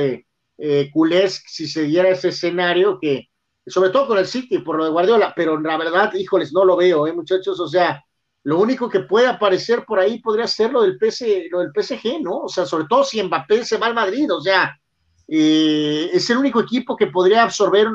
culés 0.92 1.42
si 1.46 1.66
se 1.66 1.82
diera 1.82 2.10
ese 2.10 2.28
escenario 2.28 2.98
que, 3.00 3.31
sobre 3.66 3.90
todo 3.90 4.08
con 4.08 4.18
el 4.18 4.26
City, 4.26 4.58
por 4.58 4.76
lo 4.76 4.84
de 4.84 4.90
Guardiola, 4.90 5.32
pero 5.34 5.58
la 5.60 5.76
verdad, 5.76 6.12
híjoles, 6.14 6.52
no 6.52 6.64
lo 6.64 6.76
veo, 6.76 7.06
¿eh, 7.06 7.12
muchachos? 7.12 7.58
O 7.60 7.68
sea, 7.68 8.04
lo 8.44 8.58
único 8.58 8.88
que 8.88 9.00
puede 9.00 9.26
aparecer 9.26 9.84
por 9.84 9.98
ahí 10.00 10.20
podría 10.20 10.46
ser 10.46 10.72
lo 10.72 10.82
del, 10.82 10.98
lo 11.50 11.60
del 11.60 11.70
PSG, 11.74 12.20
¿no? 12.22 12.40
O 12.40 12.48
sea, 12.48 12.66
sobre 12.66 12.86
todo 12.88 13.04
si 13.04 13.22
Mbappé 13.22 13.64
se 13.64 13.78
va 13.78 13.86
al 13.86 13.94
Madrid, 13.94 14.32
o 14.32 14.40
sea, 14.40 14.76
es 15.28 16.30
el 16.30 16.36
único 16.36 16.60
equipo 16.60 16.96
que 16.96 17.06
podría 17.06 17.44
absorber 17.44 17.88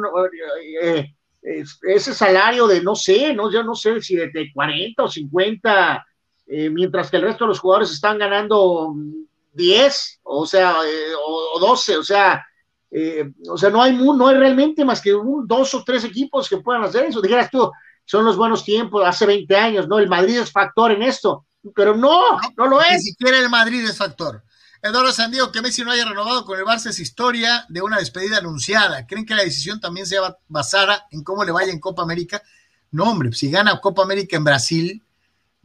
eh, 0.82 1.64
ese 1.84 2.14
salario 2.14 2.68
de, 2.68 2.82
no 2.82 2.96
sé, 2.96 3.34
no, 3.34 3.52
yo 3.52 3.64
no 3.64 3.76
sé 3.76 4.02
si 4.02 4.16
de, 4.16 4.52
40 4.54 5.04
o 5.04 5.08
50, 5.08 6.06
eh, 6.48 6.70
mientras 6.70 7.10
que 7.10 7.18
el 7.18 7.24
resto 7.24 7.46
de 7.46 7.50
los 7.50 7.60
jugadores 7.60 7.92
están 7.92 8.18
ganando 8.18 8.96
10, 9.54 10.20
o 10.24 10.46
sea, 10.46 10.78
eh, 10.86 11.14
o, 11.26 11.60
12, 11.60 11.98
o 11.98 12.04
sea, 12.04 12.46
o 13.50 13.58
sea, 13.58 13.70
no 13.70 13.82
hay, 13.82 13.94
no 13.96 14.28
hay 14.28 14.38
realmente 14.38 14.86
más 14.86 15.02
que 15.02 15.12
dos 15.46 15.74
o 15.74 15.84
tres 15.84 16.04
equipos 16.04 16.48
que 16.50 16.58
puedan 16.58 16.84
hacer 16.84 17.06
eso. 17.06 17.22
Dijeras 17.22 17.50
tú, 17.52 17.72
son 18.06 18.24
los 18.24 18.38
buenos 18.38 18.64
tiempos, 18.64 19.04
hace 19.06 19.26
20 19.26 19.56
años, 19.56 19.88
¿no? 19.88 20.00
El 20.00 20.08
Madrid 20.08 20.40
es 20.40 20.52
factor 20.52 20.92
en 20.92 21.04
esto, 21.04 21.46
pero 21.76 21.96
no, 21.96 22.40
no, 22.56 22.68
lo 22.68 22.82
es. 22.82 22.94
Ni 22.94 23.02
siquiera 23.02 23.38
el 23.38 23.50
Madrid 23.50 23.84
es 23.84 23.98
factor. 23.98 24.44
Eduardo 24.82 25.12
Sandiego, 25.12 25.52
que 25.52 25.62
Messi 25.62 25.84
no 25.84 25.92
haya 25.92 26.06
renovado 26.06 26.46
con 26.46 26.58
el 26.58 26.64
Barça 26.64 26.90
es 26.90 27.00
historia 27.00 27.66
de 27.68 27.82
una 27.82 27.98
despedida 27.98 28.38
anunciada. 28.38 29.06
¿Creen 29.06 29.26
que 29.26 29.36
la 29.36 29.44
decisión 29.44 29.82
también 29.82 30.06
sea 30.06 30.38
basada 30.48 31.08
en 31.12 31.24
cómo 31.24 31.44
le 31.44 31.52
vaya 31.52 31.72
en 31.72 31.80
Copa 31.80 32.04
América? 32.04 32.42
No, 32.92 33.12
hombre, 33.12 33.34
si 33.34 33.52
gana 33.52 33.82
Copa 33.82 34.04
América 34.04 34.38
en 34.38 34.46
Brasil, 34.46 35.04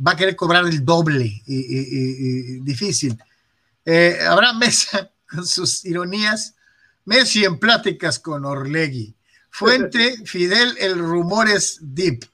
va 0.04 0.12
a 0.12 0.16
querer 0.16 0.34
cobrar 0.34 0.64
el 0.64 0.84
doble. 0.84 1.42
Y, 1.46 2.58
difícil. 2.60 3.16
Eh, 3.84 4.18
Abraham 4.28 4.58
Mesa, 4.58 5.12
con 5.30 5.46
sus 5.46 5.84
ironías. 5.84 6.56
Messi 7.04 7.44
en 7.44 7.58
pláticas 7.58 8.18
con 8.18 8.44
Orlegui. 8.44 9.16
Fuente, 9.50 10.16
Fidel, 10.26 10.76
el 10.78 10.98
rumor 10.98 11.48
es 11.48 11.78
deep. 11.80 12.24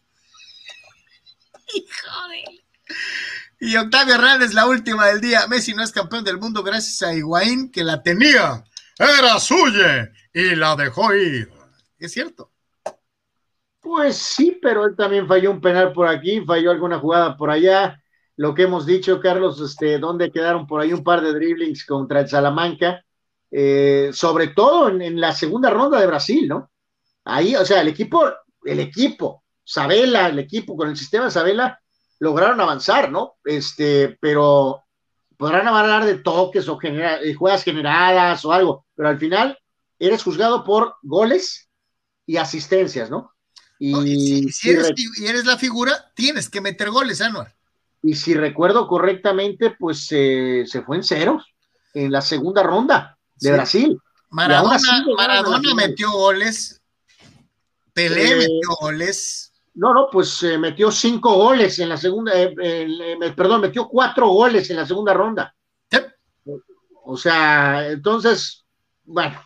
Hijo 1.74 2.28
de 2.28 2.58
y 3.60 3.76
Octavio 3.76 4.14
Hernández, 4.14 4.54
la 4.54 4.66
última 4.66 5.06
del 5.06 5.20
día. 5.20 5.46
Messi 5.48 5.74
no 5.74 5.82
es 5.82 5.90
campeón 5.90 6.24
del 6.24 6.38
mundo 6.38 6.62
gracias 6.62 7.02
a 7.02 7.14
Higuaín, 7.14 7.70
que 7.70 7.82
la 7.82 8.02
tenía, 8.02 8.64
era 8.98 9.38
suya 9.40 10.12
y 10.32 10.54
la 10.54 10.76
dejó 10.76 11.12
ir. 11.14 11.50
Es 11.98 12.12
cierto. 12.12 12.52
Pues 13.80 14.16
sí, 14.16 14.58
pero 14.62 14.84
él 14.84 14.94
también 14.96 15.26
falló 15.26 15.50
un 15.50 15.60
penal 15.60 15.92
por 15.92 16.06
aquí, 16.06 16.40
falló 16.46 16.70
alguna 16.70 16.98
jugada 16.98 17.36
por 17.36 17.50
allá. 17.50 18.00
Lo 18.36 18.54
que 18.54 18.62
hemos 18.62 18.86
dicho, 18.86 19.20
Carlos, 19.20 19.60
este, 19.60 19.98
donde 19.98 20.30
quedaron 20.30 20.66
por 20.66 20.80
ahí 20.80 20.92
un 20.92 21.02
par 21.02 21.20
de 21.20 21.32
dribblings 21.32 21.84
contra 21.84 22.20
el 22.20 22.28
Salamanca, 22.28 23.04
eh, 23.50 24.10
sobre 24.12 24.48
todo 24.48 24.88
en, 24.88 25.00
en, 25.00 25.20
la 25.20 25.32
segunda 25.32 25.70
ronda 25.70 25.98
de 25.98 26.06
Brasil, 26.06 26.46
¿no? 26.46 26.70
Ahí, 27.24 27.54
o 27.56 27.64
sea, 27.64 27.80
el 27.80 27.88
equipo, 27.88 28.24
el 28.64 28.80
equipo, 28.80 29.44
Sabela, 29.64 30.28
el 30.28 30.38
equipo 30.38 30.76
con 30.76 30.88
el 30.88 30.96
sistema 30.96 31.26
de 31.26 31.30
Sabela, 31.30 31.80
lograron 32.18 32.60
avanzar, 32.60 33.10
¿no? 33.10 33.36
Este, 33.44 34.18
pero 34.20 34.82
podrán 35.36 35.68
hablar 35.68 36.04
de 36.04 36.16
toques 36.16 36.68
o 36.68 36.78
genera, 36.78 37.22
eh, 37.22 37.32
jugadas 37.34 37.64
generadas 37.64 38.44
o 38.44 38.52
algo, 38.52 38.86
pero 38.94 39.08
al 39.08 39.18
final 39.18 39.58
eres 39.98 40.22
juzgado 40.22 40.64
por 40.64 40.96
goles 41.02 41.68
y 42.26 42.36
asistencias, 42.36 43.10
¿no? 43.10 43.32
Y, 43.78 44.50
si, 44.50 44.70
eres, 44.70 45.44
la 45.44 45.56
figura, 45.56 45.92
tienes 46.14 46.48
que 46.48 46.60
meter 46.60 46.90
goles, 46.90 47.20
Anuar. 47.20 47.54
Y 48.02 48.14
si 48.14 48.34
recuerdo 48.34 48.88
correctamente, 48.88 49.70
pues 49.70 50.06
se 50.06 50.82
fue 50.84 50.96
en 50.96 51.04
ceros 51.04 51.44
en 51.94 52.10
la 52.10 52.20
segunda 52.20 52.64
ronda 52.64 53.17
de 53.40 53.52
Brasil. 53.52 54.00
Maradona, 54.30 54.78
metió 55.74 56.10
goles, 56.10 56.82
Pelé 57.94 58.32
eh, 58.32 58.36
metió 58.36 58.68
goles, 58.80 59.48
no, 59.78 59.94
no, 59.94 60.08
pues 60.10 60.42
eh, 60.42 60.58
metió 60.58 60.90
cinco 60.90 61.34
goles 61.34 61.78
en 61.78 61.88
la 61.88 61.96
segunda, 61.96 62.32
eh, 62.34 62.52
eh, 62.60 63.32
perdón, 63.36 63.60
metió 63.60 63.88
cuatro 63.88 64.26
goles 64.26 64.68
en 64.70 64.76
la 64.76 64.84
segunda 64.84 65.14
ronda. 65.14 65.54
O 67.04 67.16
sea, 67.16 67.88
entonces, 67.88 68.66
bueno. 69.04 69.40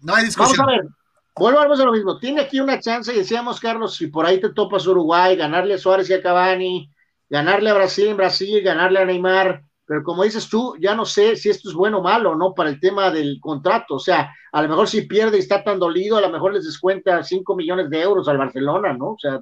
No 0.00 0.14
hay 0.14 0.26
discusión. 0.26 0.58
Vamos 0.58 0.72
a 0.72 0.76
ver, 0.76 0.90
volvamos 1.34 1.80
a 1.80 1.84
lo 1.86 1.92
mismo. 1.92 2.18
Tiene 2.20 2.42
aquí 2.42 2.60
una 2.60 2.78
chance, 2.78 3.12
y 3.12 3.18
decíamos, 3.18 3.58
Carlos, 3.58 3.96
si 3.96 4.06
por 4.06 4.24
ahí 4.24 4.40
te 4.40 4.50
topas 4.50 4.86
Uruguay, 4.86 5.34
ganarle 5.34 5.74
a 5.74 5.78
Suárez 5.78 6.08
y 6.08 6.12
a 6.12 6.22
Cavani, 6.22 6.88
ganarle 7.28 7.70
a 7.70 7.74
Brasil 7.74 8.06
en 8.06 8.16
Brasil, 8.16 8.62
ganarle 8.62 9.00
a 9.00 9.04
Neymar, 9.04 9.64
pero 9.86 10.02
como 10.02 10.24
dices 10.24 10.48
tú, 10.48 10.76
ya 10.80 10.94
no 10.94 11.04
sé 11.04 11.36
si 11.36 11.50
esto 11.50 11.68
es 11.68 11.74
bueno 11.74 11.98
o 11.98 12.02
malo, 12.02 12.34
¿no? 12.34 12.54
Para 12.54 12.70
el 12.70 12.80
tema 12.80 13.10
del 13.10 13.38
contrato. 13.40 13.96
O 13.96 13.98
sea, 13.98 14.32
a 14.52 14.62
lo 14.62 14.68
mejor 14.68 14.88
si 14.88 15.02
pierde 15.02 15.36
y 15.36 15.40
está 15.40 15.62
tan 15.62 15.78
dolido, 15.78 16.16
a 16.16 16.20
lo 16.20 16.30
mejor 16.30 16.54
les 16.54 16.64
descuenta 16.64 17.22
cinco 17.22 17.54
millones 17.54 17.90
de 17.90 18.00
euros 18.00 18.26
al 18.28 18.38
Barcelona, 18.38 18.94
¿no? 18.94 19.12
O 19.12 19.18
sea, 19.18 19.40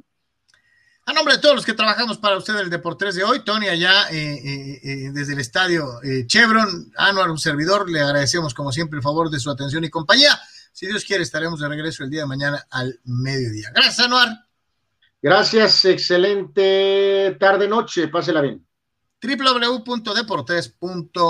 a 1.05 1.13
nombre 1.13 1.35
de 1.35 1.41
todos 1.41 1.57
los 1.57 1.67
que 1.67 1.73
trabajamos 1.73 2.19
para 2.19 2.37
usted 2.37 2.57
el 2.59 2.71
Deportes 2.71 3.17
de 3.17 3.25
hoy, 3.25 3.41
Tony 3.41 3.67
allá 3.67 4.09
eh, 4.11 4.35
eh, 4.35 4.81
eh, 4.85 5.11
desde 5.13 5.33
el 5.33 5.41
estadio 5.41 5.85
Chevron, 6.27 6.93
Anuar, 6.97 7.29
un 7.29 7.39
servidor, 7.39 7.91
le 7.91 8.01
agradecemos 8.01 8.55
como 8.55 8.71
siempre 8.71 8.99
el 8.99 9.03
favor 9.03 9.29
de 9.29 9.41
su 9.41 9.51
atención 9.51 9.83
y 9.83 9.91
compañía. 9.91 10.39
Si 10.73 10.87
Dios 10.87 11.05
quiere, 11.05 11.25
estaremos 11.25 11.59
de 11.59 11.69
regreso 11.69 12.05
el 12.05 12.11
día 12.11 12.21
de 12.21 12.27
mañana 12.27 12.67
al 12.71 13.01
mediodía. 13.05 13.71
Gracias, 13.75 13.99
Anuar. 13.99 14.29
Gracias, 15.21 15.85
excelente 15.85 17.37
tarde-noche, 17.39 18.07
pásela 18.07 18.41
bien. 18.41 18.65
www.deportes. 19.23 20.77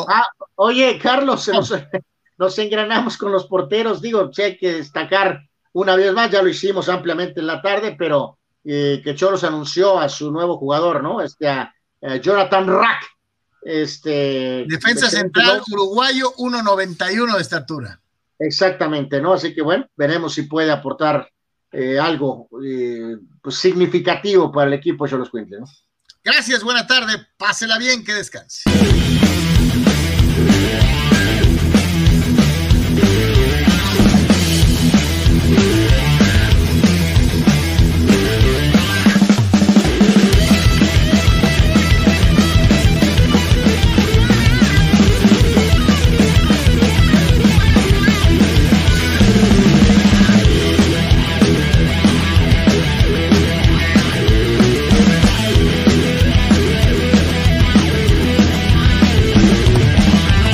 Ah, 0.09 0.27
oye, 0.57 0.99
Carlos, 0.99 1.49
nos, 1.49 1.73
nos 2.39 2.59
engranamos 2.59 3.17
con 3.17 3.33
los 3.33 3.47
porteros, 3.47 4.01
digo, 4.01 4.33
sé 4.33 4.45
hay 4.45 4.59
que 4.59 4.73
destacar 4.73 5.41
una 5.73 5.97
vez 5.97 6.13
más, 6.13 6.31
ya 6.31 6.43
lo 6.43 6.49
hicimos 6.49 6.89
ampliamente 6.89 7.41
en 7.41 7.47
la 7.47 7.63
tarde, 7.63 7.95
pero 7.99 8.39
eh, 8.65 9.01
que 9.03 9.15
Choros 9.15 9.45
anunció 9.45 9.99
a 9.99 10.09
su 10.09 10.31
nuevo 10.31 10.57
jugador, 10.59 11.03
¿no? 11.03 11.21
Este, 11.21 11.49
a, 11.49 11.73
Jonathan 12.21 12.67
Rack. 12.67 13.05
Este, 13.63 14.65
Defensa 14.69 15.09
central 15.09 15.63
uruguayo, 15.71 16.35
1.91 16.37 17.37
de 17.37 17.41
estatura. 17.41 18.01
Exactamente, 18.37 19.21
¿no? 19.21 19.35
Así 19.35 19.55
que 19.55 19.63
bueno, 19.63 19.87
veremos 19.97 20.35
si 20.35 20.43
puede 20.43 20.73
aportar 20.73 21.31
eh, 21.71 21.99
algo 21.99 22.49
eh, 22.65 23.17
pues, 23.41 23.55
significativo 23.55 24.51
para 24.51 24.67
el 24.67 24.75
equipo 24.75 25.05
de 25.05 25.11
Cholos 25.13 25.31
¿no? 25.33 25.65
Gracias, 26.25 26.63
buena 26.63 26.87
tarde, 26.87 27.27
pásela 27.37 27.79
bien, 27.79 28.05
que 28.05 28.15
descanse. 28.15 28.63